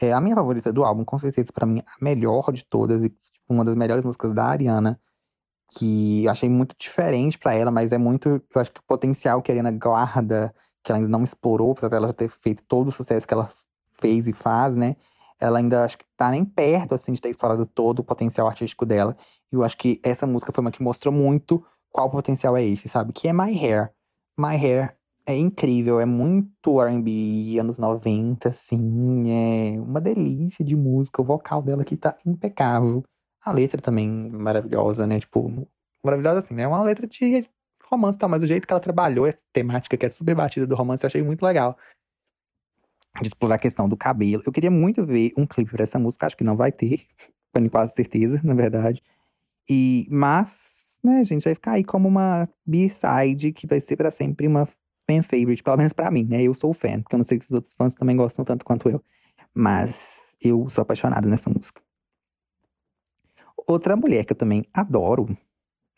[0.00, 3.08] É, a minha favorita do álbum, com certeza, para mim, a melhor de todas, e
[3.10, 5.00] tipo, uma das melhores músicas da Ariana
[5.70, 8.28] que eu achei muito diferente para ela, mas é muito.
[8.28, 11.88] Eu acho que o potencial que a Ariana guarda, que ela ainda não explorou, apesar
[11.88, 13.48] dela já ter feito todo o sucesso que ela
[14.00, 14.96] fez e faz, né?
[15.40, 18.84] Ela ainda acho que tá nem perto, assim, de ter explorado todo o potencial artístico
[18.86, 19.16] dela.
[19.52, 22.88] E eu acho que essa música foi uma que mostrou muito qual potencial é esse,
[22.88, 23.12] sabe?
[23.12, 23.92] Que é My Hair.
[24.38, 24.96] My Hair
[25.26, 31.20] é incrível, é muito R&B, anos 90, assim, é uma delícia de música.
[31.20, 33.04] O vocal dela aqui tá impecável.
[33.44, 35.20] A letra também maravilhosa, né?
[35.20, 35.68] Tipo,
[36.04, 36.62] maravilhosa assim, né?
[36.62, 37.48] É uma letra de
[37.84, 40.66] romance e tal, mas o jeito que ela trabalhou essa temática que é super batida
[40.66, 41.76] do romance, eu achei muito legal.
[43.20, 44.42] De explorar a questão do cabelo.
[44.46, 47.06] Eu queria muito ver um clipe pra essa música, acho que não vai ter,
[47.54, 49.02] com quase certeza, na verdade.
[49.68, 54.46] E, mas, né, gente, vai ficar aí como uma B-side que vai ser para sempre
[54.46, 56.42] uma fan favorite, pelo menos para mim, né?
[56.42, 58.88] Eu sou fan, porque eu não sei se os outros fãs também gostam tanto quanto
[58.88, 59.02] eu.
[59.54, 61.82] Mas eu sou apaixonado nessa música.
[63.68, 65.28] Outra mulher que eu também adoro,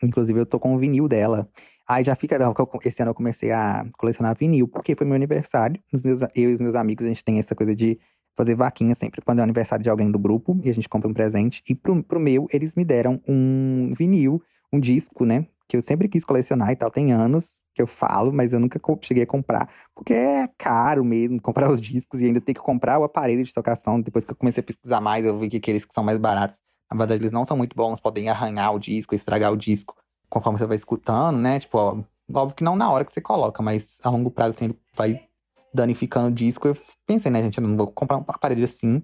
[0.03, 1.47] inclusive eu tô com o vinil dela.
[1.87, 2.37] Aí já fica,
[2.83, 5.81] esse ano eu comecei a colecionar vinil, porque foi meu aniversário.
[5.93, 7.97] Os meus, eu e os meus amigos, a gente tem essa coisa de
[8.35, 11.13] fazer vaquinha sempre quando é aniversário de alguém do grupo, e a gente compra um
[11.13, 11.63] presente.
[11.65, 14.41] E pro, pro meu, eles me deram um vinil,
[14.73, 15.47] um disco, né?
[15.65, 16.91] Que eu sempre quis colecionar e tal.
[16.91, 19.69] Tem anos que eu falo, mas eu nunca cheguei a comprar.
[19.95, 23.53] Porque é caro mesmo comprar os discos e ainda ter que comprar o aparelho de
[23.53, 24.01] tocação.
[24.01, 26.61] Depois que eu comecei a pesquisar mais, eu vi que aqueles que são mais baratos
[26.91, 29.95] na verdade, eles não são muito bons, podem arranhar o disco, estragar o disco
[30.29, 31.59] conforme você vai escutando, né?
[31.59, 31.97] Tipo, ó,
[32.33, 35.27] óbvio que não na hora que você coloca, mas a longo prazo, assim, ele vai
[35.73, 36.67] danificando o disco.
[36.67, 39.01] Eu pensei, né, gente, eu não vou comprar um aparelho assim,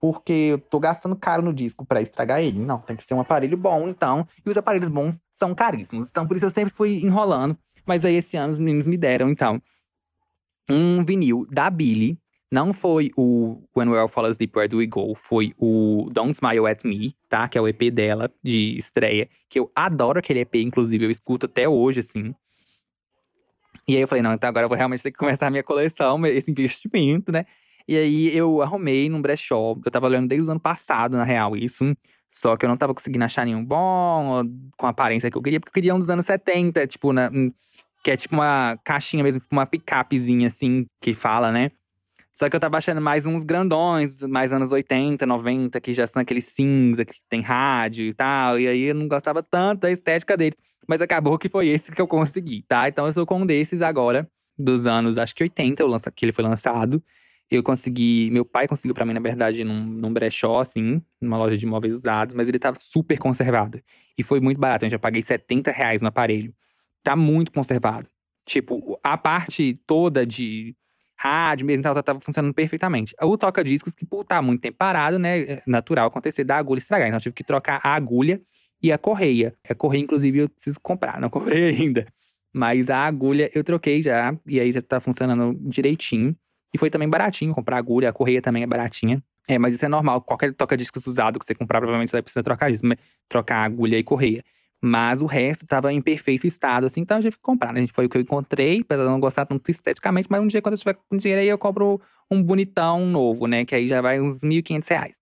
[0.00, 2.58] porque eu tô gastando caro no disco para estragar ele.
[2.58, 4.26] Não, tem que ser um aparelho bom, então.
[4.44, 6.08] E os aparelhos bons são caríssimos.
[6.08, 7.58] Então, por isso eu sempre fui enrolando.
[7.86, 9.60] Mas aí, esse ano, os meninos me deram, então,
[10.70, 12.18] um vinil da Billy,
[12.50, 15.14] não foi o When We All Fall Asleep, Where Do We Go?
[15.14, 17.46] Foi o Don't Smile At Me, tá?
[17.46, 19.28] Que é o EP dela, de estreia.
[19.48, 21.04] Que eu adoro aquele EP, inclusive.
[21.04, 22.34] Eu escuto até hoje, assim.
[23.86, 25.62] E aí eu falei, não, então agora eu vou realmente ter que começar a minha
[25.62, 27.44] coleção, esse investimento, né?
[27.86, 29.74] E aí eu arrumei num brechó.
[29.84, 31.94] Eu tava olhando desde o ano passado, na real, isso.
[32.28, 34.42] Só que eu não tava conseguindo achar nenhum bom,
[34.76, 37.30] com a aparência que eu queria, porque eu queria um dos anos 70, tipo, na,
[38.04, 41.70] que é tipo uma caixinha mesmo, tipo uma picapezinha, assim, que fala, né?
[42.38, 46.22] Só que eu tava achando mais uns grandões, mais anos 80, 90, que já são
[46.22, 48.60] aqueles cinza, que tem rádio e tal.
[48.60, 50.56] E aí eu não gostava tanto da estética deles.
[50.86, 52.88] Mas acabou que foi esse que eu consegui, tá?
[52.88, 56.24] Então eu sou com um desses agora, dos anos, acho que 80, eu lança, que
[56.24, 57.02] ele foi lançado.
[57.50, 61.58] Eu consegui, meu pai conseguiu para mim, na verdade, num, num brechó, assim, numa loja
[61.58, 63.82] de móveis usados, mas ele tava super conservado.
[64.16, 66.54] E foi muito barato, eu já paguei 70 reais no aparelho.
[67.02, 68.08] Tá muito conservado.
[68.46, 70.76] Tipo, a parte toda de
[71.18, 73.14] rádio mesmo, então tava funcionando perfeitamente.
[73.20, 76.78] O toca-discos, que por estar tá muito tempo parado, né, é natural acontecer da agulha
[76.78, 77.08] estragar.
[77.08, 78.40] Então eu tive que trocar a agulha
[78.80, 79.54] e a correia.
[79.68, 82.06] A correia, inclusive, eu preciso comprar, não comprei ainda.
[82.52, 86.36] Mas a agulha eu troquei já, e aí tá funcionando direitinho.
[86.72, 89.22] E foi também baratinho comprar a agulha, a correia também é baratinha.
[89.48, 90.20] É, mas isso é normal.
[90.20, 92.86] Qualquer toca-discos usado que você comprar, provavelmente você vai precisar trocar disco,
[93.28, 94.44] trocar agulha e correia.
[94.80, 97.72] Mas o resto tava em perfeito estado, assim, então eu tive que comprar.
[97.72, 97.86] Né?
[97.88, 100.74] Foi o que eu encontrei, apesar de não gostar tanto esteticamente, mas um dia, quando
[100.74, 102.00] eu tiver com dinheiro aí, eu compro
[102.30, 103.64] um bonitão novo, né?
[103.64, 105.20] Que aí já vai uns 1.500 reais.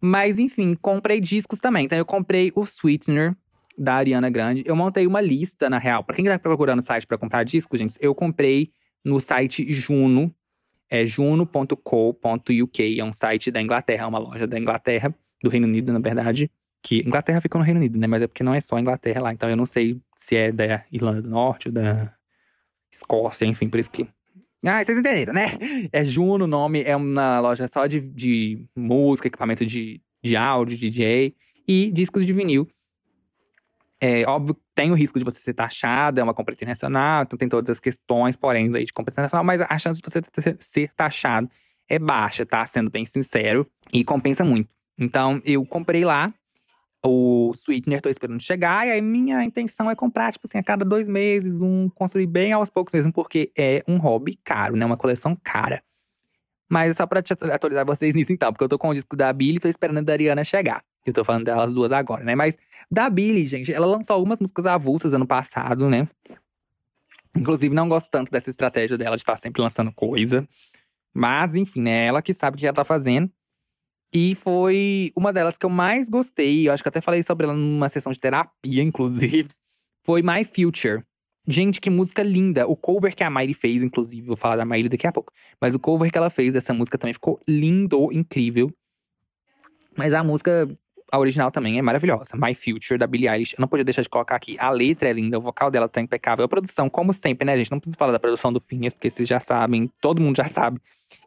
[0.00, 1.84] Mas enfim, comprei discos também.
[1.86, 3.36] Então eu comprei o Sweetener
[3.76, 4.62] da Ariana Grande.
[4.66, 6.02] Eu montei uma lista, na real.
[6.02, 8.70] Pra quem tá procurando site para comprar discos, gente, eu comprei
[9.04, 10.34] no site Juno.
[10.88, 13.00] É juno.co.uk.
[13.00, 15.12] É um site da Inglaterra, é uma loja da Inglaterra,
[15.42, 16.50] do Reino Unido, na verdade.
[16.86, 18.06] Que Inglaterra fica no Reino Unido, né?
[18.06, 19.32] Mas é porque não é só Inglaterra lá.
[19.32, 22.14] Então eu não sei se é da Irlanda do Norte ou da
[22.92, 24.06] Escócia, enfim, por isso que
[24.64, 25.46] ah, vocês entenderam, né?
[25.92, 30.78] É Juno o nome, é uma loja só de, de música, equipamento de, de áudio,
[30.78, 31.34] DJ
[31.66, 32.68] e discos de vinil.
[34.00, 37.48] É óbvio, tem o risco de você ser taxado, é uma compra internacional, então tem
[37.48, 41.50] todas as questões, porém, aí de compra internacional, mas a chance de você ser taxado
[41.88, 42.64] é baixa, tá?
[42.64, 44.68] Sendo bem sincero, e compensa muito.
[44.96, 46.32] Então, eu comprei lá
[47.04, 50.84] o Sweetener, tô esperando chegar, e aí minha intenção é comprar, tipo assim, a cada
[50.84, 54.84] dois meses, um, construir bem aos poucos mesmo, porque é um hobby caro, né?
[54.84, 55.82] Uma coleção cara.
[56.68, 59.16] Mas é só pra te atualizar vocês nisso então, porque eu tô com o disco
[59.16, 60.82] da Billy e tô esperando a da Ariana chegar.
[61.04, 62.34] Eu tô falando delas duas agora, né?
[62.34, 62.58] Mas
[62.90, 66.08] da Billy, gente, ela lançou algumas músicas avulsas ano passado, né?
[67.36, 70.48] Inclusive, não gosto tanto dessa estratégia dela de estar tá sempre lançando coisa.
[71.14, 72.06] Mas, enfim, né?
[72.06, 73.30] Ela que sabe o que ela tá fazendo.
[74.12, 76.68] E foi uma delas que eu mais gostei.
[76.68, 79.48] Eu acho que até falei sobre ela numa sessão de terapia, inclusive.
[80.02, 81.02] Foi My Future.
[81.48, 82.66] Gente, que música linda.
[82.66, 85.32] O cover que a Miley fez, inclusive, vou falar da Miley daqui a pouco.
[85.60, 88.72] Mas o cover que ela fez dessa música também ficou lindo, incrível.
[89.96, 90.68] Mas a música,
[91.10, 92.36] a original também é maravilhosa.
[92.36, 93.54] My Future, da Billie Eilish.
[93.54, 94.56] Eu não podia deixar de colocar aqui.
[94.58, 96.44] A letra é linda, o vocal dela tá impecável.
[96.44, 97.70] A produção, como sempre, né, gente?
[97.70, 100.80] Não preciso falar da produção do Phineas, porque vocês já sabem, todo mundo já sabe.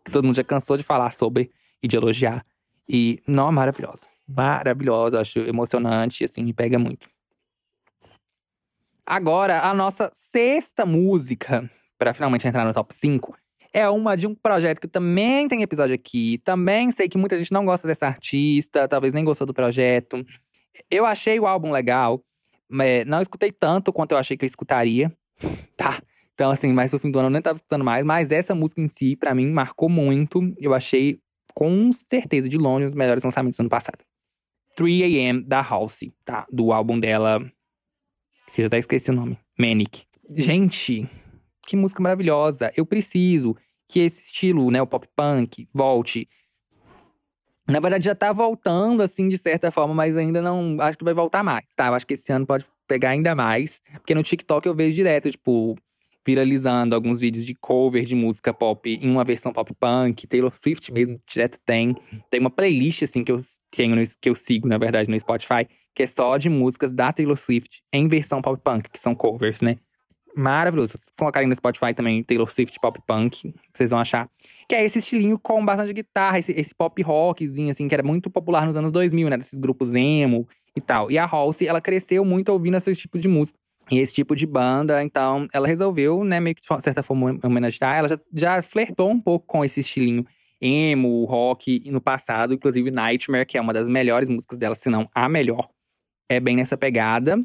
[0.03, 1.49] Que todo mundo já cansou de falar sobre
[1.81, 2.45] e de elogiar.
[2.89, 4.07] E, não, maravilhosa.
[4.27, 7.07] Maravilhosa, acho emocionante, assim, pega muito.
[9.05, 13.37] Agora, a nossa sexta música, para finalmente entrar no top 5,
[13.71, 16.39] é uma de um projeto que também tem episódio aqui.
[16.39, 20.25] Também sei que muita gente não gosta dessa artista, talvez nem gostou do projeto.
[20.89, 22.23] Eu achei o álbum legal,
[22.67, 25.15] mas não escutei tanto quanto eu achei que eu escutaria,
[25.77, 26.01] tá?
[26.33, 28.81] Então, assim, mais pro fim do ano eu nem tava escutando mais, mas essa música
[28.81, 30.53] em si, para mim, marcou muito.
[30.57, 31.19] Eu achei
[31.59, 33.97] com certeza, de longe, um dos melhores lançamentos do ano passado.
[34.79, 36.47] 3AM da Halsey, tá?
[36.49, 37.45] Do álbum dela.
[38.53, 39.37] Que eu até esqueci o nome.
[39.59, 40.05] Manic.
[40.33, 41.05] Gente,
[41.67, 42.71] que música maravilhosa.
[42.77, 43.57] Eu preciso
[43.89, 46.29] que esse estilo, né, o pop punk, volte.
[47.67, 50.77] Na verdade, já tá voltando, assim, de certa forma, mas ainda não.
[50.79, 51.87] Acho que vai voltar mais, tá?
[51.87, 53.81] Eu acho que esse ano pode pegar ainda mais.
[53.95, 55.77] Porque no TikTok eu vejo direto, tipo,
[56.25, 60.27] viralizando alguns vídeos de cover de música pop em uma versão pop punk.
[60.27, 61.95] Taylor Swift mesmo direto tem.
[62.29, 63.39] Tem uma playlist, assim, que eu
[63.71, 67.11] tenho, no, que eu sigo, na verdade, no Spotify, que é só de músicas da
[67.11, 69.77] Taylor Swift em versão pop punk, que são covers, né?
[70.35, 70.97] Maravilhoso.
[70.97, 74.29] Se colocarem no Spotify também Taylor Swift Pop Punk, vocês vão achar.
[74.67, 78.29] Que é esse estilinho com bastante guitarra, esse, esse pop rockzinho, assim, que era muito
[78.29, 79.37] popular nos anos 2000, né?
[79.37, 81.09] Desses grupos emo e tal.
[81.11, 83.59] E a Halsey, ela cresceu muito ouvindo esse tipo de música
[83.91, 85.03] e esse tipo de banda.
[85.03, 87.97] Então, ela resolveu, né, meio que de certa forma homenagear.
[87.97, 90.25] Ela já, já flertou um pouco com esse estilinho
[90.61, 95.09] emo, rock no passado, inclusive Nightmare, que é uma das melhores músicas dela, se não
[95.13, 95.69] a melhor.
[96.29, 97.39] É bem nessa pegada.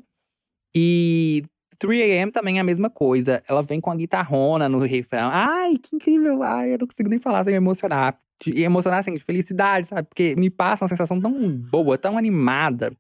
[0.75, 1.43] E
[1.79, 3.43] 3AM também é a mesma coisa.
[3.49, 5.31] Ela vem com a guitarrona no refrão.
[5.33, 6.43] Ai, que incrível!
[6.43, 8.19] Ai, eu não consigo nem falar sem me emocionar.
[8.47, 10.03] E emocionar assim, de felicidade, sabe?
[10.09, 12.93] Porque me passa uma sensação tão boa, tão animada.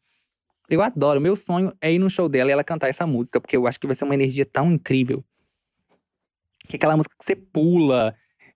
[0.74, 1.20] Eu adoro.
[1.20, 3.78] Meu sonho é ir no show dela e ela cantar essa música, porque eu acho
[3.78, 5.24] que vai ser uma energia tão incrível.
[6.66, 8.14] Que é aquela música que você pula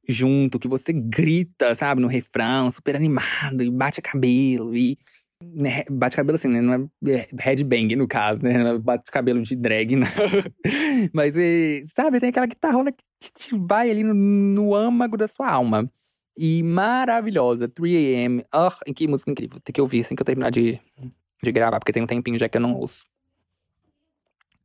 [0.09, 4.99] junto, que você grita, sabe, no refrão, super animado, e bate cabelo, e.
[5.41, 6.61] Né, bate cabelo assim, né?
[6.61, 8.59] Não é, é headbang, no caso, né?
[8.59, 10.09] Não é bate cabelo de drag, não.
[11.13, 15.49] Mas, e, sabe, tem aquela guitarrona que te vai ali no, no âmago da sua
[15.49, 15.89] alma.
[16.37, 18.45] E maravilhosa, 3am.
[18.53, 19.61] Oh, que música incrível.
[19.61, 20.81] Tem que ouvir assim que eu terminar de,
[21.43, 23.07] de gravar, porque tem um tempinho já que eu não ouço.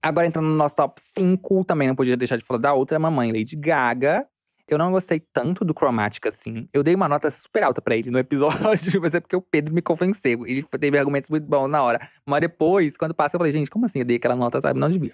[0.02, 3.32] Agora entrando no nosso top 5, também não podia deixar de falar da outra mamãe,
[3.32, 4.28] Lady Gaga.
[4.68, 6.68] Eu não gostei tanto do Chromatic assim.
[6.74, 8.60] Eu dei uma nota super alta para ele no episódio,
[9.02, 10.46] mas é porque o Pedro me convenceu.
[10.46, 12.00] Ele teve argumentos muito bons na hora.
[12.26, 14.00] Mas depois, quando passa, eu falei, gente, como assim?
[14.00, 14.80] Eu dei aquela nota, sabe?
[14.80, 15.14] Não devia.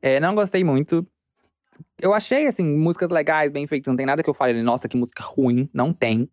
[0.00, 1.06] É, não gostei muito.
[2.00, 3.90] Eu achei, assim, músicas legais, bem feitas.
[3.90, 5.68] Não tem nada que eu fale, nossa, que música ruim.
[5.72, 6.28] Não tem.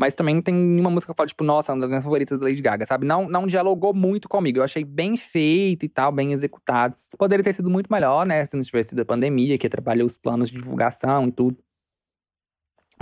[0.00, 2.40] Mas também não tem nenhuma música que eu falo, tipo, nossa, uma das minhas favoritas
[2.40, 3.06] da Lady Gaga, sabe?
[3.06, 4.58] Não, não dialogou muito comigo.
[4.58, 6.96] Eu achei bem feito e tal, bem executado.
[7.18, 8.46] Poderia ter sido muito melhor, né?
[8.46, 11.58] Se não tivesse sido a pandemia, que atrapalhou os planos de divulgação e tudo.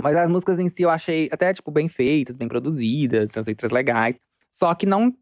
[0.03, 3.71] Mas as músicas em si eu achei até, tipo, bem feitas, bem produzidas, as letras
[3.71, 4.15] legais.
[4.51, 5.15] Só que não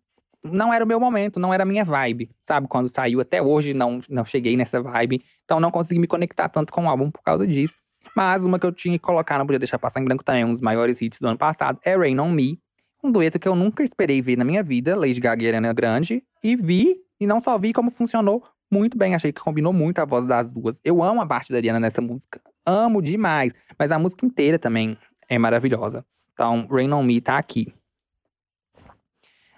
[0.44, 2.68] não era o meu momento, não era a minha vibe, sabe?
[2.68, 5.22] Quando saiu até hoje, não, não cheguei nessa vibe.
[5.46, 7.76] Então não consegui me conectar tanto com o álbum por causa disso.
[8.18, 10.52] Mas uma que eu tinha que colocar, não podia deixar passar em branco também, um
[10.52, 12.60] dos maiores hits do ano passado, é Rain On Me.
[13.04, 16.24] Um dueto que eu nunca esperei ver na minha vida, Lady Gaga e Ariana Grande.
[16.44, 19.14] E vi, e não só vi como funcionou muito bem.
[19.14, 20.82] Achei que combinou muito a voz das duas.
[20.84, 22.42] Eu amo a parte da Ariana nessa música.
[22.66, 23.54] Amo demais.
[23.78, 24.98] Mas a música inteira também
[25.30, 26.04] é maravilhosa.
[26.34, 27.72] Então, Rain On Me tá aqui.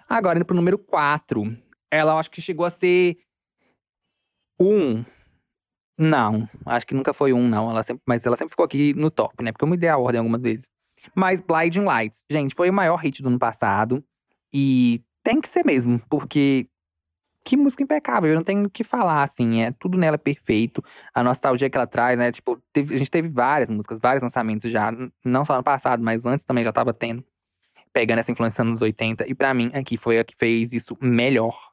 [0.06, 1.56] Agora, indo pro número 4.
[1.90, 3.16] Ela, eu acho que chegou a ser
[4.60, 5.02] um.
[6.02, 7.70] Não, acho que nunca foi um, não.
[7.70, 9.52] Ela sempre, mas ela sempre ficou aqui no top, né?
[9.52, 10.70] Porque eu me dei a ordem algumas vezes.
[11.14, 14.02] Mas Blinding Lights, gente, foi o maior hit do ano passado.
[14.50, 16.66] E tem que ser mesmo, porque
[17.44, 20.82] que música impecável, eu não tenho o que falar, assim, é tudo nela perfeito.
[21.14, 22.32] A nostalgia que ela traz, né?
[22.32, 24.90] Tipo, teve, a gente teve várias músicas, vários lançamentos já,
[25.22, 27.22] não só ano passado, mas antes também já tava tendo
[27.92, 29.28] pegando essa influência nos 80.
[29.28, 31.69] E para mim, aqui foi a que fez isso melhor.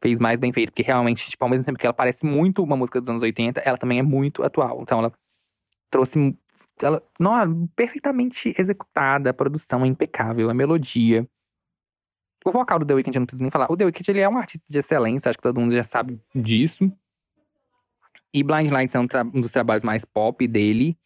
[0.00, 0.70] Fez mais bem feito.
[0.70, 3.60] Porque realmente, tipo, ao mesmo tempo que ela parece muito uma música dos anos 80,
[3.60, 4.80] ela também é muito atual.
[4.82, 5.12] Então ela
[5.90, 6.36] trouxe.
[6.80, 11.28] Ela, não, perfeitamente executada, a produção é impecável, a melodia.
[12.44, 13.70] O vocal do The Weeknd eu não preciso nem falar.
[13.70, 16.20] O The Weeknd ele é um artista de excelência, acho que todo mundo já sabe
[16.34, 16.90] disso.
[18.32, 20.96] E Blind Lights é um, um dos trabalhos mais pop dele.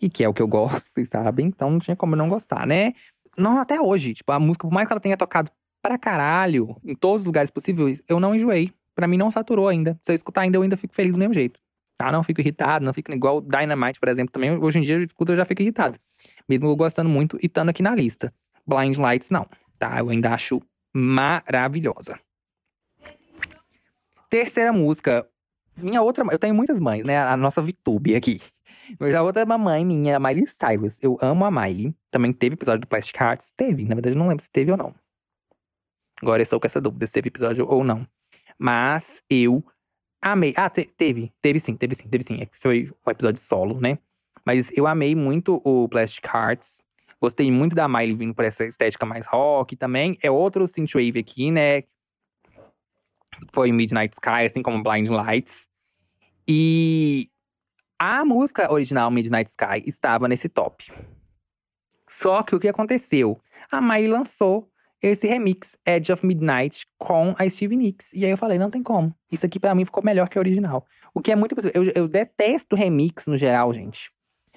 [0.00, 1.46] E que é o que eu gosto, vocês sabem.
[1.46, 2.92] Então não tinha como não gostar, né?
[3.36, 4.14] Não, até hoje.
[4.14, 5.50] Tipo, a música, por mais que ela tenha tocado
[5.82, 8.72] pra caralho, em todos os lugares possíveis, eu não enjoei.
[8.94, 9.98] Pra mim não saturou ainda.
[10.02, 11.60] Se eu escutar ainda, eu ainda fico feliz do mesmo jeito.
[11.96, 12.12] Tá?
[12.12, 14.32] Não fico irritado, não fico igual Dynamite, por exemplo.
[14.32, 15.98] Também, hoje em dia, eu escuto, eu já fico irritado.
[16.48, 18.32] Mesmo eu gostando muito e estando aqui na lista.
[18.66, 19.46] Blind Lights, não.
[19.78, 19.98] Tá?
[19.98, 20.60] Eu ainda acho
[20.92, 22.18] maravilhosa.
[24.30, 25.28] Terceira música.
[25.76, 26.24] Minha outra.
[26.30, 27.18] Eu tenho muitas mães, né?
[27.18, 28.40] A nossa VTube aqui.
[28.98, 31.02] Mas a outra mamãe minha, a Miley Cyrus.
[31.02, 31.94] Eu amo a Miley.
[32.10, 33.52] Também teve episódio do Plastic Hearts?
[33.56, 33.84] Teve.
[33.84, 34.94] Na verdade, não lembro se teve ou não.
[36.22, 38.06] Agora estou com essa dúvida se teve episódio ou não.
[38.58, 39.64] Mas eu
[40.20, 40.52] amei.
[40.56, 41.32] Ah, te, teve.
[41.40, 42.42] Teve sim, teve sim, teve sim.
[42.42, 43.98] É foi um episódio solo, né?
[44.44, 46.82] Mas eu amei muito o Plastic Hearts.
[47.20, 50.16] Gostei muito da Miley vindo por essa estética mais rock também.
[50.22, 51.82] É outro synthwave aqui, né?
[53.52, 55.68] Foi Midnight Sky, assim como Blind Lights.
[56.46, 57.30] E
[57.98, 60.90] a música original Midnight Sky estava nesse top.
[62.08, 63.40] Só que o que aconteceu?
[63.70, 68.12] A Miley lançou esse remix Edge of Midnight com a Stevie Nicks.
[68.12, 69.14] E aí eu falei, não tem como.
[69.30, 70.84] Isso aqui para mim ficou melhor que a original.
[71.14, 71.84] O que é muito possível.
[71.84, 74.10] Eu, eu detesto remix no geral, gente.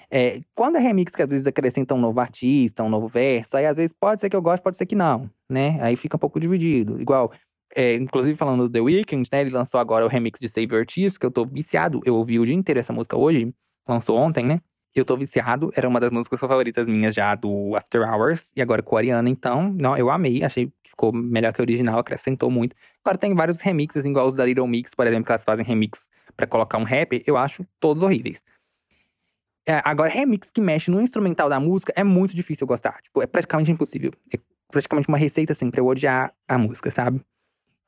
[0.09, 3.65] É, quando é remix que às vezes acrescenta um novo artista, um novo verso, aí
[3.65, 5.77] às vezes pode ser que eu goste, pode ser que não, né?
[5.81, 6.99] Aí fica um pouco dividido.
[6.99, 7.31] Igual,
[7.73, 9.41] é, inclusive, falando do The Weeknd, né?
[9.41, 12.01] Ele lançou agora o remix de Save Your Tears, que eu tô viciado.
[12.03, 13.53] Eu ouvi o dia inteiro essa música hoje.
[13.87, 14.59] Lançou ontem, né?
[14.93, 15.71] Eu tô viciado.
[15.75, 18.51] Era uma das músicas favoritas minhas já do After Hours.
[18.55, 19.73] E agora com a Ariana, então.
[19.73, 20.43] Não, eu amei.
[20.43, 21.99] Achei que ficou melhor que a original.
[21.99, 22.75] Acrescentou muito.
[23.03, 26.09] Agora tem vários remixes, igual os da Little Mix, por exemplo, que elas fazem remix
[26.35, 27.23] para colocar um rap.
[27.25, 28.43] Eu acho todos horríveis.
[29.65, 32.99] É, agora, remix que mexe no instrumental da música é muito difícil gostar.
[33.01, 34.11] Tipo, é praticamente impossível.
[34.33, 34.37] É
[34.69, 37.21] praticamente uma receita, assim, pra eu odiar a música, sabe?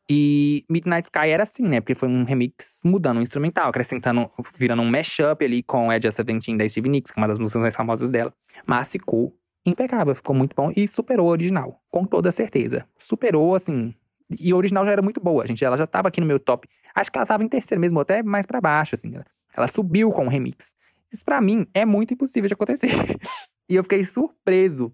[0.10, 1.80] E Midnight Sky era assim, né?
[1.80, 6.16] Porque foi um remix mudando o instrumental, acrescentando, virando um mashup ali com Edge of
[6.16, 8.34] Seventeen da Stevie Nicks, que é uma das músicas mais famosas dela.
[8.68, 9.34] Mas ficou
[9.66, 12.86] impecável, ficou muito bom e superou o original, com toda certeza.
[12.98, 13.96] Superou, assim.
[14.40, 15.64] E a original já era muito boa, gente.
[15.64, 16.68] Ela já tava aqui no meu top.
[16.94, 19.14] Acho que ela tava em terceiro mesmo, até mais para baixo, assim.
[19.56, 20.76] Ela subiu com o remix.
[21.12, 22.90] Isso para mim é muito impossível de acontecer.
[23.70, 24.92] e eu fiquei surpreso.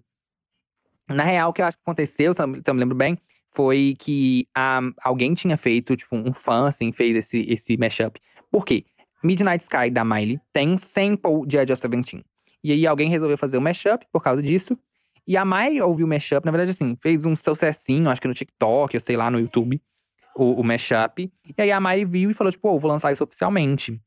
[1.08, 3.18] Na real, o que eu acho que aconteceu, se eu me lembro bem,
[3.52, 8.20] foi que um, alguém tinha feito, tipo, um fã, assim, fez esse, esse mashup.
[8.50, 8.84] Por quê?
[9.22, 12.24] Midnight Sky, da Miley, tem um sample de Edge of Seventeen.
[12.62, 14.78] E aí alguém resolveu fazer o um mashup por causa disso.
[15.26, 18.34] E a Miley ouviu o mashup, na verdade, assim, fez um sucessinho, acho que no
[18.34, 19.80] TikTok, eu sei lá, no YouTube,
[20.34, 21.30] o, o mashup.
[21.56, 24.00] E aí a Miley viu e falou, tipo, oh, vou lançar isso oficialmente.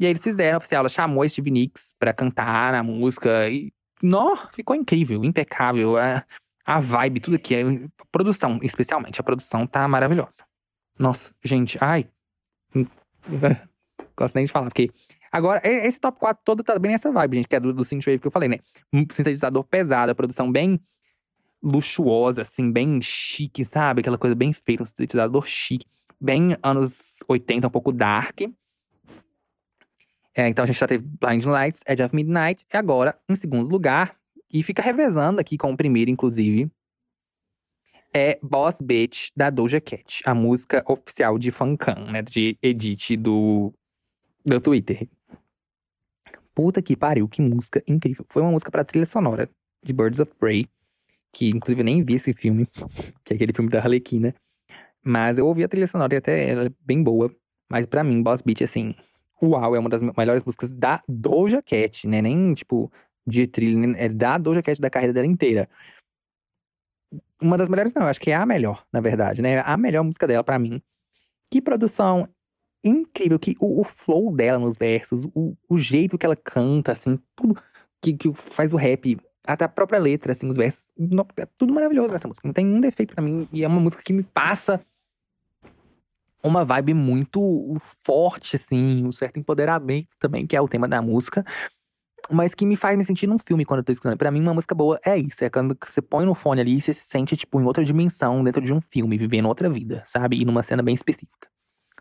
[0.00, 3.48] E aí eles fizeram oficial, ela chamou a Stevie Nicks pra cantar na música.
[3.48, 5.98] E, nó, ficou incrível, impecável.
[5.98, 6.24] É,
[6.68, 7.54] a vibe, tudo aqui.
[7.56, 9.18] A produção, especialmente.
[9.18, 10.44] A produção tá maravilhosa.
[10.98, 12.06] Nossa, gente, ai.
[14.14, 14.90] Gosto nem de falar, porque.
[15.32, 18.18] Agora, esse top 4 todo tá bem nessa vibe, gente, que é do, do Synthwave
[18.18, 18.58] que eu falei, né?
[18.92, 20.78] Um sintetizador pesado, a produção bem
[21.62, 24.00] luxuosa, assim, bem chique, sabe?
[24.00, 25.86] Aquela coisa bem feita, um sintetizador chique.
[26.20, 28.42] Bem anos 80, um pouco dark.
[30.34, 32.66] É, então a gente já teve Blind Lights, Edge of Midnight.
[32.72, 34.17] E agora, em segundo lugar,
[34.52, 36.70] e fica revezando aqui com o primeiro, inclusive.
[38.14, 40.22] É Boss Bitch, da Doja Cat.
[40.24, 42.22] A música oficial de Funkan, né?
[42.22, 43.72] De edit do,
[44.44, 45.06] do Twitter.
[46.54, 48.24] Puta que pariu, que música incrível.
[48.28, 49.48] Foi uma música pra trilha sonora
[49.82, 50.66] de Birds of Prey,
[51.32, 52.66] que inclusive eu nem vi esse filme,
[53.22, 54.34] que é aquele filme da Harlequina.
[55.04, 57.30] Mas eu ouvi a trilha sonora e até ela é bem boa.
[57.70, 58.94] Mas pra mim, Boss Beat, assim,
[59.42, 62.22] uau, é uma das melhores músicas da Doja Cat, né?
[62.22, 62.90] Nem, tipo,
[63.28, 65.68] de trilha, é da Doja Cat da carreira dela inteira.
[67.40, 69.60] Uma das melhores, não, eu acho que é a melhor, na verdade, né?
[69.60, 70.82] A melhor música dela pra mim.
[71.50, 72.28] Que produção
[72.84, 77.18] incrível, que o, o flow dela nos versos, o, o, jeito que ela canta, assim,
[77.34, 77.60] tudo
[78.00, 80.86] que, que faz o rap, até a própria letra, assim, os versos,
[81.36, 82.46] é tudo maravilhoso nessa música.
[82.46, 84.80] Não tem um defeito para mim, e é uma música que me passa
[86.42, 91.44] uma vibe muito forte, assim, um certo empoderamento também, que é o tema da música.
[92.30, 94.16] Mas que me faz me sentir num filme quando eu tô escutando.
[94.18, 95.44] Pra mim, uma música boa é isso.
[95.44, 98.44] É quando você põe no fone ali e você se sente, tipo, em outra dimensão,
[98.44, 100.40] dentro de um filme, vivendo outra vida, sabe?
[100.40, 101.48] E numa cena bem específica.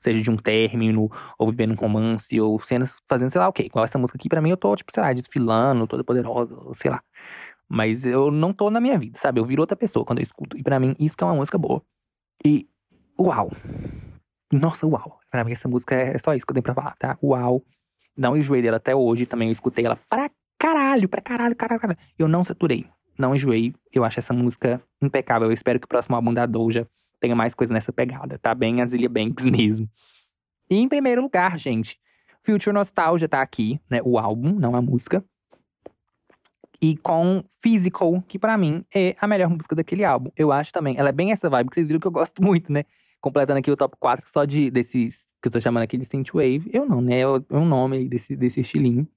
[0.01, 1.09] Seja de um término,
[1.39, 3.63] ou vivendo um romance, ou cenas fazendo, sei lá o quê.
[3.63, 6.91] Igual essa música aqui, pra mim, eu tô, tipo, sei lá, desfilando, toda poderosa, sei
[6.91, 7.01] lá.
[7.69, 9.39] Mas eu não tô na minha vida, sabe?
[9.39, 10.57] Eu viro outra pessoa quando eu escuto.
[10.57, 11.81] E pra mim, isso que é uma música boa.
[12.45, 12.67] E,
[13.19, 13.51] uau!
[14.51, 15.19] Nossa, uau.
[15.29, 17.17] Pra mim, essa música é só isso que eu tenho pra falar, tá?
[17.21, 17.63] Uau.
[18.17, 19.25] Não enjoei dela até hoje.
[19.25, 21.99] Também eu escutei ela pra caralho, pra caralho, caralho, caralho.
[22.17, 22.85] Eu não saturei.
[23.17, 23.73] Não enjoei.
[23.93, 25.47] Eu acho essa música impecável.
[25.47, 26.87] Eu espero que o próximo álbum da Doja
[27.19, 28.53] tenha mais coisa nessa pegada, tá?
[28.53, 29.89] Bem Azilia Banks mesmo.
[30.69, 31.97] E em primeiro lugar, gente,
[32.43, 33.99] Future Nostalgia tá aqui, né?
[34.03, 35.23] O álbum, não a música.
[36.81, 40.29] E com Physical, que para mim é a melhor música daquele álbum.
[40.35, 40.95] Eu acho também.
[40.97, 42.83] Ela é bem essa vibe que vocês viram que eu gosto muito, né?
[43.27, 46.69] Completando aqui o top 4 só de desses que eu tô chamando aqui de synthwave.
[46.71, 47.19] Eu não, né?
[47.19, 49.07] É um nome desse, desse estilinho.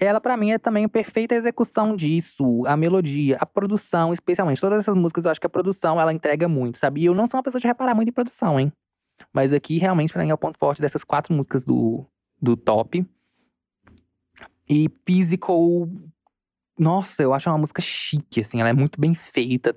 [0.00, 2.64] Ela, para mim, é também a perfeita execução disso.
[2.66, 4.60] A melodia, a produção, especialmente.
[4.60, 7.02] Todas essas músicas, eu acho que a produção, ela entrega muito, sabe?
[7.02, 8.72] E eu não sou uma pessoa de reparar muito em produção, hein?
[9.32, 12.06] Mas aqui, realmente, pra mim, é o ponto forte dessas quatro músicas do,
[12.40, 13.04] do top.
[14.68, 15.88] E Physical...
[16.78, 18.60] Nossa, eu acho uma música chique, assim.
[18.60, 19.76] Ela é muito bem feita.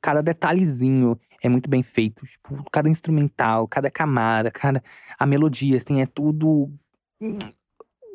[0.00, 2.26] Cada detalhezinho é muito bem feito.
[2.26, 4.82] Tipo, cada instrumental, cada camada, cada.
[5.18, 6.70] A melodia, assim, é tudo.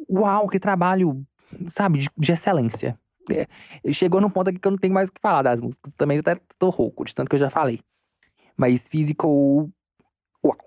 [0.10, 1.26] Uau, que trabalho,
[1.68, 3.00] sabe, de, de excelência.
[3.30, 3.48] É,
[3.92, 5.96] chegou num ponto aqui que eu não tenho mais o que falar das músicas.
[5.96, 7.82] Também até tô rouco, de tanto que eu já falei.
[8.56, 9.70] Mas Physical.
[10.44, 10.58] Uau.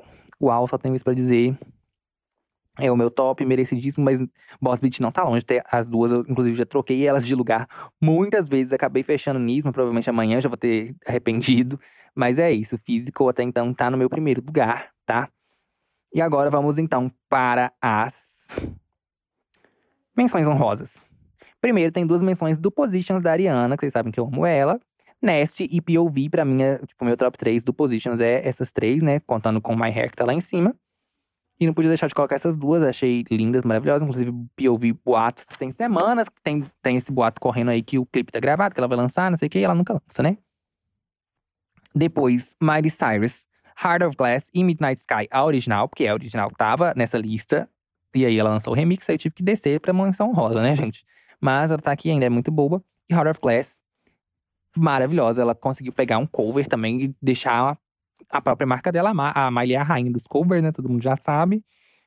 [0.41, 1.57] Uau, só tenho isso pra dizer.
[2.79, 4.21] É o meu top, merecidíssimo, mas
[4.61, 5.45] Boss Beat não tá longe.
[5.71, 7.67] As duas, eu inclusive já troquei elas de lugar
[8.01, 8.73] muitas vezes.
[8.73, 11.79] Acabei fechando nisso, provavelmente amanhã já vou ter arrependido.
[12.15, 15.29] Mas é isso, Physical até então tá no meu primeiro lugar, tá?
[16.15, 18.61] E agora vamos então para as
[20.17, 21.05] menções honrosas.
[21.61, 24.81] Primeiro tem duas menções do Positions da Ariana, que vocês sabem que eu amo ela.
[25.21, 29.03] Nest e POV, pra mim, é, tipo, meu top 3 do Positions é essas três,
[29.03, 29.19] né?
[29.21, 30.75] Contando com My Hair, que tá lá em cima.
[31.61, 34.03] E não podia deixar de colocar essas duas, achei lindas, maravilhosas.
[34.03, 38.39] Inclusive, POV boatos, tem semanas tem, tem esse boato correndo aí que o clipe tá
[38.39, 40.39] gravado, que ela vai lançar, não sei o que, e ela nunca lança, né?
[41.95, 43.49] Depois, Miley Cyrus,
[43.83, 47.69] Heart of Glass e Midnight Sky, a original, porque a original tava nessa lista.
[48.15, 51.05] E aí ela lançou o remix, aí tive que descer pra menção rosa, né, gente?
[51.41, 52.83] Mas ela tá aqui ainda, é muito boa.
[53.09, 53.83] E Heart of Glass,
[54.77, 55.43] maravilhosa.
[55.43, 57.79] Ela conseguiu pegar um cover também e deixar
[58.31, 60.73] a própria marca dela, a Miley é a rainha dos covers, né?
[60.73, 61.65] Todo mundo já sabe.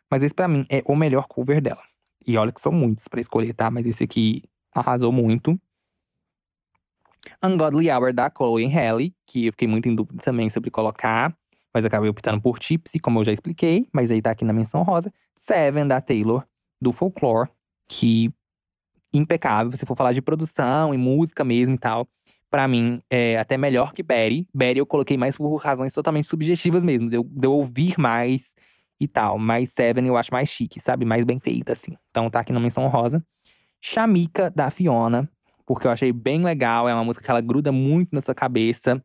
[0.09, 1.81] Mas esse para mim é o melhor cover dela.
[2.25, 3.71] E olha que são muitos para escolher, tá?
[3.71, 4.43] Mas esse aqui
[4.73, 5.59] arrasou muito.
[7.43, 11.35] Ungodly Hour da Chloe Halle, que eu fiquei muito em dúvida também sobre colocar,
[11.73, 14.83] mas acabei optando por Tipsy, como eu já expliquei, mas aí tá aqui na menção
[14.83, 15.11] rosa.
[15.37, 16.45] Seven da Taylor,
[16.79, 17.49] do Folklore,
[17.87, 18.31] que
[19.13, 22.07] impecável, se for falar de produção e música mesmo e tal
[22.51, 24.45] para mim, é até melhor que Betty.
[24.53, 28.53] Betty eu coloquei mais por razões totalmente subjetivas mesmo, de eu, de eu ouvir mais
[28.99, 29.39] e tal.
[29.39, 31.05] Mas Seven eu acho mais chique, sabe?
[31.05, 31.97] Mais bem feita, assim.
[32.09, 33.23] Então tá aqui na menção rosa.
[33.79, 35.31] Chamika, da Fiona,
[35.65, 36.89] porque eu achei bem legal.
[36.89, 39.01] É uma música que ela gruda muito na sua cabeça.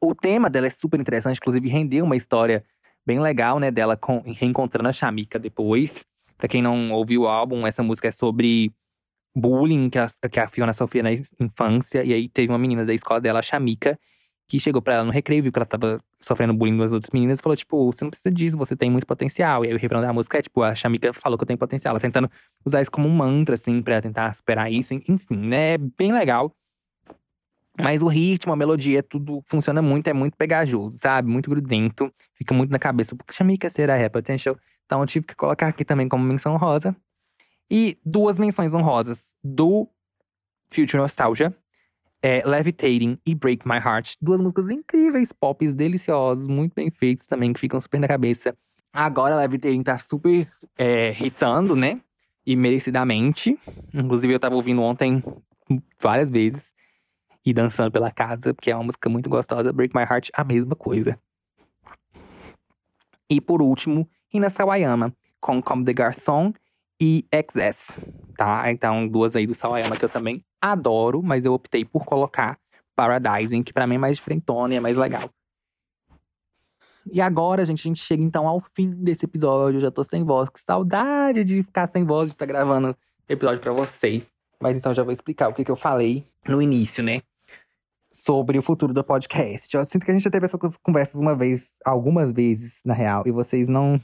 [0.00, 2.64] O tema dela é super interessante, inclusive rendeu uma história
[3.06, 3.70] bem legal, né?
[3.70, 6.04] Dela com, reencontrando a Chamika depois.
[6.36, 8.72] Pra quem não ouviu o álbum, essa música é sobre
[9.34, 12.04] bullying que a, que a Fiona sofria na infância.
[12.04, 13.98] E aí teve uma menina da escola dela, a Shamika,
[14.48, 17.38] que chegou pra ela no recreio, viu que ela tava sofrendo bullying das outras meninas
[17.38, 19.64] e falou, tipo, você não precisa disso, você tem muito potencial.
[19.64, 21.92] E aí o refrão da música é, tipo, a Shamika falou que eu tenho potencial.
[21.92, 22.28] Ela tentando
[22.64, 24.92] usar isso como um mantra, assim, pra tentar superar isso.
[24.92, 25.74] Enfim, né?
[25.74, 26.52] É bem legal.
[27.80, 31.30] Mas o ritmo, a melodia, tudo funciona muito, é muito pegajoso, sabe?
[31.30, 33.16] Muito grudento, fica muito na cabeça.
[33.16, 34.58] Porque Shamika será é potential.
[34.84, 36.94] Então eu tive que colocar aqui também como menção rosa.
[37.70, 39.88] E duas menções honrosas do
[40.70, 41.54] Future Nostalgia.
[42.22, 44.16] É Levitating e Break My Heart.
[44.20, 48.54] Duas músicas incríveis, pop deliciosos, muito bem feitos também, que ficam super na cabeça.
[48.92, 52.00] Agora Levitating tá super é, hitando, né?
[52.44, 53.58] E merecidamente.
[53.94, 55.22] Inclusive, eu tava ouvindo ontem
[56.00, 56.74] várias vezes.
[57.46, 59.72] E dançando pela casa, porque é uma música muito gostosa.
[59.72, 61.18] Break My Heart, a mesma coisa.
[63.30, 66.52] E por último, Ina Sawayama, com Como the Garçon
[67.00, 67.98] e XS,
[68.36, 68.70] tá?
[68.70, 72.58] Então, duas aí do Sawayama que eu também adoro, mas eu optei por colocar
[72.94, 75.22] Paradising, que pra mim é mais diferentona e é mais legal.
[77.10, 79.78] E agora, gente, a gente chega então ao fim desse episódio.
[79.78, 80.50] Eu já tô sem voz.
[80.50, 82.96] Que saudade de ficar sem voz, de estar tá gravando
[83.28, 84.32] episódio para vocês.
[84.60, 87.22] Mas então já vou explicar o que, que eu falei no início, né?
[88.12, 89.74] Sobre o futuro do podcast.
[89.74, 93.22] Eu sinto que a gente já teve essas conversas uma vez, algumas vezes, na real,
[93.26, 94.00] e vocês não.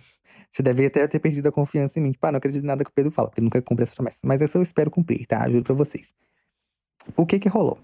[0.56, 2.12] Você deveria até ter perdido a confiança em mim.
[2.12, 3.94] Tipo, ah, não acredito em nada que o Pedro fala, porque ele nunca cumpre essa
[3.94, 4.20] promessa.
[4.24, 5.46] Mas essa eu espero cumprir, tá?
[5.50, 6.14] Juro pra vocês.
[7.14, 7.78] O que que rolou?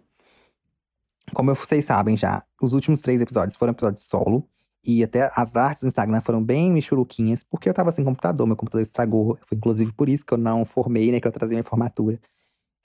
[1.34, 4.48] Como vocês sabem já, os últimos três episódios foram episódios solo.
[4.82, 8.56] E até as artes do Instagram foram bem michuruquinhas, porque eu tava sem computador, meu
[8.56, 9.38] computador estragou.
[9.46, 11.20] Foi inclusive por isso que eu não formei, né?
[11.20, 12.18] Que eu trazia minha formatura.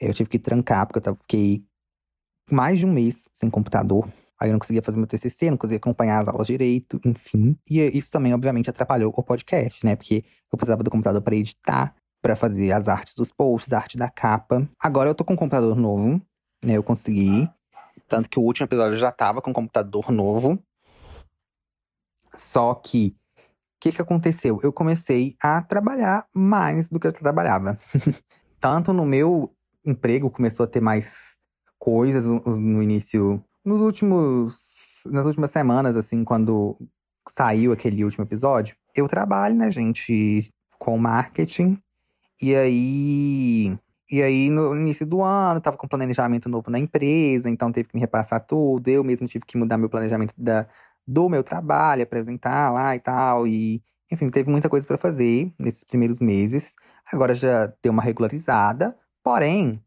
[0.02, 1.64] Eu tive que trancar, porque eu fiquei
[2.52, 4.06] mais de um mês sem computador.
[4.40, 7.58] Aí eu não conseguia fazer meu TCC, não conseguia acompanhar as aulas direito, enfim.
[7.70, 9.96] E isso também, obviamente, atrapalhou o podcast, né?
[9.96, 13.98] Porque eu precisava do computador para editar, para fazer as artes dos posts, a arte
[13.98, 14.70] da capa.
[14.80, 16.22] Agora eu tô com um computador novo,
[16.64, 16.74] né?
[16.74, 17.50] Eu consegui.
[18.08, 20.62] Tanto que o último episódio já tava com um computador novo.
[22.36, 23.42] Só que, o
[23.82, 24.60] que, que aconteceu?
[24.62, 27.78] Eu comecei a trabalhar mais do que eu trabalhava.
[28.60, 29.52] Tanto no meu
[29.84, 31.38] emprego começou a ter mais
[31.80, 36.78] coisas no, no início, nos últimos, nas últimas semanas, assim, quando
[37.28, 38.78] saiu aquele último episódio.
[38.96, 40.50] Eu trabalho, né, gente,
[40.80, 41.78] com marketing.
[42.42, 43.78] E aí,
[44.10, 47.96] e aí, no início do ano, tava com planejamento novo na empresa, então teve que
[47.96, 48.88] me repassar tudo.
[48.88, 50.66] Eu mesmo tive que mudar meu planejamento da,
[51.06, 53.46] do meu trabalho, apresentar lá e tal.
[53.46, 56.74] E, enfim, teve muita coisa para fazer nesses primeiros meses.
[57.12, 58.98] Agora já deu uma regularizada.
[59.22, 59.84] Porém,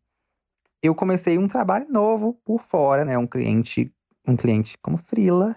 [0.83, 3.17] eu comecei um trabalho novo por fora, né?
[3.19, 3.93] Um cliente,
[4.27, 5.55] um cliente como Frila.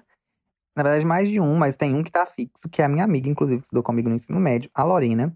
[0.76, 3.04] Na verdade, mais de um, mas tem um que tá fixo, que é a minha
[3.04, 5.36] amiga, inclusive, que estudou comigo no ensino médio, a Lorena.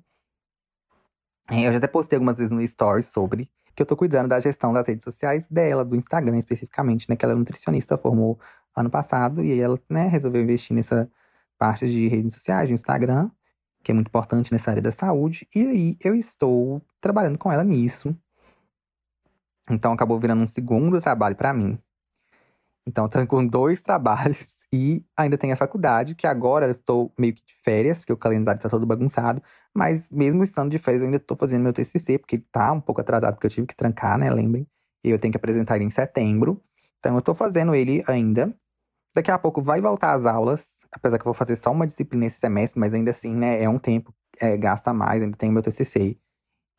[1.50, 4.40] É, eu já até postei algumas vezes no Stories sobre que eu tô cuidando da
[4.40, 7.16] gestão das redes sociais dela, do Instagram especificamente, né?
[7.16, 8.40] Que ela é nutricionista, formou
[8.76, 11.10] ano passado, e ela, né, resolveu investir nessa
[11.60, 13.30] parte de redes sociais, de Instagram,
[13.84, 15.48] que é muito importante nessa área da saúde.
[15.56, 18.18] E aí eu estou trabalhando com ela nisso.
[19.69, 21.77] Então acabou virando um segundo trabalho para mim.
[22.88, 27.44] Então tô com dois trabalhos e ainda tenho a faculdade, que agora estou meio que
[27.45, 29.44] de férias, porque o calendário tá todo bagunçado.
[29.76, 32.80] Mas mesmo estando de férias, eu ainda tô fazendo meu TCC, porque ele tá um
[32.80, 34.30] pouco atrasado, porque eu tive que trancar, né?
[34.30, 34.65] Lembrem.
[35.03, 36.64] E eu tenho que apresentar ele em setembro.
[36.99, 38.56] Então eu tô fazendo ele ainda.
[39.14, 42.27] Daqui a pouco vai voltar às aulas, apesar que eu vou fazer só uma disciplina
[42.27, 45.61] esse semestre, mas ainda assim, né, é um tempo, é, gasta mais, ainda tenho meu
[45.61, 46.18] TCC.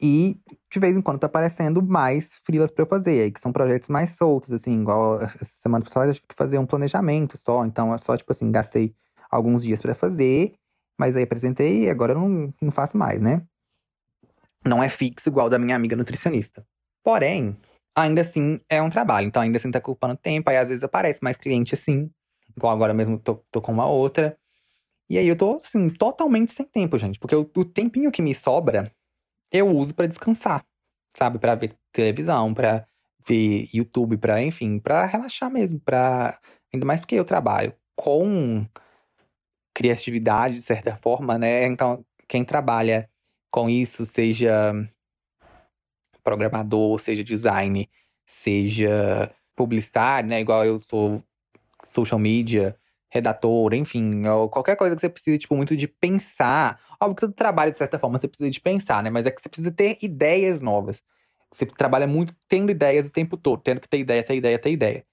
[0.01, 3.53] E de vez em quando tá aparecendo mais frilas para eu fazer, aí que são
[3.53, 7.93] projetos mais soltos, assim, igual essa semana passada tive que fazer um planejamento só, então
[7.93, 8.95] é só, tipo assim, gastei
[9.31, 10.55] alguns dias para fazer,
[10.99, 13.43] mas aí apresentei e agora eu não, não faço mais, né?
[14.65, 16.65] Não é fixo igual da minha amiga nutricionista.
[17.03, 17.57] Porém,
[17.97, 21.23] ainda assim é um trabalho, então ainda assim tá ocupando tempo, aí às vezes aparece
[21.23, 22.11] mais cliente assim,
[22.59, 24.37] Igual agora mesmo tô, tô com uma outra.
[25.09, 27.19] E aí eu tô, assim, totalmente sem tempo, gente.
[27.19, 28.93] Porque o, o tempinho que me sobra,
[29.53, 30.65] eu uso para descansar.
[31.17, 31.39] Sabe?
[31.39, 32.87] para ver televisão, para
[33.27, 35.81] ver YouTube, para enfim, para relaxar mesmo.
[35.81, 36.39] Pra...
[36.73, 38.67] Ainda mais porque eu trabalho com
[39.75, 41.65] criatividade, de certa forma, né?
[41.65, 43.09] Então, quem trabalha
[43.51, 44.73] com isso, seja
[46.23, 47.89] programador, seja design,
[48.27, 50.41] seja publicitário, né?
[50.41, 51.23] Igual eu sou
[51.87, 52.77] social media,
[53.11, 56.81] redator, enfim, qualquer coisa que você precise, tipo, muito de pensar.
[57.01, 59.11] Óbvio que todo trabalho, de certa forma, você precisa de pensar, né?
[59.11, 61.03] Mas é que você precisa ter ideias novas.
[61.53, 64.71] Você trabalha muito tendo ideias o tempo todo, tendo que ter ideia, ter ideia, ter
[64.71, 65.05] ideia.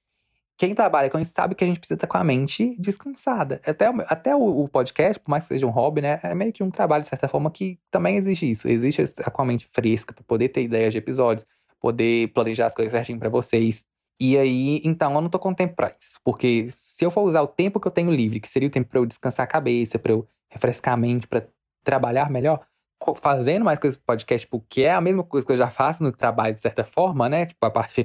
[0.57, 3.60] Quem trabalha com isso sabe que a gente precisa estar com a mente descansada.
[3.66, 6.20] Até, até o, o podcast, por mais que seja um hobby, né?
[6.24, 8.68] É meio que um trabalho, de certa forma, que também exige isso.
[8.70, 11.45] Existe estar com a mente fresca para poder ter ideias de episódios,
[11.80, 13.86] poder planejar as coisas certinho para vocês.
[14.18, 16.22] E aí, então, eu não tô com tempo pra isso.
[16.24, 18.90] Porque se eu for usar o tempo que eu tenho livre, que seria o tempo
[18.90, 21.45] para eu descansar a cabeça, para eu refrescar a mente, para
[21.86, 22.60] trabalhar melhor,
[23.22, 26.03] fazendo mais coisas pro podcast, porque tipo, é a mesma coisa que eu já faço
[26.03, 27.45] no trabalho, de certa forma, né?
[27.45, 28.03] Tipo, a parte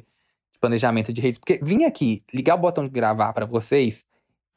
[0.53, 1.39] de planejamento de redes.
[1.39, 4.05] Porque vir aqui, ligar o botão de gravar para vocês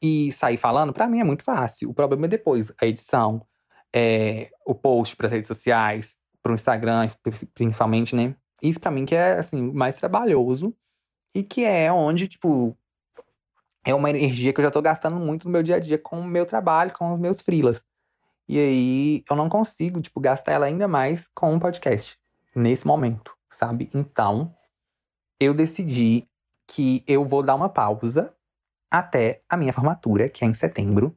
[0.02, 1.90] e sair falando, para mim é muito fácil.
[1.90, 3.44] O problema é depois, a edição,
[3.94, 7.08] é, o post para redes sociais, pro Instagram,
[7.54, 8.36] principalmente, né?
[8.62, 10.74] Isso para mim que é, assim, mais trabalhoso
[11.34, 12.76] e que é onde, tipo,
[13.84, 16.20] é uma energia que eu já tô gastando muito no meu dia a dia com
[16.20, 17.82] o meu trabalho, com os meus freelas.
[18.48, 22.18] E aí eu não consigo, tipo, gastar ela ainda mais com um podcast.
[22.54, 23.90] nesse momento, sabe?
[23.94, 24.54] Então,
[25.40, 26.28] eu decidi
[26.66, 28.34] que eu vou dar uma pausa
[28.90, 31.16] até a minha formatura, que é em setembro.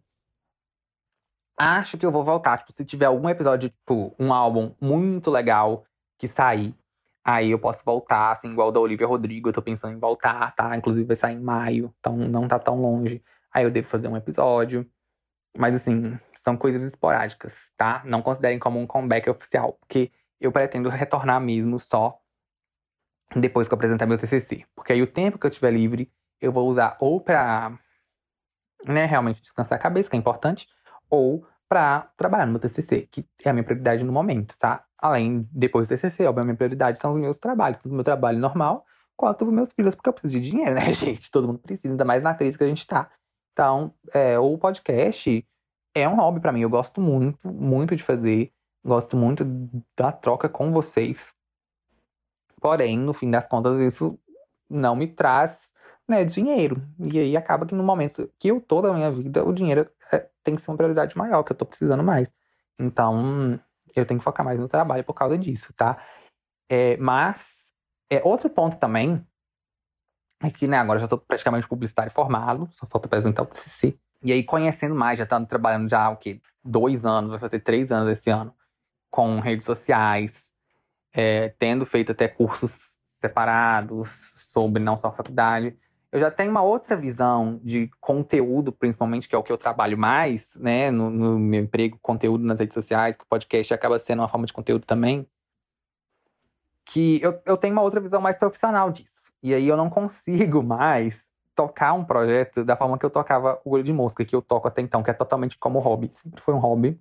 [1.60, 5.86] Acho que eu vou voltar, tipo, se tiver algum episódio, tipo, um álbum muito legal
[6.18, 6.76] que sair,
[7.24, 10.76] aí eu posso voltar, assim, igual da Olivia Rodrigo, eu tô pensando em voltar, tá?
[10.76, 13.24] Inclusive vai sair em maio, então não tá tão longe.
[13.52, 14.90] Aí eu devo fazer um episódio.
[15.56, 18.02] Mas assim, são coisas esporádicas, tá?
[18.06, 22.20] Não considerem como um comeback oficial, porque eu pretendo retornar mesmo só
[23.36, 24.66] depois que eu apresentar meu TCC.
[24.76, 27.78] Porque aí o tempo que eu tiver livre, eu vou usar ou pra
[28.86, 30.68] né, realmente descansar a cabeça, que é importante,
[31.10, 34.86] ou pra trabalhar no meu TCC, que é a minha prioridade no momento, tá?
[34.98, 38.04] Além, depois do TCC, óbvio, a minha prioridade são os meus trabalhos, tanto o meu
[38.04, 41.30] trabalho normal, quanto os meus filhos, porque eu preciso de dinheiro, né, gente?
[41.30, 43.10] Todo mundo precisa, ainda mais na crise que a gente tá.
[43.58, 45.44] Então, é, o podcast
[45.96, 46.62] é um hobby para mim.
[46.62, 48.54] Eu gosto muito, muito de fazer.
[48.86, 49.44] Gosto muito
[49.98, 51.34] da troca com vocês.
[52.62, 54.20] Porém, no fim das contas, isso
[54.70, 55.74] não me traz
[56.08, 56.88] né, dinheiro.
[57.00, 60.30] E aí acaba que no momento que eu tô da minha vida, o dinheiro é,
[60.44, 62.32] tem que ser uma prioridade maior, que eu tô precisando mais.
[62.80, 63.60] Então,
[63.96, 65.98] eu tenho que focar mais no trabalho por causa disso, tá?
[66.70, 67.74] É, mas,
[68.08, 69.26] é, outro ponto também
[70.42, 73.98] é que, né, agora já tô praticamente publicitário formado, só falta apresentar o TCC.
[74.24, 76.42] E aí, conhecendo mais, já estando trabalhando já, o quê?
[76.64, 78.54] Dois anos, vai fazer três anos esse ano,
[79.10, 80.54] com redes sociais,
[81.14, 84.10] é, tendo feito até cursos separados
[84.52, 85.76] sobre não só faculdade.
[86.12, 89.98] Eu já tenho uma outra visão de conteúdo, principalmente, que é o que eu trabalho
[89.98, 94.22] mais, né, no, no meu emprego, conteúdo nas redes sociais, que o podcast acaba sendo
[94.22, 95.28] uma forma de conteúdo também
[96.88, 99.27] que eu, eu tenho uma outra visão mais profissional disso.
[99.48, 103.72] E aí eu não consigo mais tocar um projeto da forma que eu tocava o
[103.72, 106.10] olho de mosca, que eu toco até então, que é totalmente como hobby.
[106.12, 107.00] Sempre foi um hobby.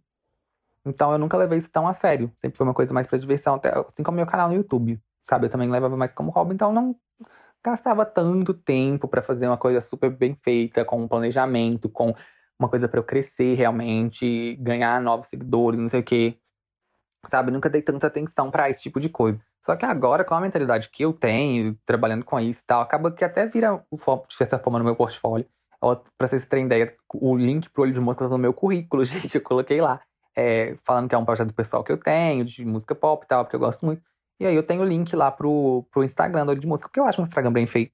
[0.84, 2.30] Então eu nunca levei isso tão a sério.
[2.36, 5.02] Sempre foi uma coisa mais pra diversão, até, assim como meu canal no YouTube.
[5.20, 5.46] Sabe?
[5.46, 6.94] Eu também levava mais como hobby, então não
[7.64, 12.14] gastava tanto tempo para fazer uma coisa super bem feita, com um planejamento, com
[12.56, 16.38] uma coisa para eu crescer realmente, ganhar novos seguidores, não sei o quê.
[17.26, 17.50] Sabe?
[17.50, 19.40] Nunca dei tanta atenção para esse tipo de coisa.
[19.66, 23.10] Só que agora, com a mentalidade que eu tenho, trabalhando com isso e tal, acaba
[23.10, 25.44] que até vira, de certa forma, no meu portfólio.
[26.16, 29.34] Pra vocês terem ideia, o link pro Olho de Mosca tá no meu currículo, gente,
[29.34, 30.00] eu coloquei lá.
[30.36, 33.44] É, falando que é um projeto pessoal que eu tenho, de música pop e tal,
[33.44, 34.00] porque eu gosto muito.
[34.38, 37.00] E aí eu tenho o link lá pro, pro Instagram do Olho de Mosca, porque
[37.00, 37.90] eu acho um Instagram bem feito.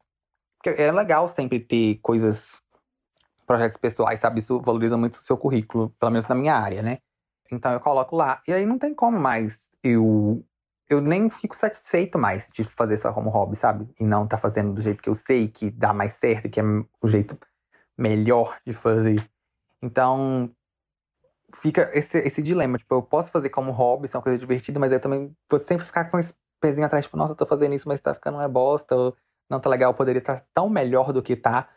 [0.63, 2.59] Porque é legal sempre ter coisas,
[3.47, 4.41] projetos pessoais, sabe?
[4.41, 6.99] Isso valoriza muito o seu currículo, pelo menos na minha área, né?
[7.51, 8.43] Então eu coloco lá.
[8.47, 10.45] E aí não tem como mais eu
[10.93, 13.89] eu nem fico satisfeito mais de fazer só como hobby, sabe?
[13.99, 16.63] E não tá fazendo do jeito que eu sei que dá mais certo, que é
[16.63, 17.39] o jeito
[17.97, 19.23] melhor de fazer.
[19.81, 20.51] Então,
[21.55, 22.77] fica esse, esse dilema.
[22.77, 25.59] Tipo, eu posso fazer como hobby, isso é uma coisa divertida, mas eu também vou
[25.59, 28.39] sempre ficar com esse pezinho atrás, tipo, nossa, eu tô fazendo isso, mas tá ficando
[28.39, 29.17] uma bosta, ou
[29.51, 31.69] não tá legal, poderia estar tá tão melhor do que tá.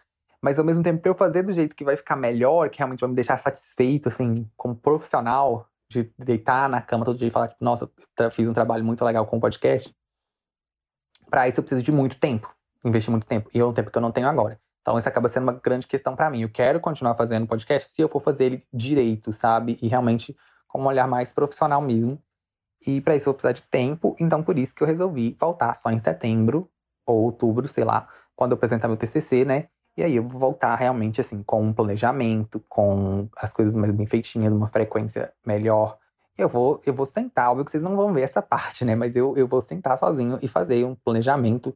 [0.41, 2.99] Mas ao mesmo tempo, pra eu fazer do jeito que vai ficar melhor, que realmente
[2.99, 5.67] vai me deixar satisfeito, assim, como profissional,
[6.03, 7.89] de deitar na cama todo dia e falar, tipo, nossa,
[8.31, 9.93] fiz um trabalho muito legal com o podcast.
[11.29, 12.53] Para isso eu preciso de muito tempo,
[12.83, 13.49] investir muito tempo.
[13.53, 14.59] E é um tempo que eu não tenho agora.
[14.81, 16.41] Então isso acaba sendo uma grande questão para mim.
[16.41, 19.77] Eu quero continuar fazendo podcast se eu for fazer ele direito, sabe?
[19.81, 20.35] E realmente
[20.67, 22.21] com um olhar mais profissional mesmo.
[22.85, 25.73] E para isso eu vou precisar de tempo, então por isso que eu resolvi voltar
[25.73, 26.69] só em setembro
[27.05, 29.69] ou outubro, sei lá, quando eu apresentar meu TCC, né?
[29.97, 34.05] E aí eu vou voltar realmente assim com um planejamento, com as coisas mais bem
[34.05, 35.97] feitinhas, uma frequência melhor.
[36.37, 38.93] Eu vou, eu vou sentar, óbvio que vocês não vão ver essa parte, né?
[38.95, 41.75] Mas eu, eu vou sentar sozinho e fazer um planejamento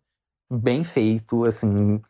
[0.52, 2.02] bem feito, assim.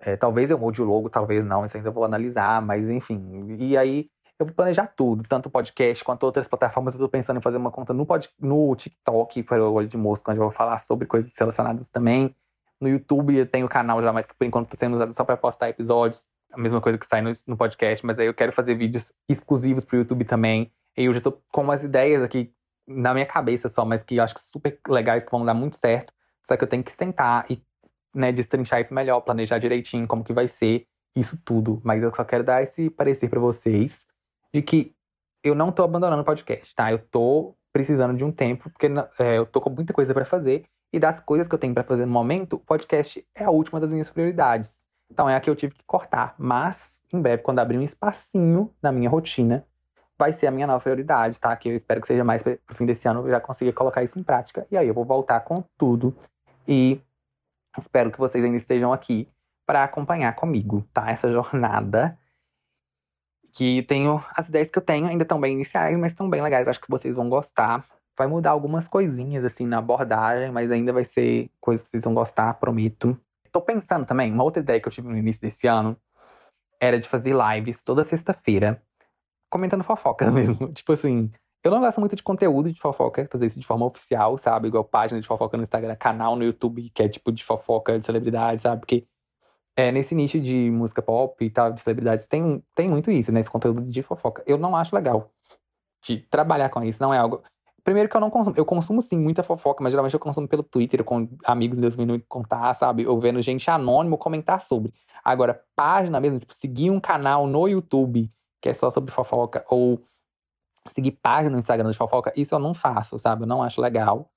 [0.00, 3.54] É, talvez eu mude o logo, talvez não, isso ainda vou analisar, mas enfim.
[3.58, 4.08] E aí
[4.38, 6.94] eu vou planejar tudo, tanto podcast quanto outras plataformas.
[6.94, 9.98] Eu tô pensando em fazer uma conta no, pod, no TikTok para o Olho de
[9.98, 12.34] Mosca, onde eu vou falar sobre coisas relacionadas também.
[12.80, 15.24] No YouTube eu tenho o canal já, mas que por enquanto está sendo usado só
[15.24, 16.26] para postar episódios.
[16.52, 19.84] A mesma coisa que sai no, no podcast, mas aí eu quero fazer vídeos exclusivos
[19.84, 20.72] pro YouTube também.
[20.96, 22.52] E eu já tô com umas ideias aqui
[22.86, 25.76] na minha cabeça só, mas que eu acho que super legais, que vão dar muito
[25.76, 26.12] certo.
[26.42, 27.62] Só que eu tenho que sentar e
[28.14, 31.80] né, destrinchar isso melhor, planejar direitinho como que vai ser isso tudo.
[31.84, 34.06] Mas eu só quero dar esse parecer para vocês
[34.52, 34.94] de que
[35.44, 36.90] eu não tô abandonando o podcast, tá?
[36.90, 38.86] Eu tô precisando de um tempo, porque
[39.18, 41.84] é, eu tô com muita coisa para fazer e das coisas que eu tenho para
[41.84, 44.86] fazer no momento, o podcast é a última das minhas prioridades.
[45.10, 46.34] Então é a que eu tive que cortar.
[46.38, 49.66] Mas, em breve, quando abrir um espacinho na minha rotina,
[50.18, 51.56] vai ser a minha nova prioridade, tá?
[51.56, 54.18] Que eu espero que seja mais pro fim desse ano eu já consiga colocar isso
[54.18, 54.66] em prática.
[54.70, 56.14] E aí eu vou voltar com tudo.
[56.68, 57.00] E
[57.78, 59.28] espero que vocês ainda estejam aqui
[59.66, 61.10] para acompanhar comigo, tá?
[61.10, 62.18] Essa jornada.
[63.52, 64.22] Que tenho.
[64.36, 66.68] As ideias que eu tenho ainda estão bem iniciais, mas estão bem legais.
[66.68, 67.88] Acho que vocês vão gostar.
[68.16, 72.14] Vai mudar algumas coisinhas, assim, na abordagem, mas ainda vai ser coisa que vocês vão
[72.14, 73.18] gostar, prometo.
[73.52, 75.96] Tô pensando também, uma outra ideia que eu tive no início desse ano
[76.80, 78.82] era de fazer lives toda sexta-feira,
[79.50, 80.72] comentando fofocas mesmo.
[80.72, 81.30] Tipo assim,
[81.62, 84.68] eu não gosto muito de conteúdo de fofoca, fazer isso de forma oficial, sabe?
[84.68, 88.04] Igual página de fofoca no Instagram, canal no YouTube, que é tipo de fofoca de
[88.04, 88.80] celebridade, sabe?
[88.80, 89.06] Porque
[89.76, 93.40] é, nesse nicho de música pop e tal, de celebridades, tem, tem muito isso, né?
[93.40, 94.42] Esse conteúdo de fofoca.
[94.46, 95.30] Eu não acho legal
[96.02, 97.42] de trabalhar com isso, não é algo.
[97.84, 98.56] Primeiro que eu não consumo.
[98.56, 102.22] Eu consumo sim muita fofoca, mas geralmente eu consumo pelo Twitter, com amigos meus vindo
[102.28, 103.06] contar, sabe?
[103.06, 104.92] Ou vendo gente anônimo comentar sobre.
[105.24, 108.30] Agora, página mesmo, tipo, seguir um canal no YouTube
[108.60, 110.02] que é só sobre fofoca, ou
[110.86, 113.44] seguir página no Instagram de fofoca, isso eu não faço, sabe?
[113.44, 114.30] Eu não acho legal.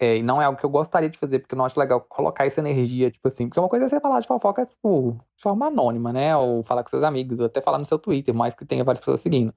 [0.00, 2.00] É, e não é algo que eu gostaria de fazer, porque eu não acho legal
[2.00, 3.48] colocar essa energia, tipo assim.
[3.48, 6.36] Porque uma coisa é você falar de fofoca, tipo, de forma anônima, né?
[6.36, 9.00] Ou falar com seus amigos, ou até falar no seu Twitter, mais que tenha várias
[9.00, 9.52] pessoas seguindo.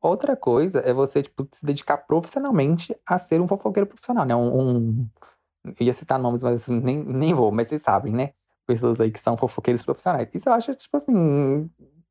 [0.00, 4.34] Outra coisa é você, tipo, se dedicar profissionalmente a ser um fofoqueiro profissional, né?
[4.34, 4.60] Um.
[4.60, 5.08] um...
[5.64, 8.32] Eu ia citar nomes, mas assim, nem, nem vou, mas vocês sabem, né?
[8.66, 10.28] Pessoas aí que são fofoqueiros profissionais.
[10.34, 11.68] Isso eu acho, tipo assim,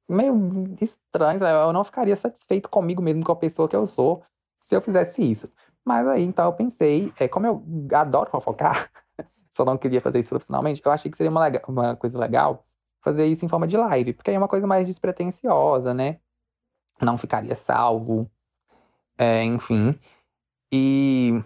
[0.07, 1.43] meio estranho.
[1.43, 4.23] Eu não ficaria satisfeito comigo mesmo, com a pessoa que eu sou,
[4.59, 5.51] se eu fizesse isso.
[5.83, 7.63] Mas aí, então, eu pensei, é, como eu
[7.93, 8.91] adoro fofocar,
[9.49, 12.65] só não queria fazer isso profissionalmente, eu achei que seria uma, uma coisa legal
[13.03, 16.19] fazer isso em forma de live, porque aí é uma coisa mais despretensiosa, né?
[17.01, 18.29] Não ficaria salvo,
[19.17, 19.97] é, enfim.
[20.71, 21.43] E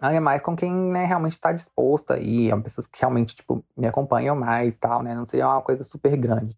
[0.00, 3.86] é mais com quem né, realmente está disposto aí, é pessoas que realmente tipo, me
[3.86, 5.14] acompanham mais tal, né?
[5.14, 6.56] Não seria uma coisa super grande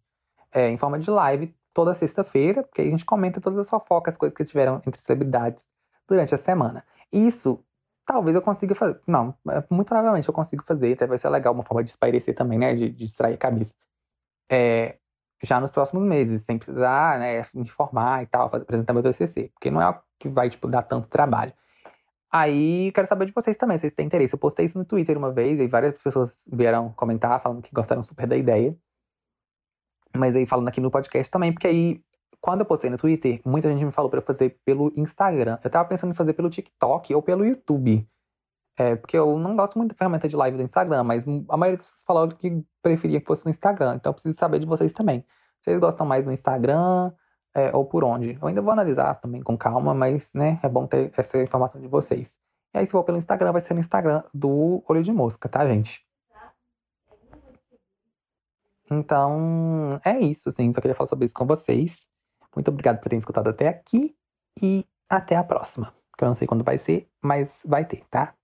[0.53, 4.15] é, em forma de live toda sexta-feira, porque aí a gente comenta todas as fofocas,
[4.15, 5.67] as coisas que tiveram entre celebridades
[6.09, 6.85] durante a semana.
[7.13, 7.65] Isso
[8.05, 9.01] talvez eu consiga fazer.
[9.07, 12.35] Não, é, muito provavelmente eu consigo fazer, até vai ser legal, uma forma de espairecer
[12.35, 12.75] também, né?
[12.75, 13.75] De, de distrair a cabeça.
[14.51, 14.98] É,
[15.43, 19.81] já nos próximos meses, sem precisar né, informar e tal, apresentar meu TCC, porque não
[19.81, 21.53] é algo que vai tipo, dar tanto trabalho.
[22.31, 24.35] Aí, quero saber de vocês também, se vocês têm interesse.
[24.35, 28.03] Eu postei isso no Twitter uma vez e várias pessoas vieram comentar, falando que gostaram
[28.03, 28.77] super da ideia.
[30.15, 32.03] Mas aí falando aqui no podcast também, porque aí,
[32.41, 35.59] quando eu postei no Twitter, muita gente me falou para fazer pelo Instagram.
[35.65, 38.07] Eu tava pensando em fazer pelo TikTok ou pelo YouTube.
[38.79, 41.77] É, porque eu não gosto muito da ferramenta de live do Instagram, mas a maioria
[41.77, 43.97] das pessoas falou que preferia que fosse no Instagram.
[43.97, 45.25] Então eu preciso saber de vocês também.
[45.61, 47.13] Vocês gostam mais no Instagram
[47.53, 48.39] é, ou por onde?
[48.41, 51.89] Eu ainda vou analisar também com calma, mas né, é bom ter essa informação de
[51.89, 52.39] vocês.
[52.73, 55.67] E aí, se for pelo Instagram, vai ser no Instagram do Olho de Mosca, tá,
[55.67, 56.07] gente?
[58.91, 60.71] Então, é isso, assim.
[60.73, 62.09] Só queria falar sobre isso com vocês.
[62.55, 64.17] Muito obrigado por terem escutado até aqui
[64.63, 65.93] e até a próxima.
[66.17, 68.38] Que eu não sei quando vai ser, mas vai ter, tá?